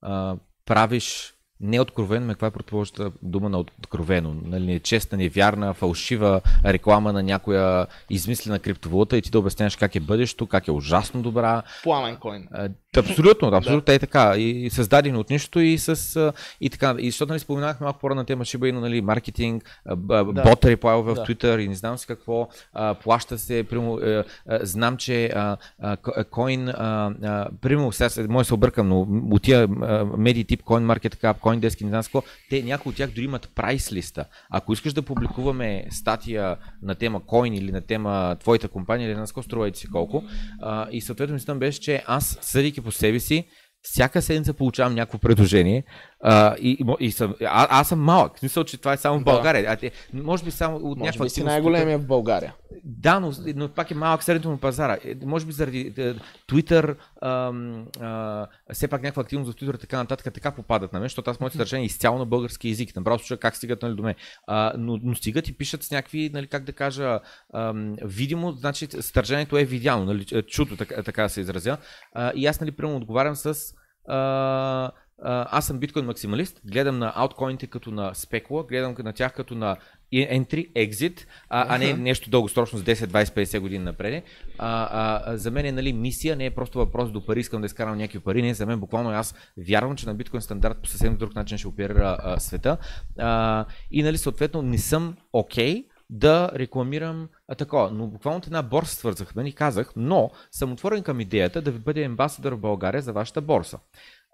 [0.02, 0.36] а,
[0.66, 7.22] правиш неоткровено, ме каква е предположата дума на откровено, нали, нечестна, невярна, фалшива реклама на
[7.22, 12.16] някоя измислена криптовалута и ти да обясняваш как е бъдещето, как е ужасно добра, Пламен
[12.16, 12.48] койн.
[12.96, 14.34] Абсолютно, абсолютно е така.
[14.36, 16.94] И, създадени от нищо и с и така.
[16.98, 20.24] И защото нали, споменахме малко по на тема Inu, нали, маркетинг, Да.
[20.24, 20.64] бот
[21.02, 21.20] в Да.
[21.22, 25.56] Twitter и не знам си какво, а, плаща се, прямо, а, а, знам, че а,
[25.80, 26.74] а, ко- а, коин, а,
[27.22, 31.34] а, прямо, сега се- може да се объркам, но от тия а, медии тип CoinMarketCap,
[31.52, 34.24] CoinDesk и не знам какво, те някои от тях дори имат прайс листа.
[34.50, 39.26] Ако искаш да публикуваме статия на тема Coin или на тема твоята компания или на
[39.26, 40.24] какво струва си колко,
[40.60, 43.46] а, и съответно мислям беше, че аз, съдейки по себе си,
[43.82, 45.84] всяка седмица получавам някакво предложение
[46.24, 49.18] а, и, и, и съм, а, аз съм малък, в смисъл, че това е само
[49.18, 49.32] в Да.
[49.32, 49.64] България.
[49.68, 52.54] А те, може би само от Може някаква би си най-големия в България.
[52.84, 54.98] да, но, но пак е малък средното на пазара.
[55.04, 56.14] Е, Може би заради е,
[56.50, 61.30] Twitter, а, все пак някаква активност в Twitter така нататък, така попадат на мен, защото
[61.30, 62.96] аз моето съдържание е изцяло на български язик.
[62.96, 64.14] Направо слуша как стигат нали, до мен.
[64.46, 67.20] А, но, но стигат и пишат с някакви, нали, как да кажа,
[67.54, 71.78] ам, видимо, значи съдържанието е видяно, нали, чуто, така, така да се изразя.
[72.12, 73.71] А, и аз, нали, примерно, отговарям с
[74.08, 74.90] а,
[75.24, 79.76] аз съм биткоин максималист, гледам на ауткоините като на спекула, гледам на тях като на
[80.12, 84.24] entry, exit, а, а не нещо дългосрочно с 10, 20, 50 години напред.
[84.58, 87.66] А, а, за мен е нали, мисия, не е просто въпрос до пари, искам да
[87.66, 88.42] изкарам някакви пари.
[88.42, 89.34] Не, за мен буквално аз
[89.68, 92.76] вярвам, че на биткоин стандарт по съвсем друг начин ще оперира а, света.
[93.18, 97.90] А, и нали, съответно не съм окей okay да рекламирам а, такова.
[97.90, 101.78] Но буквално от една борса свързахме и казах, но съм отворен към идеята да ви
[101.78, 103.78] бъде амбасадър в България за вашата борса.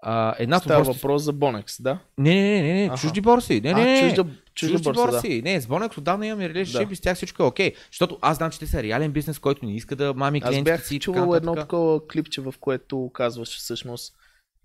[0.01, 0.97] А, една Става борси...
[0.97, 1.99] въпрос за Bonex, да?
[2.17, 2.97] Не, не, не, не, Аха.
[2.97, 3.61] чужди борси.
[3.61, 4.23] Не, не, а, не, чужда,
[4.55, 5.41] чужда, чужди борса, борси.
[5.41, 6.95] Не, с Bonex отдавна имаме relationship Да.
[6.95, 7.73] с тях всичко е окей.
[7.91, 10.45] Защото аз знам, че те са реален бизнес, който не иска да мами да.
[10.47, 10.99] Аз клиентите си.
[10.99, 14.13] така чувал едно такова клипче, в което казваш всъщност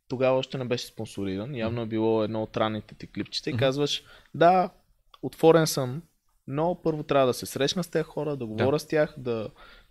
[0.08, 1.54] тогава още не беше спонсориран.
[1.54, 4.02] Явно е било едно от ранните ти клипчета и казваш,
[4.34, 4.70] да,
[5.22, 6.02] отворен съм,
[6.46, 9.48] но първо трябва да се срещна с тези хора, да говоря с тях, да,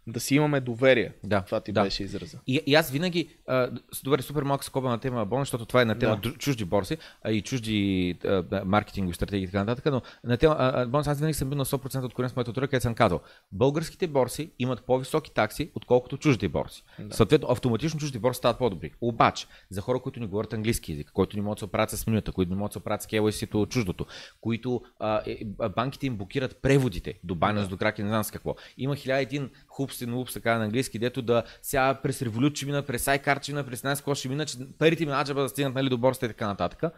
[0.08, 1.14] да си имаме доверие.
[1.24, 1.84] Да, Това ти да.
[1.84, 2.40] беше израза.
[2.48, 3.70] И, и аз винаги, а,
[4.04, 6.34] добре, супер малка скоба на тема бонус, защото това е на тема Да.
[6.34, 10.86] чужди борси а, и чужди а, маркетингови стратегии и така нататък, но на тема а,
[10.86, 13.20] бонус аз винаги съм бил на 100% от корен с моята аудитория, където съм казал,
[13.52, 16.84] българските борси имат по-високи такси, отколкото чужди борси.
[17.00, 17.16] Да.
[17.16, 18.92] Съответно, автоматично чужди борси стават по-добри.
[19.02, 22.08] Обаче, за хора, които не говорят английски язик, които не могат да се оправят с
[22.08, 24.06] менюта, които не могат да се оправят с KYC-то от чуждото,
[24.42, 27.68] които а, е, а, банките им блокират преводите до Binance, Да.
[27.68, 28.56] до Kraken, не знам с какво.
[28.78, 29.50] Има хиляда един
[29.94, 33.44] хупс и нупс, така на английски, дето да сега през Revolut ще мина, през iCard
[33.44, 35.98] ще мина, през нас ще мина, че парите ми на аджаба да стигнат нали, до
[35.98, 36.94] борста и така нататък.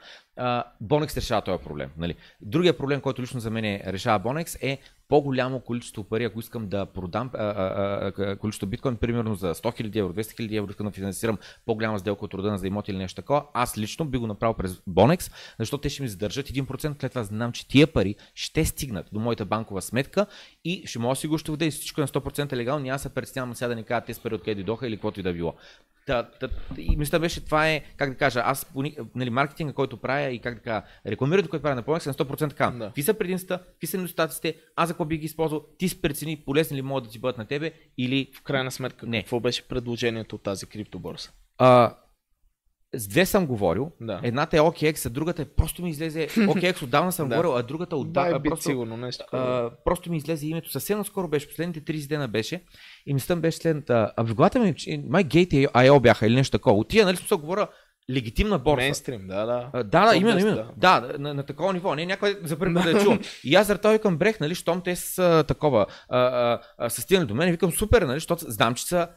[0.83, 1.89] Bonex решава този проблем.
[1.97, 2.15] Нали.
[2.41, 6.67] Другия проблем, който лично за мен е, решава Bonex е по-голямо количество пари, ако искам
[6.67, 10.69] да продам а, а, а, количество биткоин, примерно за 100 000 евро, 200 000 евро,
[10.69, 14.17] искам да финансирам по-голяма сделка от рода за имоти или нещо такова, аз лично би
[14.17, 17.87] го направил през Bonex, защото те ще ми задържат 1%, след това знам, че тия
[17.87, 20.25] пари ще стигнат до моята банкова сметка
[20.63, 23.09] и ще мога да си го ще и всичко е на 100% легално, няма се
[23.09, 25.53] притеснявам сега да ни кажат тези пари откъде дойдоха или каквото и да било.
[26.05, 28.71] Та, та, и мисля беше, това е, как да кажа, аз
[29.15, 32.13] нали, маркетинга, който правя и как да кажа, рекламирането, което правя на Bonex, е на
[32.13, 32.69] 100% така.
[32.69, 32.85] Да.
[32.85, 36.37] Какви са предимствата, какви са недостатъците, аз за какво би ги използвал, ти си прецени
[36.37, 39.21] полезни ли могат да ти бъдат на тебе или В крайна сметка, Не.
[39.21, 41.31] какво беше предложението от тази криптоборса?
[41.57, 41.95] а,
[42.95, 43.91] с две съм говорил.
[44.01, 44.19] Да.
[44.23, 46.27] Едната е OKX, а другата е просто ми излезе.
[46.27, 47.35] OKX отдавна съм Да.
[47.35, 48.43] говорил, а другата Да, отдавна.
[48.43, 50.71] просто, сигурно, нещо а, просто ми излезе името.
[50.71, 52.63] Съвсем скоро беше, последните 30 дена беше.
[53.05, 54.11] И мислям беше следната.
[54.17, 54.75] А в главата ми,
[55.07, 56.77] май Gate IO бяха или нещо такова.
[56.77, 57.67] От тия, нали, смисъл говоря,
[58.11, 58.83] легитимна борса.
[58.83, 59.69] Мейнстрим, да, да.
[59.73, 60.71] А, Да, да, именно, 10, именно.
[60.77, 61.95] Да, на, на такова ниво.
[61.95, 63.19] Не някой за първи да я чувам.
[63.43, 67.27] И аз заради викам брех, нали, щом те са такова, а, а, а, са стигнали
[67.27, 69.07] до мен, викам супер, нали, защото знам, че са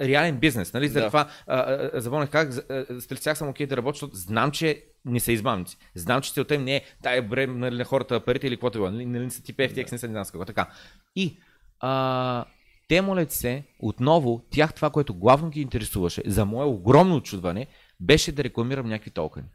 [0.00, 1.28] реален бизнес, нали, заради Да.
[1.46, 5.20] това забавних как, за- а, с тях съм окей да работя, защото знам, че не
[5.20, 5.76] са измамници.
[5.94, 8.80] Знам, че целта им не е дай бре нали, на хората парите или каквото е
[8.80, 8.90] било.
[8.90, 10.44] Нали, нали не са тип FTX, не са не знам с какво.
[10.44, 10.70] Така.
[11.16, 11.36] И
[11.80, 12.44] а,
[12.88, 17.66] те молят се, отново, тях това, което главно ги интересуваше, за мое огромно очудване,
[18.00, 19.46] беше да рекламирам някакви токени.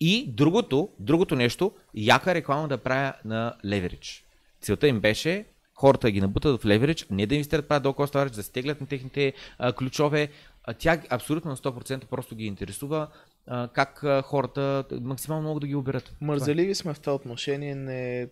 [0.00, 4.22] И другото, другото нещо, яка реклама да правя на Leverage.
[4.60, 5.44] Целта им беше
[5.76, 9.32] хората ги набутат в Leverage, не да инвестират правят долу cost да стеглят на техните
[9.58, 10.28] а, ключове.
[10.64, 13.08] А, тя абсолютно на 100% просто ги интересува
[13.46, 16.16] а, как хората максимално много да ги оберат.
[16.20, 18.28] Мързеливи сме в това отношение, не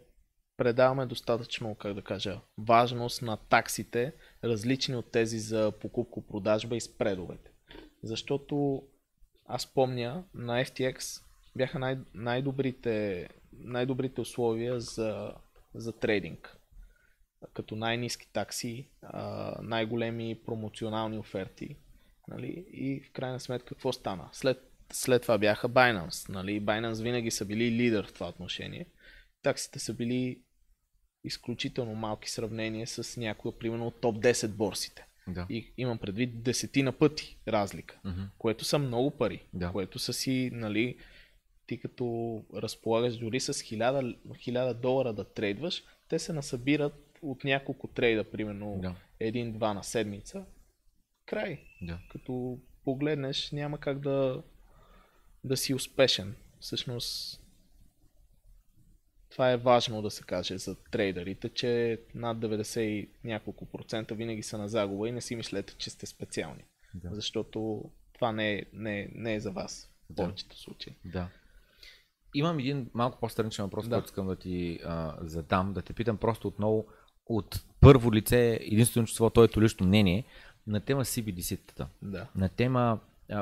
[0.57, 4.13] предаваме достатъчно, как да кажа, важност на таксите,
[4.45, 7.51] различни от тези за покупко-продажба и спредовете.
[8.03, 8.83] Защото
[9.47, 11.23] аз помня на FTX
[11.57, 15.33] бяха най- най-добрите, най-добрите условия за,
[15.75, 16.57] за трейдинг.
[17.53, 18.89] Като най-низки такси,
[19.63, 21.77] най-големи промоционални оферти.
[22.29, 22.65] Нали?
[22.73, 24.29] И в крайна сметка какво стана?
[24.33, 26.29] След, след това бяха Binance.
[26.29, 26.63] Нали?
[26.63, 28.87] Binance винаги са били лидер в това отношение.
[29.43, 30.41] Таксите са били
[31.25, 35.07] изключително малки сравнение с някои, примерно от топ 10 борсите.
[35.29, 35.47] Да.
[35.51, 38.23] И имам предвид десетина пъти разлика, Мгм.
[38.39, 39.73] което са много пари, Да.
[39.73, 40.97] което са си, нали,
[41.67, 47.89] ти като разполагаш дори с 1000, 1000 долара да трейдваш, те се насъбират от няколко
[47.89, 48.95] трейда, примерно Да.
[49.21, 50.45] един-два на седмица.
[51.27, 51.61] Край.
[51.83, 51.99] Да.
[52.11, 54.43] Като погледнеш, няма как да,
[55.45, 56.35] да си успешен.
[56.61, 57.41] Всъщност,
[59.31, 64.43] това е важно да се каже за трейдерите, че над 90 и няколко процента винаги
[64.43, 66.65] са на загуба и не си мислете, че сте специални.
[66.95, 67.09] Да.
[67.13, 70.23] Защото това не е, не, е, не е за вас в Да.
[70.23, 70.95] повечето случаи.
[71.05, 71.29] Да.
[72.35, 73.97] Имам един малко по-страничен въпрос, Да.
[73.97, 76.87] който искам да ти а, задам, да те питам просто отново
[77.27, 80.25] от първо лице, единствено число, твоето лично мнение
[80.67, 81.87] на тема CBDC-тата.
[82.03, 82.27] Да.
[82.37, 82.99] На тема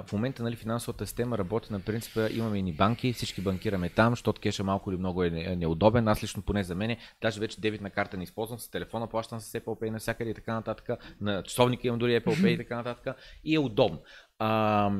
[0.06, 4.12] в момента нали, финансовата система работи на принципа имаме и ни банки, всички банкираме там,
[4.12, 6.08] защото кеша малко или много е е неудобен.
[6.08, 9.52] Аз лично поне за мен, даже вече дебитна карта не използвам, с телефона плащам с
[9.52, 10.90] Apple Pay навсякъде и така нататък.
[11.20, 13.16] На часовника имам дори Apple Pay и така нататък.
[13.44, 14.02] И е удобно.
[14.38, 14.90] А,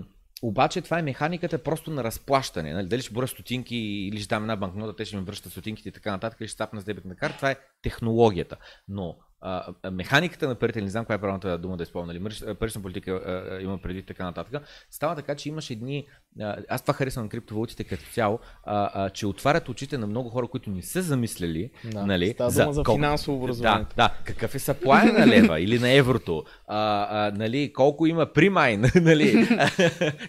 [0.43, 2.73] обаче това е механиката просто на разплащане.
[2.73, 2.89] Нали?
[2.89, 5.93] Дали ще боря стотинки или ще дам една банкнота, те ще ми връщат стотинките и
[5.93, 7.37] така нататък, или ще стапна с дебетна карта.
[7.37, 8.57] Това е технологията.
[8.89, 12.83] Но а, механиката на парите, не знам коя е правилната дума да използвам, нали, парична
[12.83, 16.07] политика а, има преди така нататък, става така, че имаш едни,
[16.41, 20.29] а, аз това харесвам на криптовалутите като цяло, а, а, че отварят очите на много
[20.29, 22.07] хора, които не са замислили, Да.
[22.07, 23.87] нали, Става дума за колко- финансово образование.
[23.87, 26.77] Да, да, какъв е съплая на лева или на еврото, а,
[27.19, 29.49] а, нали, колко има примайн, нали,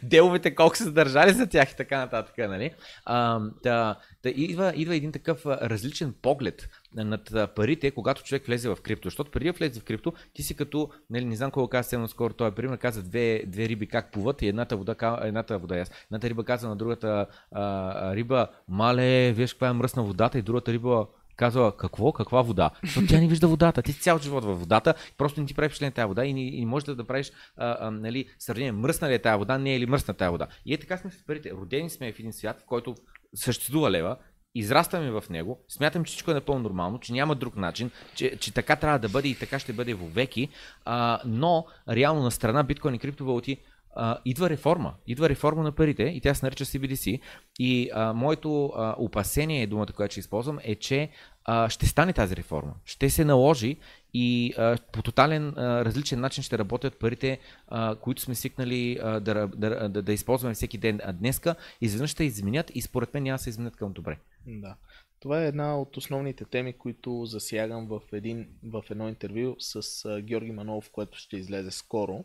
[0.04, 2.72] деловете колко са държали за тях и така нататък, нали.
[3.06, 8.78] А, да, да идва, идва един такъв различен поглед над парите, когато човек влезе в
[8.84, 9.08] крипто.
[9.08, 12.08] Защото преди да влезе в крипто, ти си като, нали, не знам колко каза Сено
[12.08, 15.78] скоро, той е пример, каза две, две риби как плуват и едната вода, едната вода,
[15.78, 15.92] яс.
[16.06, 20.74] едната риба каза на другата а, риба, мале, виж каква е мръсна водата и другата
[20.74, 22.70] риба казва какво, каква вода.
[22.84, 23.82] Защото тя не вижда водата.
[23.82, 26.42] Ти си цял живот във водата, просто не ти прави впечатление тази вода и не,
[26.48, 29.58] и не можеш да, да правиш а, а, нали, сравнение мръсна ли е тази вода,
[29.58, 30.48] не е ли мръсна тази вода.
[30.66, 31.52] И е така сме с парите.
[31.52, 32.96] Родени сме в един свят, в който
[33.36, 34.18] съществува лева,
[34.56, 38.54] израстваме в него, смятам, че всичко е напълно нормално, че няма друг начин, че, че
[38.54, 40.50] така трябва да бъде и така ще бъде вовеки,
[40.86, 43.58] а, но реално на страна биткоин и криптовалути
[43.96, 44.94] а, идва реформа.
[45.08, 47.20] Идва реформа на парите и тя се нарича CBDC.
[47.60, 51.10] И а, моето а, опасение, думата, която ще използвам, е, че
[51.46, 52.74] а, ще стане тази реформа.
[52.86, 53.78] Ще се наложи
[54.14, 59.20] и а, по тотален а, различен начин ще работят парите, а, които сме свикнали а,
[59.20, 61.00] да, да, да, използваме всеки ден.
[61.04, 64.20] А днеска изведнъж ще изменят и според мен няма да се изменят към добре.
[64.48, 64.78] Да.
[65.20, 70.22] Това е една от основните теми, които засягам в, един, в едно интервю с а,
[70.22, 72.24] Георги Манолов, което ще излезе скоро.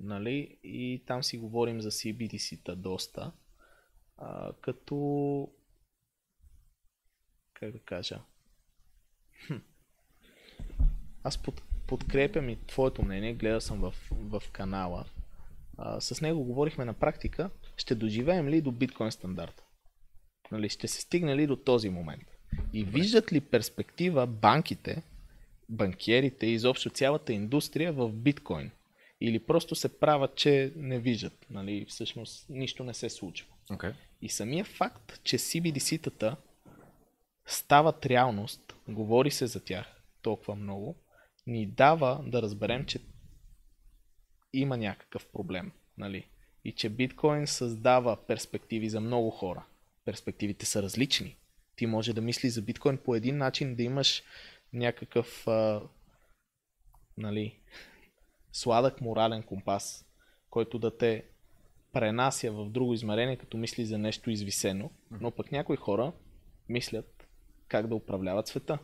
[0.00, 0.58] Нали?
[0.64, 3.32] И там си говорим за CBDC-та доста.
[4.18, 5.48] А, като...
[7.54, 8.20] Как да кажа?
[9.46, 9.56] Хм.
[11.24, 15.04] Аз под, подкрепям и твоето мнение, гледал съм в, в канала.
[15.78, 19.64] А, с него говорихме на практика, ще доживеем ли до биткоин стандарта?
[20.52, 22.24] Нали, ще се стигне ли до този момент?
[22.72, 25.02] И виждат ли перспектива банките,
[25.68, 28.70] банкерите и изобщо цялата индустрия в биткоин?
[29.20, 31.46] Или просто се правят, че не виждат?
[31.50, 33.48] Нали, всъщност нищо не се случва.
[33.70, 33.94] Okay.
[34.22, 36.36] И самия факт, че CBDC-тата
[37.46, 39.86] стават реалност, говори се за тях
[40.22, 40.96] толкова много,
[41.46, 43.00] ни дава да разберем, че
[44.52, 45.72] има някакъв проблем.
[45.98, 46.26] Нали?
[46.64, 49.64] И че биткоин създава перспективи за много хора.
[50.04, 51.36] Перспективите са различни.
[51.76, 54.22] Ти може да мислиш за биткоин по един начин, да имаш
[54.72, 55.82] някакъв а,
[57.16, 57.58] нали,
[58.52, 60.06] сладък морален компас,
[60.50, 61.24] който да те
[61.92, 66.12] пренася в друго измерение, като мисли за нещо извисено, но пък някои хора
[66.68, 67.26] мислят
[67.68, 68.78] как да управляват света.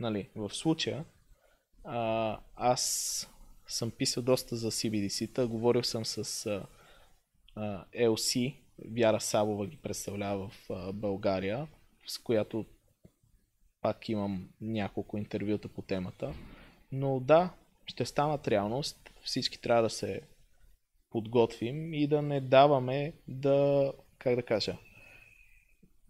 [0.00, 1.04] Нали, в случая
[1.92, 3.28] а, аз
[3.68, 6.66] съм писал доста за CBDC-та, говорил съм с а,
[7.54, 8.54] а, LC,
[8.84, 11.68] Вяра Сабова ги представлява в а, България,
[12.06, 12.66] с която
[13.80, 16.34] пак имам няколко интервюта по темата.
[16.92, 17.50] Но да,
[17.86, 19.10] ще станат реалност.
[19.24, 20.20] Всички трябва да се
[21.10, 24.76] подготвим и да не даваме да, как да кажа,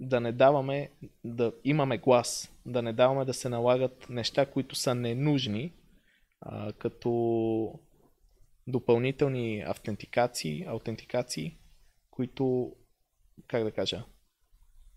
[0.01, 0.90] да не даваме
[1.24, 5.72] да имаме глас, да не даваме да се налагат неща, които са ненужни,
[6.40, 7.81] а, като
[8.66, 11.56] допълнителни автентикации, аутентикации,
[12.10, 12.72] които,
[13.47, 14.05] как да кажа,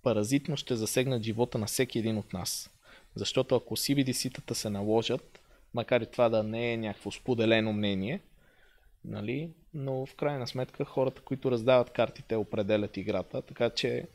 [0.03, 2.69] паразитно ще засегнат живота на всеки един от нас.
[3.15, 5.41] Защото ако CBDC-тата се наложат,
[5.73, 8.21] макар и това да не е някакво споделено мнение,
[9.05, 14.07] нали, но в крайна сметка хората, които раздават картите, определят играта, така че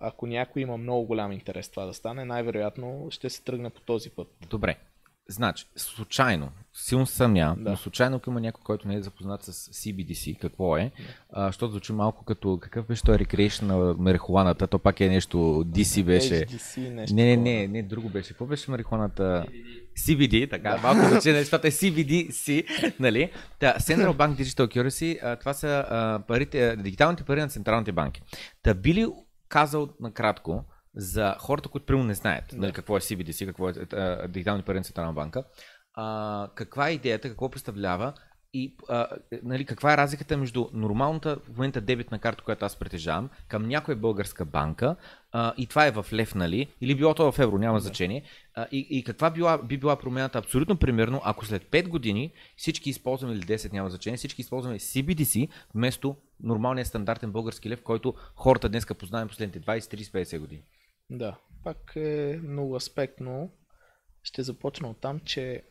[0.00, 4.10] ако някой има много голям интерес това да стане, най-вероятно ще се тръгне по този
[4.10, 4.28] път.
[4.50, 4.76] Добре.
[5.28, 7.64] Значи, случайно, силно съмнявам, Да.
[7.64, 7.70] да.
[7.70, 10.90] но случайно ако има някой, който не е запознат с CBDC, какво е,
[11.30, 15.36] а, защото звучи малко като какъв беше той recreation на марихуаната, то пак е нещо,
[15.66, 16.34] DC беше.
[16.34, 18.28] HDC, нещо Не, не, не, не, друго беше.
[18.28, 19.46] Какво беше марихуаната?
[19.98, 22.66] CBD, така, малко звучи, защото е CBDC,
[23.00, 23.32] нали?
[23.58, 28.22] Та, Central Bank Digital Currency, а, това са а, парите, дигиталните пари на централните банки.
[28.62, 29.06] Та би ли
[29.52, 30.64] казал накратко
[30.94, 32.56] за хората, които примерно не знаят Да.
[32.56, 35.44] нали, какво е CBDC, какво е а, дигитални пари на централна банка,
[35.94, 38.12] а, каква е идеята, какво представлява
[38.54, 39.06] и а,
[39.42, 43.96] нали, каква е разликата между нормалната в момента дебитна карта, която аз притежавам, към някоя
[43.96, 44.96] българска банка
[45.32, 48.22] а, и това е в лев, нали, или било то в евро, няма значение,
[48.54, 52.90] а, и, и каква била, би била промената абсолютно примерно, ако след 5 години всички
[52.90, 58.68] използваме, или 10 няма значение, всички използваме CBDC вместо нормалния стандартен български лев, който хората
[58.68, 60.62] днеска познаваме последните 20, 30, 50 години.
[61.10, 63.52] Да, пак е много аспектно.
[64.22, 65.62] Ще започна от там, че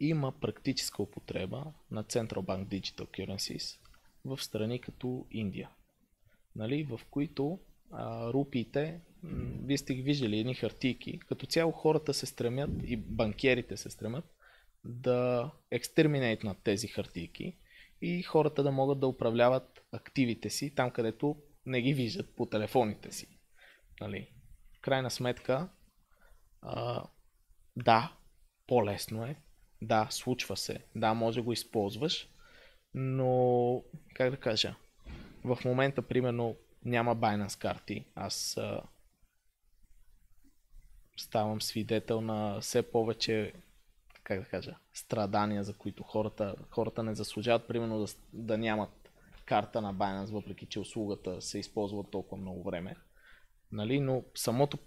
[0.00, 3.78] има практическа употреба на Central Bank Digital Currencies
[4.24, 5.70] в страни като Индия,
[6.56, 7.58] нали, в които
[7.92, 9.00] а, рупиите
[9.62, 11.18] вие сте ги виждали, едни хартийки.
[11.18, 14.24] Като цяло хората се стремят и банкерите се стремят
[14.84, 17.56] да екстерминейт на тези хартийки
[18.00, 21.36] и хората да могат да управляват активите си там, където
[21.66, 23.38] не ги виждат по телефоните си.
[24.00, 24.30] Нали?
[24.78, 25.68] В крайна сметка,
[26.62, 27.04] а,
[27.76, 28.12] да,
[28.66, 29.36] по-лесно е,
[29.82, 32.28] да, случва се, да, може да го използваш,
[32.94, 33.82] но,
[34.14, 34.74] как да кажа,
[35.44, 38.04] в момента, примерно, няма Binance карти.
[38.14, 38.82] Аз а,
[41.16, 43.52] ставам свидетел на все повече
[44.26, 49.10] как да кажа, страдания, за които хората, хората не заслужават, примерно да, да нямат
[49.44, 52.96] карта на Binance, въпреки че услугата се използва толкова много време.
[53.72, 54.00] Нали?
[54.00, 54.78] Но самото,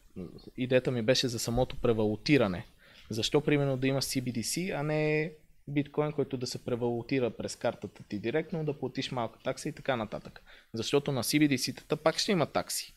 [0.57, 2.65] идеята ми беше за самото превалутиране.
[3.09, 5.31] Защо примерно да има CBDC, а не
[5.67, 9.95] биткоин, който да се превалутира през картата ти директно, да платиш малка такса и така
[9.95, 10.41] нататък.
[10.73, 12.95] Защото на CBDC-тата пак ще има такси.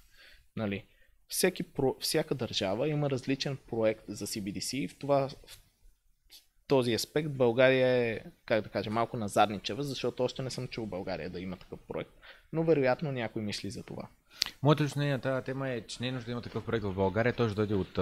[0.57, 0.85] Нали?
[1.29, 1.65] Всеки,
[2.01, 5.62] всяка държава има различен проект за CBDC и в, това, в
[6.73, 11.31] този аспект България е, как да кажа, малко назадничева, защото още не съм чул България
[11.31, 12.11] да има такъв проект,
[12.53, 14.09] но вероятно някой мисли за това.
[14.63, 16.85] Моето лично мнение на тази тема е, че не е нужда да има такъв проект
[16.85, 17.99] в България, той ще дойде от,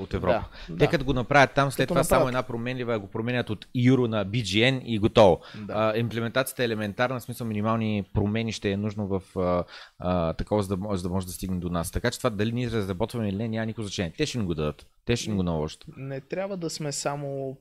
[0.00, 0.44] от Европа.
[0.68, 0.90] Да, Те да.
[0.90, 2.20] като го направят там, след като това направят.
[2.20, 5.40] само една променлива, го променят от Euro на BGN и готово.
[5.54, 5.72] Да.
[5.76, 9.64] А, имплементацията е елементарна, в смисъл минимални промени ще е нужно в а,
[9.98, 11.90] а, такова, за да, за да може да стигне до нас.
[11.90, 14.12] Така че това дали ние разработваме или не, няма никакво значение.
[14.18, 14.86] Те ще ни го дадат.
[15.04, 15.84] Те ще ни го наложат.
[15.96, 17.56] Не трябва да сме само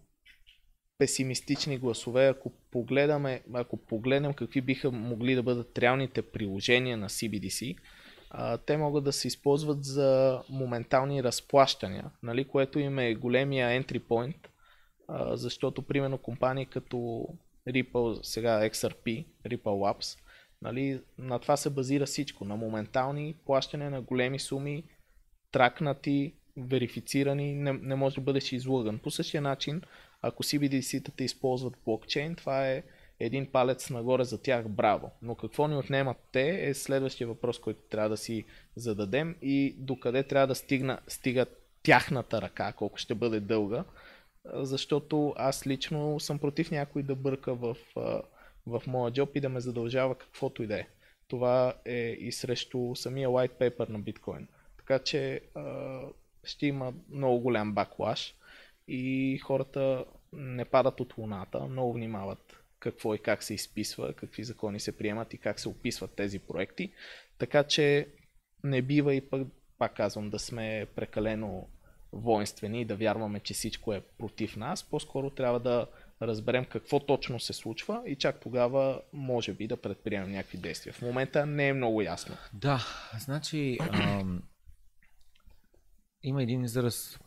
[0.98, 7.78] песимистични гласове, ако погледаме, ако погледнем какви биха могли да бъдат реалните приложения на CBDC,
[8.66, 14.48] те могат да се използват за моментални разплащания, нали, което им е големия entry point,
[15.36, 17.28] защото примерно компании като
[17.70, 20.20] Ripple, сега XRP, Ripple Labs,
[20.62, 24.84] нали, на това се базира всичко, на моментални плащания на големи суми,
[25.52, 29.00] тракнати, верифицирани, не, не може да бъдеш излъган.
[29.00, 29.82] По същия начин
[30.24, 32.84] ако CBDC-тата използват блокчейн, това е
[33.20, 35.12] един палец нагоре за тях, браво.
[35.22, 38.46] Но какво ни отнемат те е следващия въпрос, който трябва да си
[38.76, 41.46] зададем и докъде трябва да стигна, стига
[41.84, 43.84] тяхната ръка, колко ще бъде дълга,
[44.46, 47.78] защото аз лично съм против някой да бърка в,
[48.68, 50.88] в моя джоб и да ме задължава каквото и да е.
[51.28, 54.48] Това е и срещу самия white paper на биткоин.
[54.78, 55.42] Така че
[56.44, 58.36] ще има много голям баклаш
[58.88, 64.80] и хората не падат от луната, много внимават какво и как се изписва, какви закони
[64.80, 66.94] се приемат и как се описват тези проекти.
[67.38, 68.08] Така че
[68.64, 69.48] не бива и пък,
[69.78, 71.68] пак казвам, да сме прекалено
[72.12, 74.84] воинствени и да вярваме, че всичко е против нас.
[74.84, 75.88] По-скоро трябва да
[76.22, 80.94] разберем какво точно се случва и чак тогава може би да предприемем някакви действия.
[80.94, 82.36] В момента не е много ясно.
[82.54, 82.86] Да,
[83.20, 84.44] значи ам,
[86.24, 87.20] има един израз,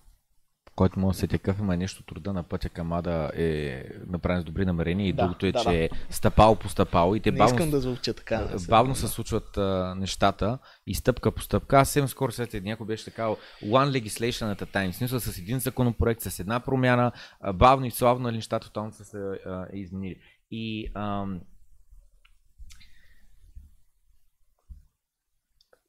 [0.77, 4.44] който може да се какъв има нещо труда на пътя към Ада е направен с
[4.44, 5.74] добри намерения и да, другото е, да, че да.
[5.77, 8.48] е стъпало по стъпало и те Не бавно, искам да звуча така.
[8.69, 11.78] Бавно се случват а, нещата и стъпка по стъпка.
[11.78, 13.23] Аз съвсем скоро след някой беше така
[13.65, 17.86] one legislation at a time, в смисъл с един законопроект, с една промяна, а, бавно
[17.86, 20.16] и славно нали, нещата тотално са се а, изменили.
[20.51, 21.40] И ам,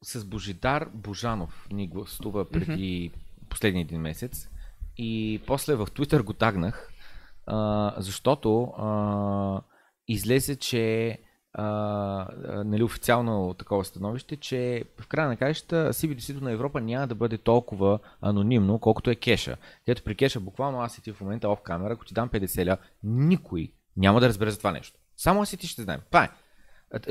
[0.02, 3.48] с Божидар Божанов ни гостува преди mm-hmm.
[3.48, 4.48] последния един месец
[4.98, 6.92] и после в Twitter го тагнах,
[7.98, 8.72] защото
[10.08, 11.18] излезе, че
[12.64, 17.38] нали, официално такова становище, че в края на краищата CBDC-то на Европа няма да бъде
[17.38, 19.56] толкова анонимно, колкото е кеша.
[19.84, 22.66] Където при кеша буквално аз и ти в момента оф камера, ако ти дам 50
[22.66, 24.98] ля, никой няма да разбере за това нещо.
[25.16, 26.00] Само аз и ти ще знаем.
[26.06, 26.30] Това е.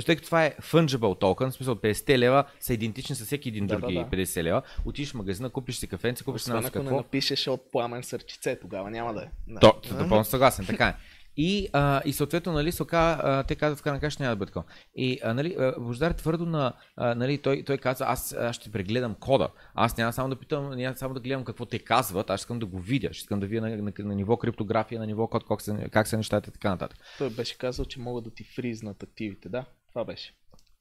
[0.06, 3.68] Тъй като това е fungible token, в смисъл 50 лева са идентични с всеки един
[3.68, 4.18] да, други да, да.
[4.26, 4.62] 50 лева.
[4.86, 6.84] Отиш в магазина, купиш си кафенце, купиш си ако какво.
[6.84, 9.28] не напишеш от пламен сърчице, тогава няма да е.
[9.48, 9.60] Да.
[9.60, 10.96] То, напълно съгласен, така е.
[11.38, 14.50] И, а, и съответно, нали, сока, а, те казват в крайна каша няма да бъде
[14.50, 14.66] такова.
[14.96, 19.16] И а, нали, Бождар твърдо на, а, нали, той, той каза, аз, аз ще прегледам
[19.16, 19.50] кода.
[19.74, 22.66] Аз няма само да питам, няма само да гледам какво те казват, аз искам да
[22.66, 25.62] го видя, ще искам да видя на, на, на, ниво криптография, на ниво код, как
[25.62, 27.00] са, как са нещата и така нататък.
[27.18, 29.66] Той беше казал, че могат да ти фризнат активите, да?
[29.90, 30.34] Това беше.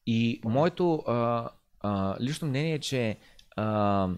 [0.06, 1.48] И моето а,
[1.80, 3.18] а, лично мнение е, че
[3.56, 4.08] а,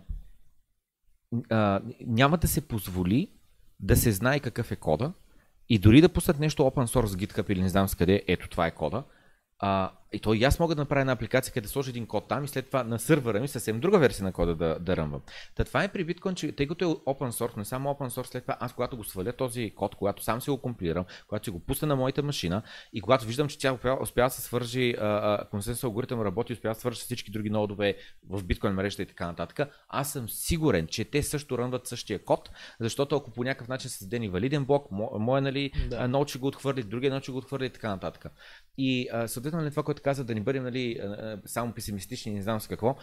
[1.51, 3.31] а, няма да се позволи
[3.81, 5.13] да се знае какъв е кода
[5.69, 8.67] и дори да пуснат нещо open source GitHub или не знам с къде, ето това
[8.67, 9.03] е кода,
[9.59, 12.29] а, и то и аз мога да направя една апликация, където да сложа един код
[12.29, 15.21] там и след това на сървъра ми съвсем друга версия на кода да, да ръмвам.
[15.55, 18.27] Та това е при биткоин, че тъй като е open source, не само open source,
[18.27, 21.51] след това аз когато го сваля този код, когато сам си го компилирам, когато си
[21.51, 22.63] го пусна на моята машина
[22.93, 24.95] и когато виждам, че тя успява, успява да се свържи,
[25.51, 27.97] консенсус алгоритъм работи, успява да свържи всички други нодове
[28.31, 32.51] в биткоин мрежата и така нататък, аз съм сигурен, че те също рънват същия код,
[32.81, 34.87] защото ако по някакъв начин създаде валиден блок,
[35.19, 36.09] моя нали, да.
[36.09, 38.27] нод ще го отхвърли, другия нод ще го отхвърли и така нататък.
[38.79, 41.01] И съответно нали, това, което каза, да ни бъдем нали,
[41.47, 42.97] само песимистични, не знам с какво,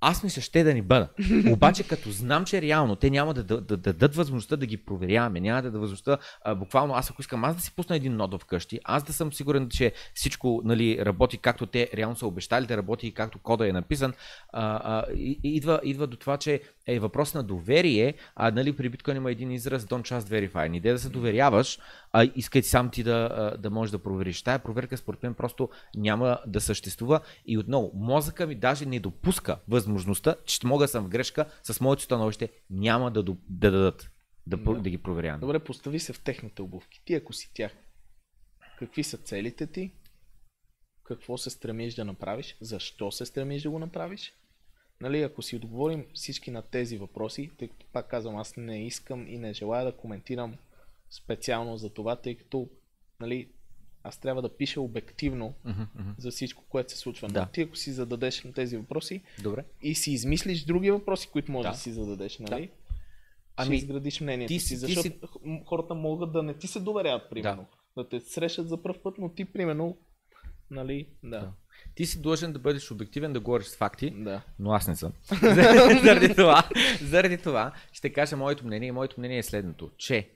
[0.00, 1.08] аз мисля, ще да ни бъда.
[1.52, 4.76] Обаче, като знам, че реално те няма да, да, да, да дадат възможността да ги
[4.76, 8.16] проверяваме, няма да дадат възможността, а, буквално аз ако искам аз да си пусна един
[8.16, 12.66] нод вкъщи, аз да съм сигурен, че всичко нали, работи както те реално са обещали
[12.66, 14.12] да работи и както кода е написан,
[14.52, 18.88] а, а, и, идва, идва до това, че е въпрос на доверие, а нали, при
[18.88, 20.68] биткоин има един израз Don't Trust Verify.
[20.68, 21.78] Не да се доверяваш,
[22.18, 24.42] а искай сам ти да, да можеш да провериш.
[24.42, 29.58] Тая проверка според мен просто няма да съществува и отново, мозъка ми даже не допуска
[29.68, 34.10] възможността, че мога да съм в грешка с моето становище, няма да, да дадат
[34.46, 34.74] да, да.
[34.74, 35.40] да ги проверявам.
[35.40, 37.00] Добре, постави се в техните обувки.
[37.04, 37.72] Ти ако си тях,
[38.78, 39.90] какви са целите ти?
[41.04, 42.56] Какво се стремиш да направиш?
[42.60, 44.32] Защо се стремиш да го направиш?
[45.00, 49.28] Нали, ако си отговорим всички на тези въпроси, тъй като пак казвам, аз не искам
[49.28, 50.54] и не желая да коментирам
[51.10, 52.68] специално за това, тъй като
[53.20, 53.48] нали,
[54.02, 56.14] аз трябва да пиша обективно uh-huh, uh-huh.
[56.18, 57.28] за всичко, което се случва.
[57.28, 57.40] Да.
[57.40, 59.64] Но ти ако си зададеш на тези въпроси Добре.
[59.82, 62.66] и си измислиш други въпроси, които можеш да, да си зададеш, нали?
[62.66, 62.72] Да.
[63.56, 65.20] Ами, ще изградиш мнението ти, си, защото ти си...
[65.66, 67.66] хората могат да не ти се доверяват, примерно.
[67.96, 68.02] Да.
[68.02, 69.98] да те срещат за първ път, но ти, примерно,
[70.70, 71.40] нали, да.
[71.40, 71.52] да.
[71.94, 74.42] Ти си длъжен да бъдеш обективен, да говориш с факти, да.
[74.58, 75.12] но аз не съм.
[76.02, 76.68] заради, това,
[77.02, 80.30] заради това ще кажа моето мнение и моето мнение е следното, че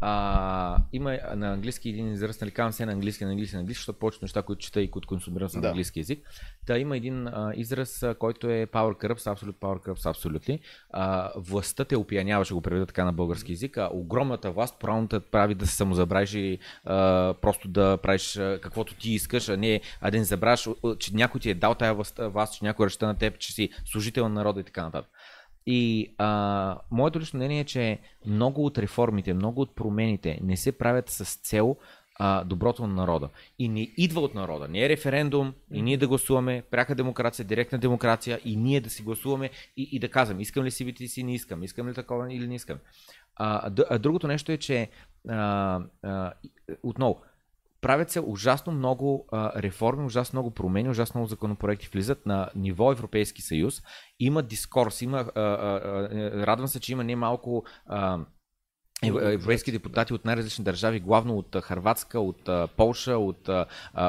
[0.00, 3.80] а, има на английски един израз, нали казвам се на английски, на английски, на английски,
[3.80, 5.62] защото повечето неща, които чета и които консумирам са да.
[5.62, 6.28] на английски язик.
[6.66, 10.60] Та има един а, израз, който е power corrupts, absolute power corrupts, absolutely.
[10.90, 15.20] А, властта те опиянява, ще го преведа така на български язик, а огромната власт правилната
[15.20, 20.10] прави да се самозабравиш и а, просто да правиш каквото ти искаш, а не а
[20.10, 20.68] да не забравяш,
[20.98, 23.70] че някой ти е дал тая власт, власт че някой ръща на теб, че си
[23.84, 25.10] служител на народа и така нататък.
[25.66, 30.78] И а, моето лично мнение е, че много от реформите, много от промените не се
[30.78, 31.76] правят с цел
[32.18, 33.28] а, доброто на народа.
[33.58, 34.68] И не идва от народа.
[34.68, 39.02] Не е референдум и ние да гласуваме, пряка демокрация, директна демокрация и ние да си
[39.02, 42.46] гласуваме и, и да казвам, искам ли си си, не искам, искам ли такова или
[42.46, 42.78] не искам.
[43.36, 44.88] А, а, другото нещо е, че
[45.28, 46.32] а, а,
[46.82, 47.22] отново,
[47.86, 52.92] правят се ужасно много а, реформи, ужасно много промени, ужасно много законопроекти влизат на ниво
[52.92, 53.82] Европейски съюз.
[54.20, 58.18] Има дискорс, има, а, а, радвам се, че има немалко а,
[59.02, 63.48] европейски депутати от най-различни държави, главно от Харватска, от Полша, от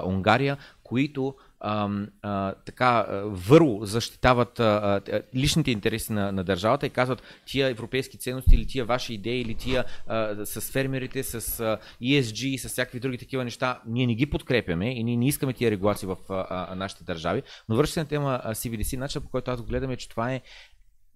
[0.05, 1.89] Унгария, които а,
[2.21, 5.01] а, така върло защитават а,
[5.35, 9.55] личните интереси на, на държавата и казват тия европейски ценности или тия ваши идеи или
[9.55, 14.29] тия а, с фермерите, с а, ESG, с всякакви други такива неща, ние не ги
[14.29, 17.43] подкрепяме и ние не искаме тия регулации в а, а, нашите държави.
[17.69, 20.41] Но върши на тема CBDC, начин по който аз го гледам е, че това е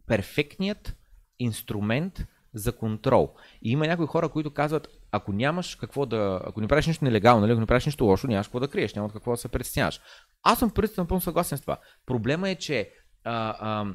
[0.07, 0.95] перфектният
[1.39, 3.33] инструмент за контрол.
[3.61, 6.41] И има някои хора, които казват, ако нямаш какво да.
[6.45, 8.93] Ако не правиш нищо нелегално, нали, ако не правиш нищо лошо, нямаш какво да криеш,
[8.93, 9.99] няма какво да се притесняваш.
[10.43, 11.77] Аз съм принципно напълно съгласен с това.
[12.05, 12.91] Проблема е, че
[13.23, 13.85] а, а,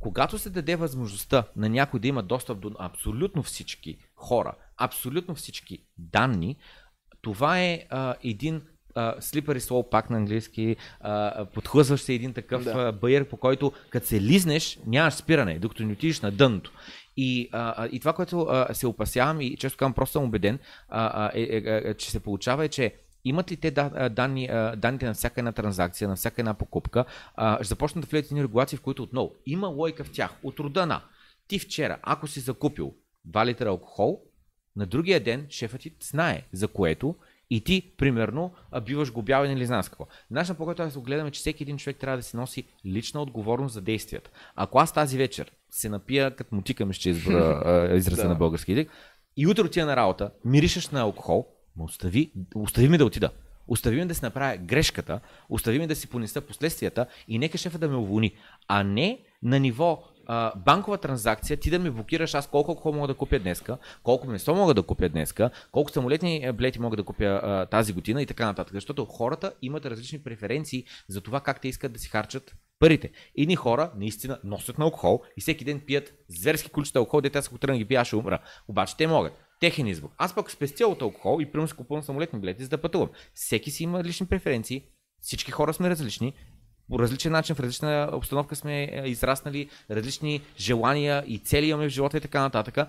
[0.00, 5.78] когато се даде възможността на някой да има достъп до абсолютно всички хора, абсолютно всички
[5.98, 6.56] данни,
[7.22, 8.62] това е а, един
[8.96, 12.92] uh, slippery slope, пак на английски, uh, подхлъзваш се един такъв да.
[12.92, 16.72] байер, по който като се лизнеш, нямаш спиране, докато не отидеш на дъното.
[17.16, 20.58] И, а, и това, което а, се опасявам и често казвам, просто съм убеден,
[20.88, 22.94] а, е, е, е, е, че се получава е, че
[23.24, 23.70] имат ли те
[24.10, 27.04] данни, данните на всяка една транзакция, на всяка една покупка,
[27.56, 30.30] ще започнат да влезат едни регулации, в които отново има лойка в тях.
[30.42, 31.02] От рода на
[31.48, 32.94] ти вчера, ако си закупил
[33.28, 34.20] 2 литра алкохол,
[34.76, 37.14] на другия ден шефът ти знае за което
[37.50, 38.52] и ти, примерно,
[38.84, 40.06] биваш глобявен или знам с какво.
[40.30, 42.64] Начинът по който аз го гледам е, че всеки един човек трябва да си носи
[42.86, 44.30] лична отговорност за действията.
[44.56, 48.28] Ако аз тази вечер се напия, като мутикам ще избра израза да.
[48.28, 48.90] на български език,
[49.36, 53.30] и утре отида на работа, миришеш на алкохол, остави, остави ми да отида.
[53.68, 57.78] Остави ми да си направя грешката, остави ми да си понеса последствията и нека шефа
[57.78, 58.32] да ме уволни.
[58.68, 63.08] А не на ниво а, банкова транзакция, ти да ми блокираш аз колко алкохол мога
[63.08, 67.02] да купя днеска, колко месо мога да купя днеска, колко самолетни е, билети мога да
[67.02, 68.74] купя а, тази година и така нататък.
[68.74, 73.10] Защото хората имат различни преференции за това как те искат да си харчат парите.
[73.38, 77.46] Едни хора наистина носят на алкохол и всеки ден пият зверски количества алкохол, дете аз
[77.46, 78.38] ако тръгна ги пия, ще умра.
[78.68, 79.43] Обаче те могат.
[79.64, 80.10] Техен избор.
[80.18, 83.08] Аз пък спестя от алкохол и примерно си купувам самолетни билети, за да пътувам.
[83.34, 84.82] Всеки си има лични преференции,
[85.20, 86.32] Всички хора сме различни,
[86.88, 91.92] по различен начин, в различна обстановка сме е, израснали, различни желания и цели имаме в
[91.92, 92.88] живота и така нататък.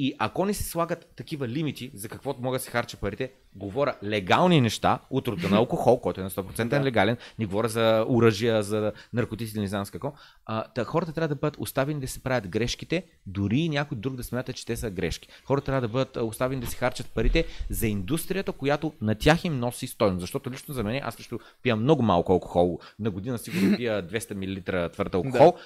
[0.00, 3.94] И ако не се слагат такива лимити за какво могат да се харчат парите, говоря
[4.04, 6.84] легални неща от рода на алкохол, който е на 100% да.
[6.84, 10.12] легален, не говоря за оръжия, за наркотици, не знам с какво.
[10.46, 14.16] А, та, хората трябва да бъдат оставени да се правят грешките, дори и някой друг
[14.16, 15.28] да смята, че те са грешки.
[15.44, 19.58] Хората трябва да бъдат оставени да се харчат парите за индустрията, която на тях им
[19.58, 20.20] носи стойност.
[20.20, 22.78] Защото лично за мен, аз лично пия много малко алкохол.
[22.98, 25.52] На година сигурно пия 200 мл твърд алкохол.
[25.56, 25.62] Да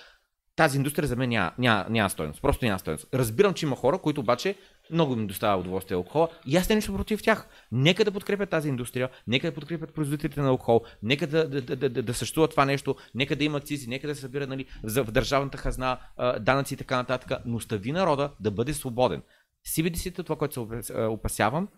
[0.56, 2.42] тази индустрия за мен няма, няма, няма стоеност.
[2.42, 3.06] Просто няма стоеност.
[3.14, 4.56] Разбирам, че има хора, които обаче
[4.90, 7.48] много им доставя удоволствие алкохола и аз не нищо против тях.
[7.72, 11.76] Нека да подкрепят тази индустрия, нека да подкрепят производителите на алкохол, нека да, да, да,
[11.76, 15.04] да, да съществува това нещо, нека да има акцизи, нека да се събира нали, в
[15.04, 15.98] държавната хазна,
[16.40, 19.22] данъци и така нататък, но стави народа да бъде свободен.
[19.68, 21.68] CBDC, това, което се опасявам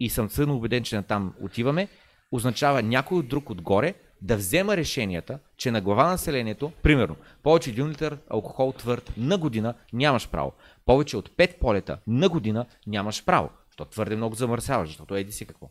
[0.00, 1.88] и съм съдно убеден, че натам отиваме,
[2.32, 3.94] означава някой друг отгоре
[4.24, 9.38] да взема решенията, че на глава на населението, примерно, повече 1 литър алкохол твърд на
[9.38, 10.52] година нямаш право.
[10.84, 13.50] Повече от 5 полета на година нямаш право.
[13.66, 15.70] Защото твърде много замърсяваш, защото еди си какво.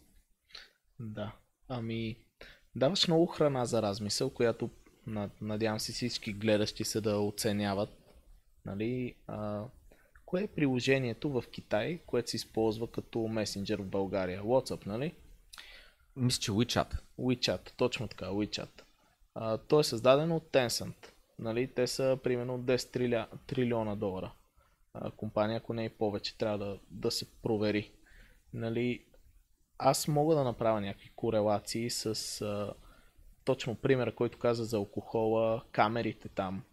[0.99, 1.35] Да.
[1.67, 2.17] Ами,
[2.75, 4.69] даваш много храна за размисъл, която
[5.41, 7.89] надявам се всички гледащи се да оценяват.
[8.65, 9.63] Нали, а,
[10.25, 14.43] кое е приложението в Китай, което се използва като месенджер в България?
[14.43, 15.13] WhatsApp, нали?
[16.15, 16.97] Мисля, че WeChat.
[17.19, 18.81] WeChat, точно така, WeChat.
[19.35, 21.07] А, то е създадено от Tencent.
[21.39, 21.67] Нали?
[21.67, 24.31] Те са примерно 10 триля, трилиона долара.
[24.93, 27.91] А, компания, ако не е повече, трябва да, да се провери.
[28.53, 29.03] Нали?
[29.77, 32.73] Аз мога да направя някакви корелации с а,
[33.45, 36.63] точно примера, който каза за алкохола, камерите там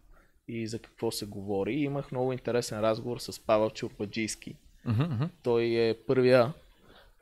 [0.47, 1.73] и за какво се говори.
[1.73, 4.55] И имах много интересен разговор с Павел Чурпаджийски.
[4.87, 5.29] Uh-huh.
[5.43, 6.53] Той е първия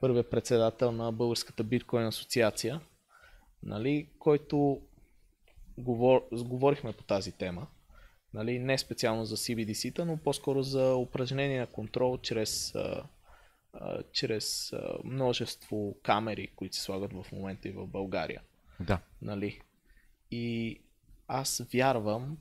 [0.01, 2.81] първият председател на Българската биткоин асоциация,
[3.63, 4.81] нали, който
[5.77, 7.67] говор, говорихме по тази тема.
[8.34, 13.03] Нали, не специално за CBDC-та, но по-скоро за упражнение на контрол чрез, а,
[13.73, 18.41] а, чрез а, множество камери, които се слагат в момента и в България.
[18.80, 18.99] Да.
[19.21, 19.61] Нали.
[20.31, 20.77] И
[21.27, 22.38] аз вярвам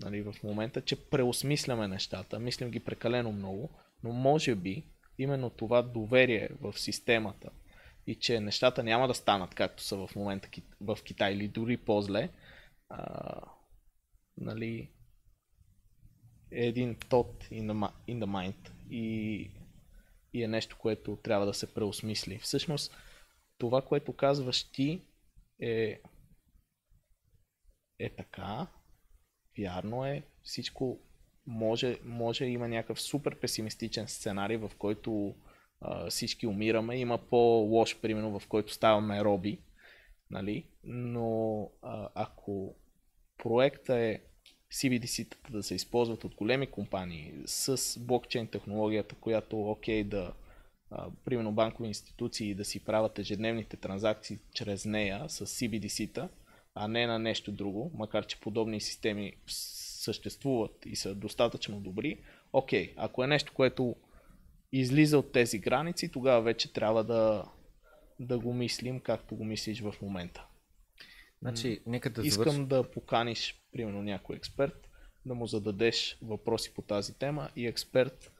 [0.00, 3.70] нали, в момента, че преосмисляме нещата, мислим ги прекалено много,
[4.04, 4.84] но може би
[5.18, 7.50] именно това доверие в системата
[8.06, 10.48] и че нещата няма да станат както са в момента
[10.80, 12.30] в Китай или дори по-зле,
[12.88, 13.40] а,
[14.36, 14.90] нали,
[16.50, 19.50] е един тот in the, in the mind и,
[20.32, 22.38] и е нещо, което трябва да се преосмисли.
[22.38, 22.96] Всъщност,
[23.58, 25.02] това, което казваш ти
[25.60, 26.00] е,
[27.98, 28.66] е така,
[29.58, 31.00] вярно е, всичко
[31.46, 35.34] може, може има някакъв супер песимистичен сценарий, в който
[35.80, 36.96] а, всички умираме.
[36.96, 39.58] Има по-лош, примерно, в който ставаме роби.
[40.30, 40.64] Нали?
[40.84, 42.74] Но а, ако
[43.38, 44.20] проекта е
[44.72, 50.32] CBDC-тата да се използват от големи компании с блокчейн технологията, която окей да
[50.90, 56.28] а, примерно банкови институции да си правят ежедневните транзакции чрез нея с CBDC-та,
[56.74, 59.32] а не на нещо друго, макар че подобни системи
[60.06, 62.20] съществуват и са достатъчно добри,
[62.52, 63.96] окей, ако е нещо, което
[64.72, 67.44] излиза от тези граници, тогава вече трябва да,
[68.20, 70.46] да го мислим както го мислиш в момента.
[71.42, 72.68] Значи, нека да Искам завърш...
[72.68, 74.90] да поканиш, примерно, някой експерт,
[75.26, 78.32] да му зададеш въпроси по тази тема и експерт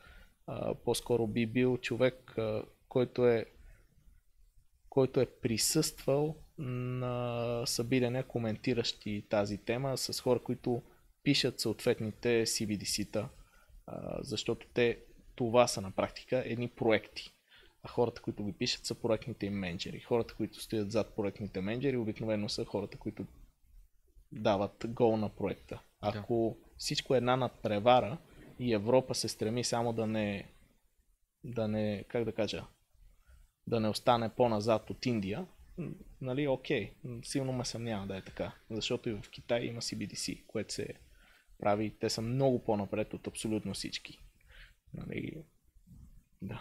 [0.46, 3.46] а, по-скоро би бил човек, а, който е
[4.88, 10.82] който е присъствал на събиране, коментиращи тази тема с хора, които
[11.26, 13.28] пишат съответните CBDC-та,
[14.20, 14.98] защото те
[15.34, 17.32] това са на практика едни проекти.
[17.82, 20.00] А хората, които ги пишат, са проектните им менеджери.
[20.00, 23.26] Хората, които стоят зад проектните менеджери, обикновено са хората, които
[24.32, 25.82] дават гол на проекта.
[26.00, 26.70] Ако да.
[26.78, 28.18] всичко е една надпревара
[28.58, 30.50] и Европа се стреми само да не,
[31.44, 32.64] да не, как да кажа,
[33.66, 35.46] да не остане по-назад от Индия,
[36.20, 36.92] нали, окей,
[37.22, 38.52] силно ме съмнява да е така.
[38.70, 40.94] Защото и в Китай има CBDC, което се
[41.58, 41.94] прави.
[42.00, 44.18] Те са много по-напред от абсолютно всички.
[44.94, 45.32] Нали,
[46.42, 46.60] да.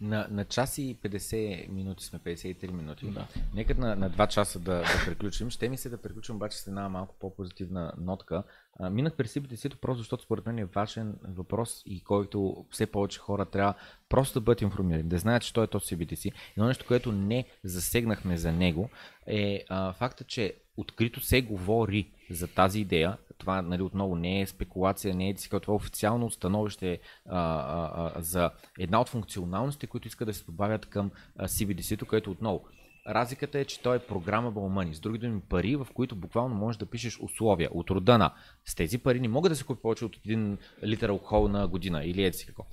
[0.00, 3.06] На, на час и 50 минути сме, 53 минути.
[3.06, 3.26] Да.
[3.54, 5.50] Нека на, на 2 часа да, да приключим.
[5.50, 8.42] Ще ми се да приключим обаче с една малко по-позитивна нотка.
[8.78, 13.18] А, минах през CBDC просто защото според мен е важен въпрос и който все повече
[13.18, 13.74] хора трябва
[14.08, 16.32] просто да бъдат информирани, да знаят, че той е то CBDC.
[16.56, 18.90] Едно нещо, което не засегнахме за него
[19.26, 23.16] е а, факта, че открито се говори за тази идея.
[23.38, 26.98] Това нали, отново не е спекулация, не е това е официално становище
[27.28, 32.30] а, а, а, за една от функционалностите, които искат да се добавят към CBDC-то, което
[32.30, 32.64] отново
[33.08, 34.92] разликата е, че той е програма money.
[34.92, 38.34] С други думи, пари, в които буквално можеш да пишеш условия от рода на
[38.64, 42.04] с тези пари не могат да се купи повече от един литър алкохол на година
[42.04, 42.64] или еди си какво.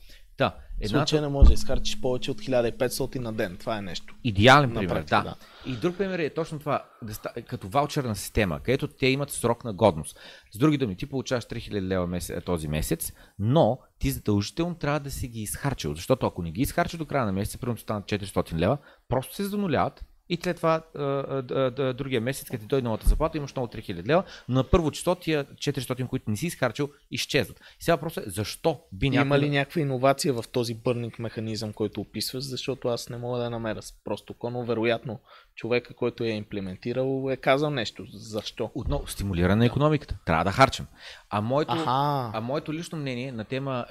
[0.41, 0.99] Та, Едната...
[0.99, 3.57] случай не може да изхарчиш повече от 1500 на ден.
[3.59, 4.15] Това е нещо.
[4.23, 5.23] Идеален пример, практика, да.
[5.23, 5.71] да.
[5.71, 9.63] И друг пример е точно това, да ста, като ваучерна система, където те имат срок
[9.63, 10.19] на годност.
[10.51, 15.11] С други думи, ти получаваш 3000 лева месец, този месец, но ти задължително трябва да
[15.11, 15.95] си ги изхарчил.
[15.95, 18.77] Защото ако не ги изхарчиш до края на месеца, примерно станат 400 лева,
[19.09, 23.09] просто се зануляват и след това а, а, а, другия месец, като ти дойде новата
[23.09, 26.89] заплата, имаш много 3000 лева, но на първо число тия 400, които не си изхарчил,
[27.11, 27.59] изчезват.
[27.59, 29.25] И сега въпросът е защо би някаква...
[29.25, 33.49] Има ли някаква иновация в този бърнинг механизъм, който описваш, защото аз не мога да
[33.49, 33.79] намеря.
[34.03, 35.19] Просто коно, вероятно
[35.61, 38.05] човека, който е имплементирал, е казал нещо.
[38.13, 38.71] Защо?
[38.75, 40.17] Отново, стимулиране на економиката.
[40.25, 40.87] Трябва да харчим.
[41.29, 43.85] А моето, а моето лично мнение на тема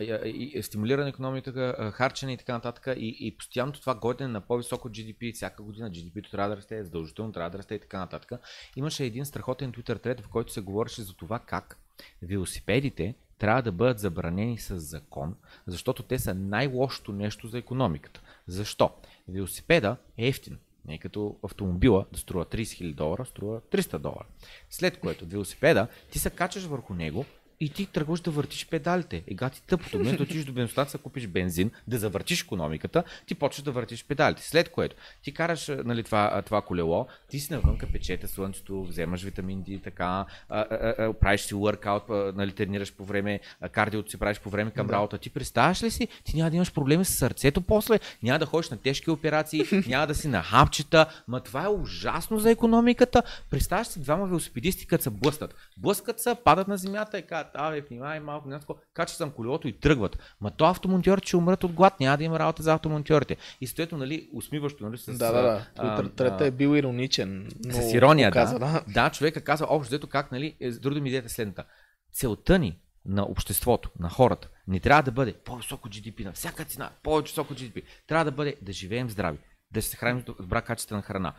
[0.62, 5.34] стимулиране на економиката, харчене и така нататък и, и постоянното това годене на по-високо GDP,
[5.34, 8.32] всяка година GDP трябва да расте, задължително трябва да расте и така нататък.
[8.76, 11.76] Имаше един страхотен Twitter трет, в който се говореше за това как
[12.22, 15.34] велосипедите трябва да бъдат забранени с закон,
[15.66, 18.20] защото те са най-лошото нещо за економиката.
[18.46, 18.90] Защо?
[19.28, 20.58] Велосипеда е ефтин.
[20.86, 24.26] Не като автомобила да струва 30 000 долара, струва 300 долара.
[24.70, 27.24] След което велосипеда, ти се качаш върху него
[27.60, 29.22] и ти тръгваш да въртиш педалите.
[29.26, 33.62] Ега ти тъпото, вместо да отидеш до бензиностанция, купиш бензин, да завъртиш економиката, ти почваш
[33.62, 34.42] да въртиш педалите.
[34.42, 39.62] След което ти караш нали, това, това колело, ти си навънка печете слънцето, вземаш витамин
[39.62, 43.40] D, така, а, а, а, правиш си workout, нали, тренираш по време,
[43.72, 44.92] кардиото си правиш по време към да.
[44.92, 45.18] работа.
[45.18, 48.70] Ти представяш ли си, ти няма да имаш проблеми с сърцето после, няма да ходиш
[48.70, 53.22] на тежки операции, няма да си на хапчета, ма това е ужасно за економиката.
[53.50, 55.54] Представяш си двама велосипедисти, като се блъскат.
[55.76, 60.36] Блъскат се, падат на земята и казват, абе, внимай малко, някакво, съм колелото и тръгват.
[60.40, 63.36] Ма то автомонтьорите ще умрат от глад, няма да има работа за автомонтьорите.
[63.60, 65.18] И стоето, нали, усмиващо, нали, с...
[65.18, 66.10] Да, да, да.
[66.10, 67.50] Трета е бил ироничен.
[67.64, 68.58] Но с ирония, да.
[68.58, 68.84] да.
[68.88, 71.64] Да, човека казва, общо взето как, нали, е, с други ми идеята е следната.
[72.12, 76.90] Целта ни на обществото, на хората, не трябва да бъде по-високо GDP на всяка цена,
[77.02, 77.82] по-високо GDP.
[78.06, 79.38] Трябва да бъде да живеем здрави,
[79.70, 81.34] да се храним с добра качествена храна,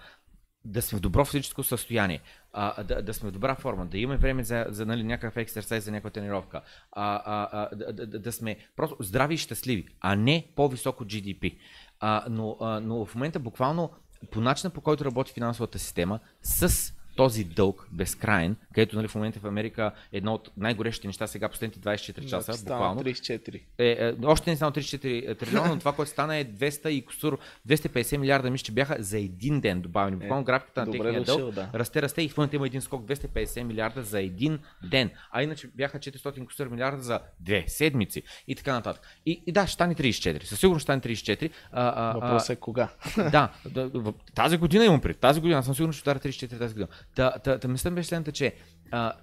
[0.66, 2.22] да сме в добро физическо състояние,
[2.54, 5.84] а, да, да сме в добра форма, да имаме време за, за нали, някакъв ексерсайз,
[5.84, 6.62] за някаква тренировка,
[6.92, 11.58] а, а, а, да, да, да сме просто здрави и щастливи, а не по-високо GDP.
[12.00, 13.92] А, но, а, но в момента буквално
[14.32, 19.40] по начина по който работи финансовата система с този дълг безкрайен, където нали, в момента
[19.40, 23.02] в Америка едно от най-горещите неща сега последните 24 часа, да, буквално.
[23.02, 23.62] 34.
[23.78, 27.40] Е, е, още не стана 34 трилиона, но това, което стана е 200 и кусур,
[27.68, 30.16] 250 милиарда, мисля, че бяха за един ден добавени.
[30.16, 31.70] Буквално е, графиката на техния дълг да.
[31.74, 35.10] расте, расте и в момента има един скок 250 милиарда за един ден.
[35.32, 39.04] А иначе бяха 400 кусур милиарда за две седмици и така нататък.
[39.26, 40.44] И, и да, ще стане 34.
[40.44, 41.52] Със сигурност ще стане 34.
[41.72, 42.90] А, а, Въпросът е кога.
[43.32, 45.18] Да, да, тази година имам пред.
[45.18, 46.88] Тази година съм сигурен, че ще ударя 34 тази година.
[47.16, 48.54] Та, та, та мисля беше следната, че
[48.92, 49.14] а,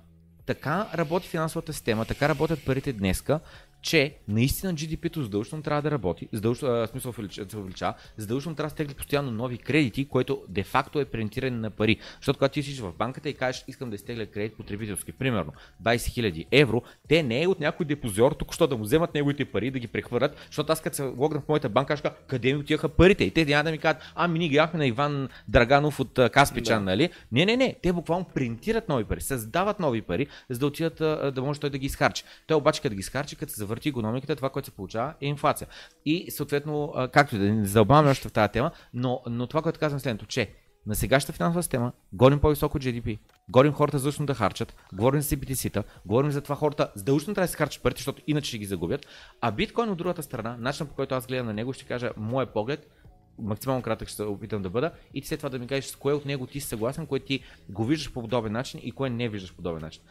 [0.47, 3.41] така работи финансовата система, така работят парите днеска,
[3.83, 8.73] че наистина GDP-то задължително трябва да работи, задължително, смисъл да се увеличава, задължително трябва да
[8.73, 11.99] стегли постоянно нови кредити, което де-факто е принтиране на пари.
[12.17, 15.53] Защото когато ти си в банката и кажеш, искам да изтегля кредит потребителски, примерно
[15.83, 19.45] 20 000 евро, те не е от някой депозиор, тук що да му вземат неговите
[19.45, 22.59] пари, да ги прехвърлят, защото аз като се логнах в моята банка, кажа, къде ми
[22.59, 23.25] отиваха парите?
[23.25, 26.91] И те няма да ми кажат, ами ние гледахме на Иван Драганов от Каспичан, да.
[26.91, 27.11] нали?
[27.33, 30.99] Не, не, не, те буквално принтират нови пари, създават нови пари, за да отидат
[31.35, 32.25] да може той да ги изхарчи.
[32.47, 35.69] Той обаче като ги изхарчи, като се завърти економиката, това, което се получава е инфлация.
[36.05, 40.01] И съответно, както да не задълбаваме още в тази тема, но, но това, което казвам
[40.01, 40.51] следното, че
[40.86, 43.19] на сегашната финансова система гоним по-високо GDP,
[43.49, 47.51] говорим хората задължително да харчат, говорим за CBTC-та, говорим за това хората задължително трябва да
[47.51, 49.07] се харчат парите, защото иначе ще ги загубят.
[49.40, 52.47] А биткоин от другата страна, начинът по който аз гледам на него, ще кажа моя
[52.47, 52.90] поглед,
[53.39, 56.12] максимално кратък ще се опитам да бъда и след това да ми кажеш с кое
[56.12, 59.28] от него ти си съгласен, кое ти го виждаш по подобен начин и кое не
[59.28, 60.03] виждаш по подобен начин.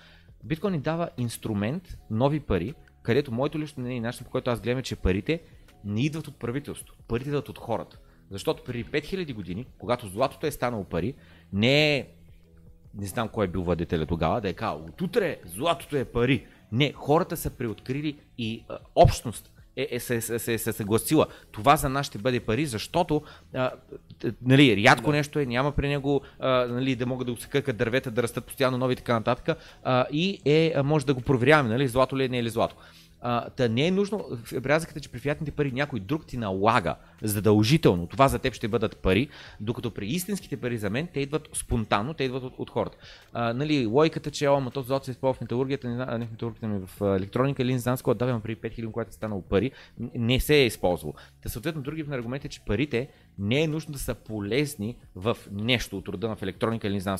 [0.44, 2.74] Биткоин ни дава инструмент, нови пари,
[3.08, 5.42] където моето лично мнение и начин, по който аз гледам, е, че парите
[5.86, 8.00] не идват от правителството, парите идват от хората.
[8.32, 11.14] Защото преди 5000 години, когато златото е станало пари,
[11.54, 12.08] не е,
[12.96, 16.46] не знам кой е бил владетеля тогава, да е казал, отутре златото е пари.
[16.72, 21.26] Не, хората са преоткрили и а, общност е, е, се, се, се, се съгласила.
[21.52, 23.22] Това за нас ще бъде пари, защото
[23.54, 23.72] а,
[24.42, 25.18] нали, рядко да.
[25.18, 28.24] нещо е, няма при него а, нали, да могат да го се къкат дървета, да
[28.24, 29.58] растат постоянно нови и така нататък.
[29.84, 32.76] А, и е, може да го проверяваме, нали, злато ли е, не е ли злато.
[33.22, 38.08] А, та не е нужно, разликата, че при фиатните пари някой друг ти налага задължително.
[38.08, 39.30] Това за теб ще бъдат пари,
[39.60, 42.98] докато при истинските пари за мен те идват спонтанно, те идват от, от хората.
[43.34, 46.32] А, нали, логиката, че ама този злато се използва в металургията, не, зна- не в
[46.32, 49.42] металургията, ми в електроника или не знам с какво давам преди 5000, когато е станало
[49.42, 49.72] пари,
[50.16, 51.14] не се е използвал.
[51.44, 53.08] Та съответно други аргумент е, че парите
[53.40, 57.00] не е нужно да са полезни в нещо от рода на в електроника или не
[57.00, 57.18] знам.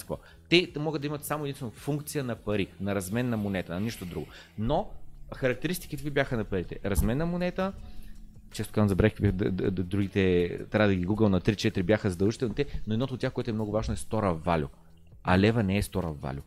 [0.50, 4.06] Те могат да имат само единствено функция на пари, на размен на монета, на нищо
[4.06, 4.28] друго.
[4.58, 4.90] Но
[5.36, 6.80] характеристиките ви бяха на парите.
[6.86, 7.74] Размен на монета,
[8.52, 9.32] често казвам, забравих какви
[9.72, 13.54] другите, трябва да ги гугъл на 3-4 бяха задължителните, но едното от тях, което е
[13.54, 14.68] много важно е стора валю.
[15.24, 16.42] А лева не е стора валю.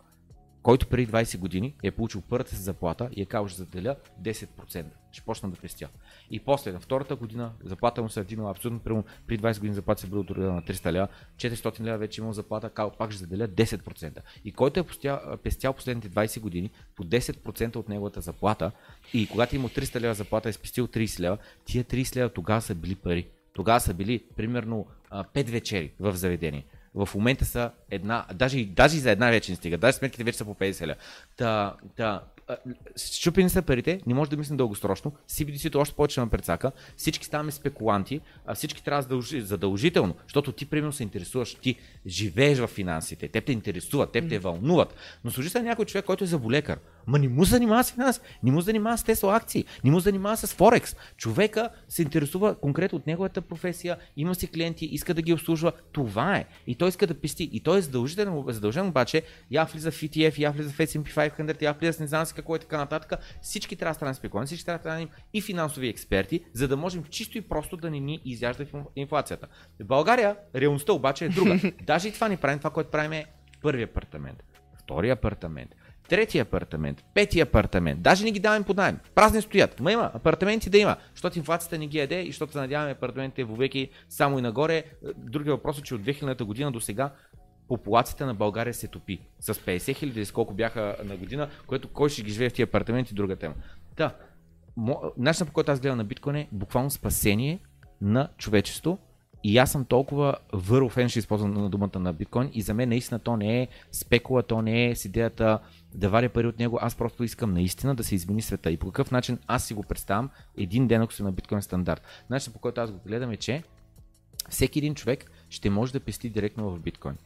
[0.63, 4.85] Който преди 20 години е получил първата си заплата и е казал, ще заделя 10%.
[5.13, 5.89] Ще почна да пестя.
[6.31, 9.05] И после, на втората година, заплата му се е вдигнала абсолютно прямо.
[9.27, 12.71] При 20 години заплата се била от на 300 лева, 400 лева вече имал заплата,
[12.71, 14.19] казал, пак ще заделя 10%.
[14.45, 18.73] И който е постя- пестял последните 20 години по 10% от неговата заплата
[19.15, 22.61] и когато е имал 300 лева заплата е спестил 30 лева, тия 30 лева тогава
[22.61, 23.27] са били пари.
[23.53, 26.65] Тогава са били примерно 5 вечери в заведение.
[26.95, 30.45] В момента са една, даже, даже за една вече не стига, даже сметките вече са
[30.45, 30.97] по 50 лева.
[31.37, 32.23] Та, та,
[32.97, 37.51] щупени са парите, не може да мислим дългосрочно, CBDC-то още повече ме прецака, всички ставаме
[37.51, 43.29] спекуланти, а всички трябва задължи, задължително, защото ти примерно се интересуваш, ти живееш в финансите,
[43.29, 44.95] те те интересуват, те те вълнуват,
[45.25, 48.53] но служи се някой човек, който е заболекар, ма не му занимава с финанси, не
[48.53, 50.97] му занимава с Тесла акции, не му занимава с Форекс.
[51.17, 56.37] Човека се интересува конкретно от неговата професия, има си клиенти, иска да ги обслужва, това
[56.37, 56.45] е.
[56.67, 57.51] И той иска да пести.
[57.53, 61.63] И той е задължителен, задължен обаче, я влиза в ETF, я влиза в S&P 500,
[61.63, 63.21] я влиза с не знам си какво е така нататък.
[63.43, 67.05] Всички трябва да станем спекуланти, всички трябва да станем и финансови експерти, за да можем
[67.05, 69.47] чисто и просто да не ни изяжда инф- инфлацията.
[69.81, 71.61] В България реалността обаче е друга.
[71.83, 73.25] Даже и това не правим, това, което правим е
[73.63, 74.43] първи апартамент,
[74.79, 75.75] втори апартамент,
[76.09, 78.03] трети апартамент, пети апартамент.
[78.03, 78.99] Даже не ги даваме под найем.
[79.15, 79.81] Празни стоят.
[79.81, 83.45] Ма има апартаменти да има, защото инфлацията не ги яде и защото се надяваме апартаментите
[83.45, 84.85] вовеки само и нагоре.
[85.17, 87.13] Другия въпрос е, че от 2000 година до сега
[87.71, 89.21] популацията на България се топи.
[89.41, 93.15] С 50 хиляди, сколко бяха на година, което кой ще ги живее в тия апартаменти,
[93.15, 93.55] друга тема.
[93.97, 94.15] Та,
[95.17, 97.59] начинът по който аз гледам на биткоин е буквално спасение
[98.01, 98.99] на човечество
[99.45, 102.89] и аз съм толкова върл фен, ще използвам на думата на биткоин и за мен
[102.89, 105.59] наистина то не е спекула, то не е с идеята
[105.95, 108.87] да варя пари от него, аз просто искам наистина да се измени света и по
[108.87, 112.03] какъв начин аз си го представям един ден, ако съм на биткоин стандарт.
[112.31, 113.63] Начинът по който аз го гледам е, че
[114.49, 117.17] всеки един човек ще може да пести директно в биткоин.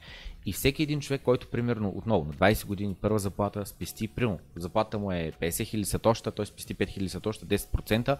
[0.47, 4.99] И всеки един човек, който примерно отново на 20 години първа заплата спести, примерно заплата
[4.99, 8.19] му е 50 000 сатоща, той спести 5 000 сатоща, 10%,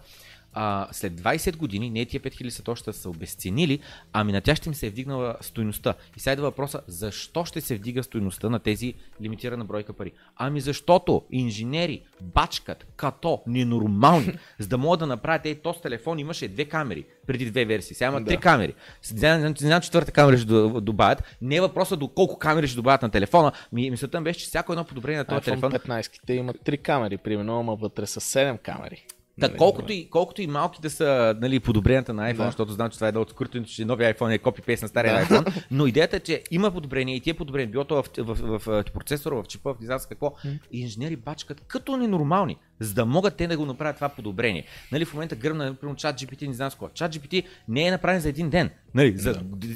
[0.53, 3.79] а, след 20 години не тия 5000 сатоща са обесценили,
[4.13, 5.93] ами на тях ще им се е вдигнала стойността.
[6.17, 10.11] И сега идва въпроса, защо ще се вдига стойността на тези лимитирана бройка пари?
[10.35, 16.47] Ами защото инженери бачкат като ненормални, за да могат да направят, ей, този телефон имаше
[16.47, 18.25] две камери преди две версии, сега има Да.
[18.25, 18.73] три камери.
[19.13, 21.23] Не знам, четвърта камера ще до- добавят.
[21.41, 23.51] Не е въпросът до колко камери ще добавят на телефона.
[23.71, 26.55] Ми, мисълта ми беше, че всяко едно подобрение на този iPhone телефон 15 те имат
[26.65, 29.05] 3 камери, примерно, ама вътре са 7 камери.
[29.37, 32.45] Да, Нали, колкото, и, колкото и малки да са нали, подобренията на iPhone, Да.
[32.45, 35.13] защото знам, че това е едно от скрутеното, че новия iPhone е копи-пейст на стария
[35.13, 35.25] Да.
[35.25, 38.59] iPhone, но идеята е, че има подобрения и тия подобрения, било то в, в, в,
[38.59, 40.33] в, процесора, в чипа, в с какво,
[40.71, 44.65] и инженери бачкат като ненормални, за да могат те да го направят това подобрение.
[44.91, 46.89] Нали, в момента гръмна, например, чат GPT, не знам с какво.
[46.89, 48.69] Чат GPT не е направен за един ден.
[48.93, 49.67] Нали, за д-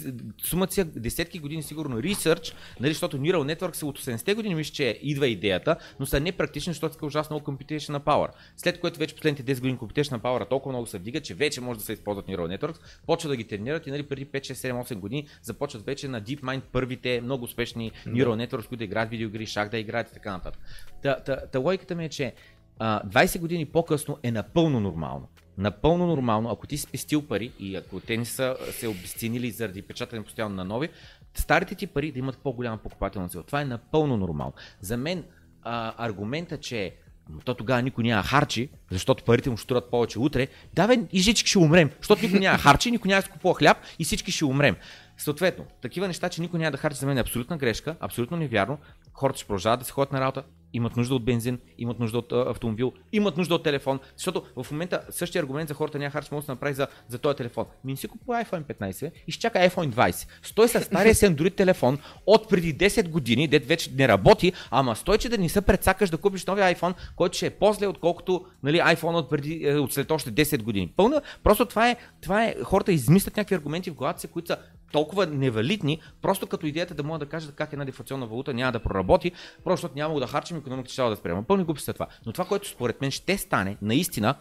[0.44, 4.73] сумата си десетки години сигурно ресърч, нали, защото Neural Network са от 80-те години, мисля,
[4.73, 8.27] че идва идеята, но са непрактични, защото са ужасно много computational power.
[8.57, 11.80] След което вече последните 10 години computational power толкова много се вдига, че вече може
[11.80, 14.94] да се използват Neural Networks, почват да ги тренират и нали, преди 5, 6, 7,
[14.94, 19.70] 8 години започват вече на DeepMind първите много успешни Neural Networks, които играят видеоигри, шах
[19.70, 20.62] да играят и така нататък.
[21.04, 22.34] Та, та, та логиката ми е, че
[22.80, 25.28] а, 20 години по-късно е напълно нормално.
[25.58, 29.82] Напълно нормално, ако ти си спестил пари и ако те не са се обесценили заради
[29.82, 30.90] печатане постоянно на нови,
[31.34, 33.44] старите ти пари да имат по-голяма покупателна сила.
[33.44, 34.54] Това е напълно нормално.
[34.82, 35.24] За мен
[35.62, 37.09] а, аргумента, че «М,
[37.46, 40.48] то тогава никой няма харчи, защото парите му ще струват повече утре.
[40.74, 43.78] Да, бе, и всички ще умрем, защото никой няма харчи, никой няма да купува хляб
[44.00, 44.76] и всички ще умрем.
[45.18, 48.78] Съответно, такива неща, че никой няма да харчи за мен е абсолютна грешка, абсолютно невярно.
[49.14, 50.44] Хората ще продължават да се ходят на работа,
[50.74, 55.02] имат нужда от бензин, имат нужда от автомобил, имат нужда от телефон, защото в момента
[55.10, 57.66] същия аргумент за хората няма харч може да се направи за, за този телефон.
[57.84, 60.28] Ми не си купува iPhone 15 бе, и ще чака iPhone 20.
[60.44, 64.96] Стой с стария си Android телефон от преди 10 години, дет вече не работи, ама
[64.96, 68.46] стой, че да не се прецакаш да купиш новия iPhone, който ще е по-зле, отколкото
[68.64, 70.94] нали, iPhone от, преди, е, от след още 10 години.
[70.96, 74.58] Пълна, просто това е, това е, хората измислят някакви аргументи в главата си, които са
[74.91, 78.80] толкова невалидни, просто като идеята да мога да кажа как една дефлационна валута няма да
[78.80, 79.32] проработи,
[79.64, 81.44] просто защото няма да харчим, економиката ще да спрема.
[81.44, 82.07] Пълни глупости това.
[82.26, 84.36] Но това, което според мен ще стане, наистина,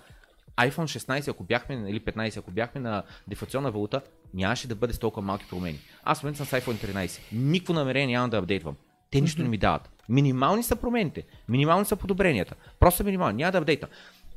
[0.59, 4.01] iPhone 16, ако бяхме, или 15, ако бяхме на дефлационна валута,
[4.35, 5.79] нямаше да бъде с толкова малки промени.
[6.05, 7.21] Аз в момента съм с iPhone 13.
[7.33, 8.77] Никакво намерение нямам да апдейтвам.
[9.11, 9.91] Те нищо не ми дават.
[10.09, 12.55] Минимални са промените, минимални са подобренията.
[12.81, 13.89] Просто минимални, няма да апдейта.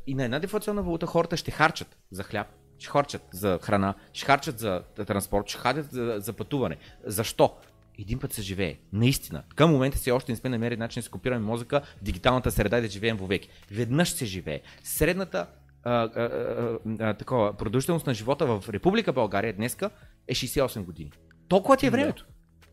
[0.07, 2.47] И на една дефлационна валута хората ще харчат за хляб,
[2.81, 6.77] ще харчат за храна, ще харчат за транспорт, ще харчат за, за пътуване.
[7.05, 7.53] Защо?
[7.99, 8.77] Един път се живее.
[8.93, 9.43] Наистина.
[9.55, 12.77] Към момента си още не сме намерили начин да си копираме мозъка в дигиталната среда
[12.77, 13.49] и да живеем вовеки.
[13.71, 14.61] Веднъж се живее.
[14.83, 15.47] Средната
[15.83, 19.89] а, а, а, а, такова, продължителност на живота в Република България днеска
[20.27, 21.11] е 68 години.
[21.47, 22.25] Толкова ти е времето.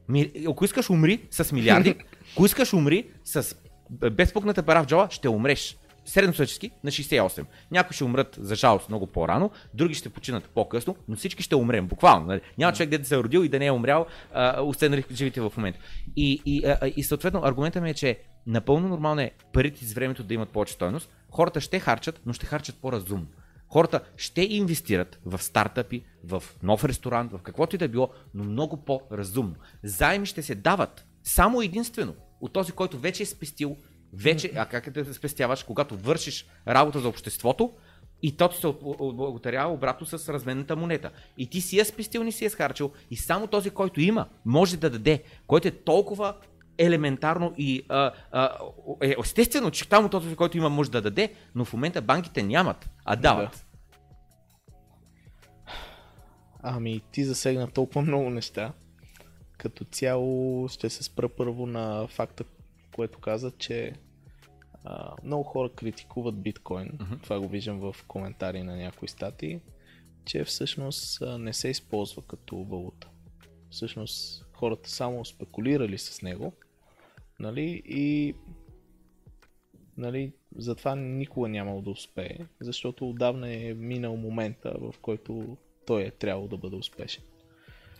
[0.08, 1.94] Ми, ако искаш умри с милиарди,
[2.32, 3.56] ако искаш умри с
[3.90, 5.76] безпукната пара в джоба, ще умреш.
[6.08, 7.44] Средносъчески на 68.
[7.70, 11.86] Някои ще умрат за жалост много по-рано, други ще починат по-късно, но всички ще умрем,
[11.86, 12.26] буквално.
[12.26, 12.40] Нали?
[12.58, 14.06] Няма човек, да се е родил и да не е умрял,
[14.60, 15.78] останали живите в момента.
[16.16, 20.34] И, и, и съответно аргументът ми е, че напълно нормално е парите с времето да
[20.34, 21.10] имат повече стойност.
[21.30, 23.26] Хората ще харчат, но ще харчат по-разумно.
[23.68, 28.44] Хората ще инвестират в стартъпи, в нов ресторант, в каквото и да е било, но
[28.44, 29.54] много по-разумно.
[29.82, 33.76] Заеми ще се дават само единствено от този, който вече е спестил,
[34.12, 37.72] вече, а как е да спестяваш, когато вършиш работа за обществото
[38.22, 41.10] и то се отблагодарява обратно с разменната монета.
[41.38, 44.76] И ти си я спестил, не си я схарчил и само този, който има, може
[44.76, 46.34] да даде, който е толкова
[46.78, 48.58] елементарно и а, а,
[49.02, 52.90] е, естествено, че там този, който има, може да даде, но в момента банките нямат,
[53.04, 53.50] а дават.
[53.50, 53.58] Да.
[56.62, 58.72] Ами, ти засегна толкова много неща.
[59.58, 62.44] Като цяло ще се спра първо на факта,
[62.98, 63.92] което каза, че
[64.84, 66.88] а, много хора критикуват биткоин.
[66.88, 67.22] Uh-huh.
[67.22, 69.60] Това го виждам в коментари на някои статии,
[70.24, 73.08] че всъщност не се използва като валута.
[73.70, 76.52] Всъщност хората само спекулирали с него
[77.40, 77.82] Нали?
[77.84, 78.34] И
[79.96, 85.56] нали, затова никога нямал да успее, защото отдавна е минал момента, в който
[85.86, 87.24] той е трябвало да бъде успешен.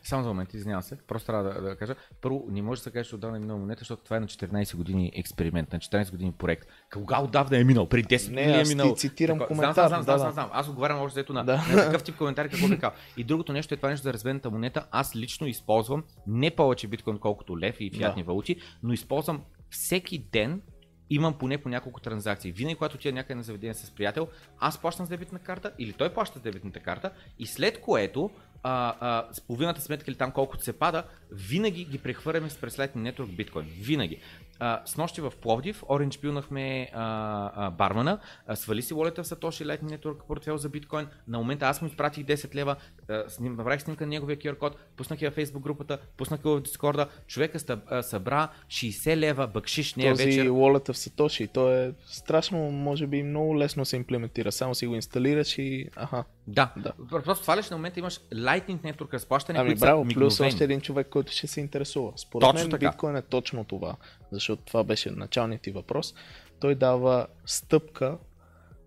[0.08, 1.94] Само за момент, извинявам се, просто трябва да, да кажа.
[2.20, 4.26] Първо, не може да се каже, че отдавна е минал монета, защото това е на
[4.26, 6.68] 14 години експеримент, на 14 години проект.
[6.92, 7.88] Кога отдавна е минал?
[7.88, 8.94] Преди 10 години е минал.
[8.94, 9.88] Ти цитирам Тако, коментар.
[9.88, 10.50] Знам, знам, знам, да, знам, знам.
[10.52, 11.56] Аз отговарям още ето на, да.
[11.56, 12.92] на такъв тип коментари, какво казал.
[13.16, 14.86] И другото нещо е това нещо за разменната монета.
[14.90, 18.26] Аз лично използвам не повече биткоин, колкото лев и фиатни да.
[18.26, 20.62] валути, но използвам всеки ден
[21.10, 22.52] имам поне по няколко транзакции.
[22.52, 24.28] Винаги, когато отида някъде на заведение с приятел,
[24.58, 28.30] аз плащам с дебитна карта или той плаща с дебитната карта и след което
[28.62, 32.76] а, а, с половината сметка или там колкото се пада, винаги ги прехвърляме с през
[32.76, 33.66] Lightning Network биткоин.
[33.80, 34.20] Винаги.
[34.60, 39.26] А, с нощи в Пловдив, Orange пилнахме а, а, бармана, а, свали си волета в
[39.26, 41.06] Satoshi Lightning Network портфел за биткоин.
[41.28, 42.76] На момента аз му изпратих 10 лева,
[43.08, 46.50] а, сним, направих снимка на неговия QR код, пуснах я в Facebook групата, пуснах я
[46.50, 47.58] в Discord, човека
[48.02, 50.48] събра 60 лева бъкшиш нея Този вечер.
[50.48, 54.52] wallet в Satoshi, то е страшно, може би много лесно се имплементира.
[54.52, 55.88] Само си го инсталираш и...
[55.96, 56.24] Аха.
[56.48, 56.92] Да, да.
[57.08, 60.80] просто сваляш на момента имаш Lightning Network разплащане, ами, които браво, са плюс още един
[60.80, 62.12] човек, който ще се интересува.
[62.16, 62.90] Според Точно мен така.
[62.90, 63.96] биткоин е точно това,
[64.32, 66.14] защото това беше началният ти въпрос.
[66.60, 68.18] Той дава стъпка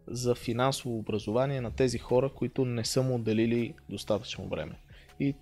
[0.07, 4.79] за финансово образование на тези хора, които не са му отделили достатъчно време.
[5.19, 5.35] И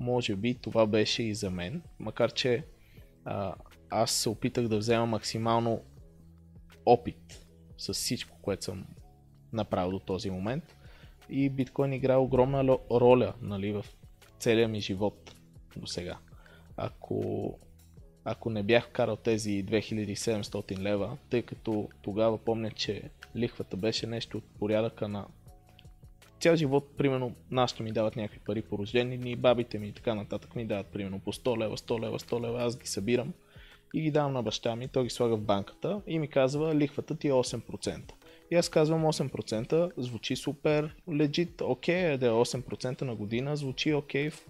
[0.00, 2.64] може би това беше и за мен, макар че
[3.24, 3.54] а,
[3.90, 5.80] аз се опитах да взема максимално
[6.86, 7.46] опит
[7.78, 8.86] с всичко, което съм
[9.52, 10.76] направил до този момент.
[11.30, 13.84] И биткоин играе огромна роля нали, в
[14.38, 15.34] целия ми живот
[15.76, 16.18] до сега.
[16.76, 17.58] Ако,
[18.24, 23.02] ако не бях вкарал тези 2700 лева, тъй като тогава помня, че
[23.36, 25.26] лихвата беше нещо от порядъка на
[26.40, 30.14] цял живот, примерно, нашите ми дават някакви пари по рождени дни, бабите ми и така
[30.14, 33.32] нататък ми дават примерно по 100 лева, 100 лева, 100 лева, аз ги събирам
[33.94, 37.16] и ги давам на баща ми, той ги слага в банката и ми казва лихвата
[37.16, 38.12] ти е 8%.
[38.50, 43.94] И аз казвам 8%, звучи супер легит, окей, okay, да е 8% на година, звучи
[43.94, 44.40] окей, okay,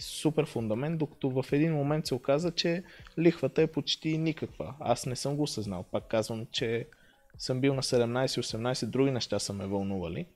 [0.00, 2.82] супер фундамент, докато в един момент се оказа, че
[3.18, 4.74] лихвата е почти никаква.
[4.80, 6.86] Аз не съм го осъзнал, пак казвам, че
[7.38, 10.26] съм бил на 17-18, други неща са ме вълнували.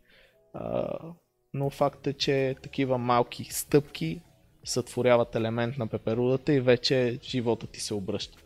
[1.55, 4.21] Но факт е, че такива малки стъпки
[4.65, 8.39] сътворяват елемент на пеперудата и вече живота ти се обръща.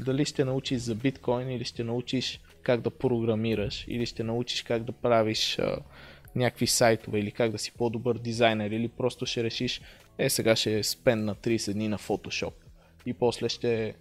[0.00, 4.84] Дали ще научиш за биткоин или ще научиш как да програмираш или ще научиш как
[4.84, 5.78] да правиш а,
[6.36, 9.80] някакви сайтове или как да си по-добър дизайнер или просто ще решиш
[10.18, 12.52] е сега ще спен на 30 дни на Photoshop
[13.06, 13.94] и после ще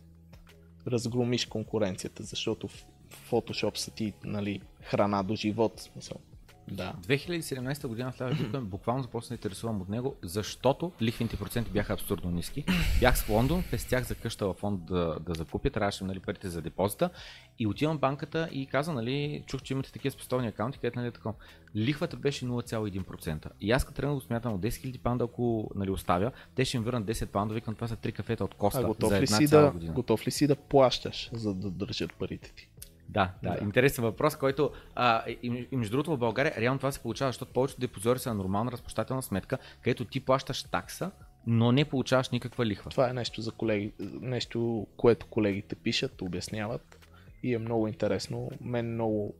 [0.87, 2.85] разгромиш конкуренцията, защото в
[3.31, 5.79] Photoshop са ти нали, храна до живот.
[5.79, 6.17] Смисъл.
[6.67, 6.93] Да.
[7.07, 12.31] 2017 година в биткоин, буквално започна да интересувам от него, защото лихвените проценти бяха абсурдно
[12.31, 12.65] ниски.
[12.99, 16.61] Бях в Лондон, пестях за къща в фонд да, да закупя, трябваше нали, парите за
[16.61, 17.09] депозита
[17.59, 21.11] и отивам в банката и каза, нали, чух, че имате такива спестовни акаунти, където нали,
[21.11, 21.33] такова.
[21.75, 23.47] Лихвата беше 0,1%.
[23.61, 26.77] И аз като тръгнах го смятам от 10 000 панда, ако нали, оставя, те ще
[26.77, 29.23] им върнат 10 панда, викам това са 3 кафета от коста А готов за ли,
[29.23, 29.93] една си цяла да, година.
[29.93, 32.70] готов ли си да плащаш, за да държат парите ти?
[33.11, 33.63] Да, да, Да.
[33.63, 37.53] интересен въпрос, който а, и, и между другото в България реално това се получава, защото
[37.53, 41.11] повечето депозитори са на нормална разплащателна сметка, където ти плащаш такса,
[41.47, 42.91] но не получаваш никаква лихва.
[42.91, 43.91] Това е нещо за колеги,
[44.21, 47.07] нещо, което колегите пишат, обясняват
[47.43, 48.51] и е много интересно.
[48.61, 49.33] Мен много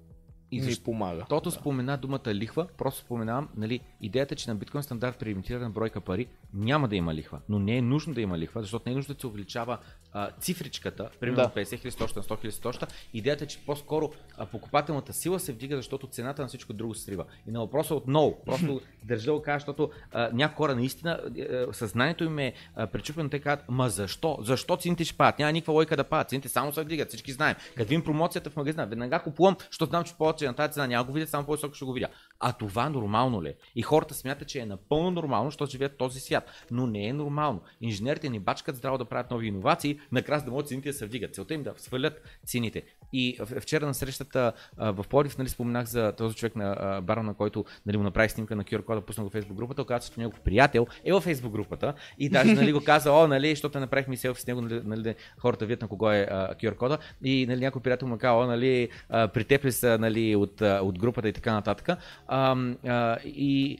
[0.52, 1.20] И ми защо- помага.
[1.20, 5.70] Защото спомена думата лихва, просто споменавам, нали, идеята, е, че на биткоин стандарт при имитирана
[5.70, 8.92] бройка пари няма да има лихва, но не е нужно да има лихва, защото не
[8.92, 9.78] е нужно да се увеличава
[10.14, 11.62] а, цифричката, примерно Да.
[11.62, 12.88] 50 хиляди, 100, 100 хиляди, 100.
[13.14, 17.04] Идеята е, че по-скоро а, покупателната сила се вдига, защото цената на всичко друго се
[17.04, 17.26] срива.
[17.48, 21.42] И на въпроса отново, просто държа да го кажа, защото а, някои хора наистина, е,
[21.42, 24.38] е, съзнанието им е а, пречупено, те казват, ма защо?
[24.42, 25.40] Защо цените ще падат?
[25.40, 26.30] Няма никаква лойка да падат.
[26.30, 27.56] Цените само се вдигат, всички знаем.
[27.76, 31.04] Като видим промоцията в магазина, веднага купувам, защото знам, че повече на тази цена няма
[31.04, 32.08] го видя, само по-високо ще го видя.
[32.40, 33.56] А това нормално ли е?
[33.76, 36.52] И хората смятат, че е напълно нормално, защото живеят в този свят.
[36.72, 37.62] Но не е нормално.
[37.82, 41.36] Инженерите ни бачкат здраво да правят нови иновации, накрая да могат цените да се вдигат.
[41.36, 42.84] Целта им е да свалят цените.
[43.14, 47.34] И в- вчера на срещата в Пловдив, нали, споменах за този човек на бара, на
[47.34, 50.14] който нали, му направи снимка на QR кода, пусна го в Facebook групата, оказа се,
[50.14, 53.80] че негов приятел е във Facebook групата и даже нали, го каза, о, нали, защото
[53.80, 57.60] направихме селфи с него, нали, нали, хората видят на кого е QR кода и нали,
[57.60, 61.30] някой приятел му каза, о, нали, а, при теб ли са нали, от, от групата
[61.30, 61.90] и така нататък.
[62.28, 62.58] А,
[62.88, 63.78] а, и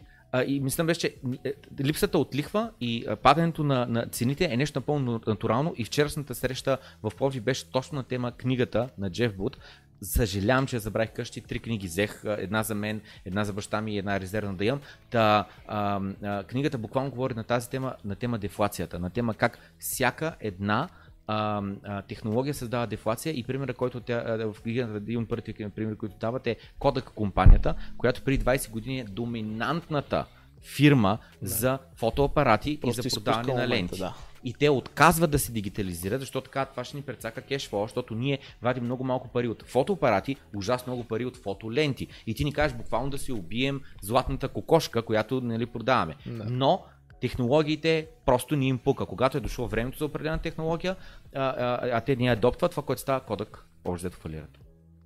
[0.48, 1.54] и мисля беше, че е,
[1.84, 6.78] липсата от лихва и падането на, на цените е нещо напълно натурално и вчерашната среща
[7.04, 9.58] в Пловдив беше точно на тема книгата на Джеф Буд.
[10.04, 11.42] Съжалявам, че я забравих къщи.
[11.42, 12.22] Три книги взех.
[12.26, 14.82] Една за мен, една за баща ми и една резервна да имам.
[15.10, 19.60] Та, а, а, книгата буквално говори на тази тема, на тема дефлацията, на тема как
[19.80, 20.90] всяка една
[21.32, 25.96] а, а, технология създава дефлация и примера, който тя, в книгата, един от първите примери,
[25.96, 30.26] които дават е Kodak компанията, която преди 20 години е доминантната
[30.62, 34.00] фирма за фотоапарати Просто и за продаване на момента, ленти.
[34.00, 34.14] да.
[34.44, 38.40] И те отказват да се дигитализират, защото така това ще ни прецака кешфлоу, защото ние
[38.62, 42.08] вадим много малко пари от фотоапарати, ужасно много пари от фотоленти.
[42.28, 46.16] И ти ни кажеш буквално да си убием златната кокошка, която нали, продаваме.
[46.26, 46.44] Да.
[46.50, 46.84] Но
[47.22, 49.06] технологиите просто ни им пука.
[49.06, 50.96] Когато е дошло времето за определена технология,
[51.36, 54.60] а, а, а те я адоптват, това, което става кодък, общо взето фалират.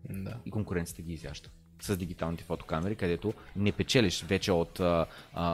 [0.10, 0.38] Да.
[0.46, 1.50] И конкуренцията ги изяща
[1.82, 5.06] с дигиталните фотокамери, където не печелиш вече от, а,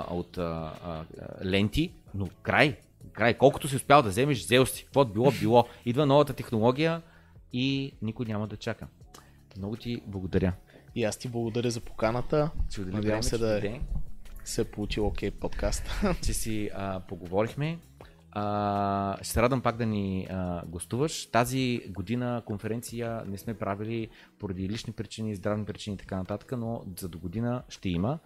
[0.10, 1.06] от а, а,
[1.46, 2.78] ленти, но край,
[3.14, 3.38] край.
[3.38, 4.86] Колкото си успял да вземеш, взел си.
[4.86, 5.66] Какво било, било.
[5.86, 7.02] Идва новата технология
[7.54, 8.88] и никой няма да чака.
[9.58, 10.54] Много ти благодаря.
[10.96, 12.50] И аз ти благодаря за поканата.
[12.72, 13.80] Че отдели Надявам се да е,
[14.46, 15.90] се е получил окей подкаст.
[16.24, 17.80] че си а, поговорихме.
[18.32, 21.26] А, ще се радвам пак да ни а, гостуваш.
[21.26, 26.84] Тази година конференция не сме правили поради лични причини, здравни причини и така нататък, но
[27.00, 28.20] за до година ще има.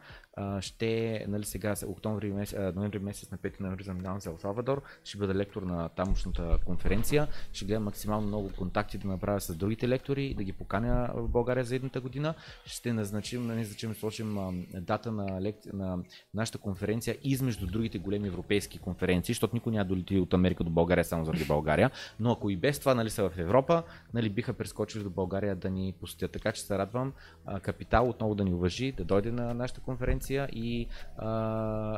[0.61, 4.81] Ще, нали сега, октомври месец, ноември месец на 5 ноември заминавам за Ел Салвадор.
[5.03, 7.27] Ще бъда лектор на тамошната конференция.
[7.53, 11.63] Ще гледам максимално много контакти да направя с другите лектори, да ги поканя в България
[11.63, 12.33] за едната година.
[12.65, 15.55] Ще назначим, не значим, сложим а, дата на, лек...
[15.73, 15.97] на
[16.33, 21.05] нашата конференция измежду другите големи европейски конференции, защото никой няма долети от Америка до България
[21.05, 21.91] само заради България.
[22.19, 23.83] Но ако и без това нали, са в Европа,
[24.13, 26.31] нали, биха прескочили до България да ни посетят.
[26.31, 27.13] Така че се радвам
[27.61, 30.87] Капитал отново да ни уважи, да дойде на нашата конференция и
[31.17, 31.27] а,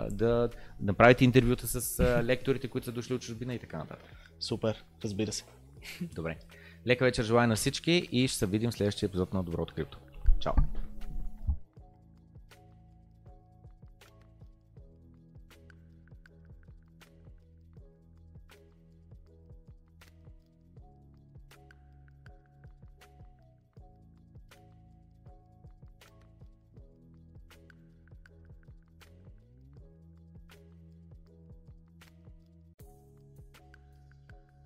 [0.09, 0.49] да
[0.81, 4.09] направите интервюта с а, лекторите, които са дошли от чужбина и така нататък.
[4.39, 5.43] Супер, разбира се.
[6.15, 6.37] Добре.
[6.87, 9.97] Лека вечер желая на всички и ще се видим в следващия епизод на Доброто крипто.
[10.39, 10.53] Чао!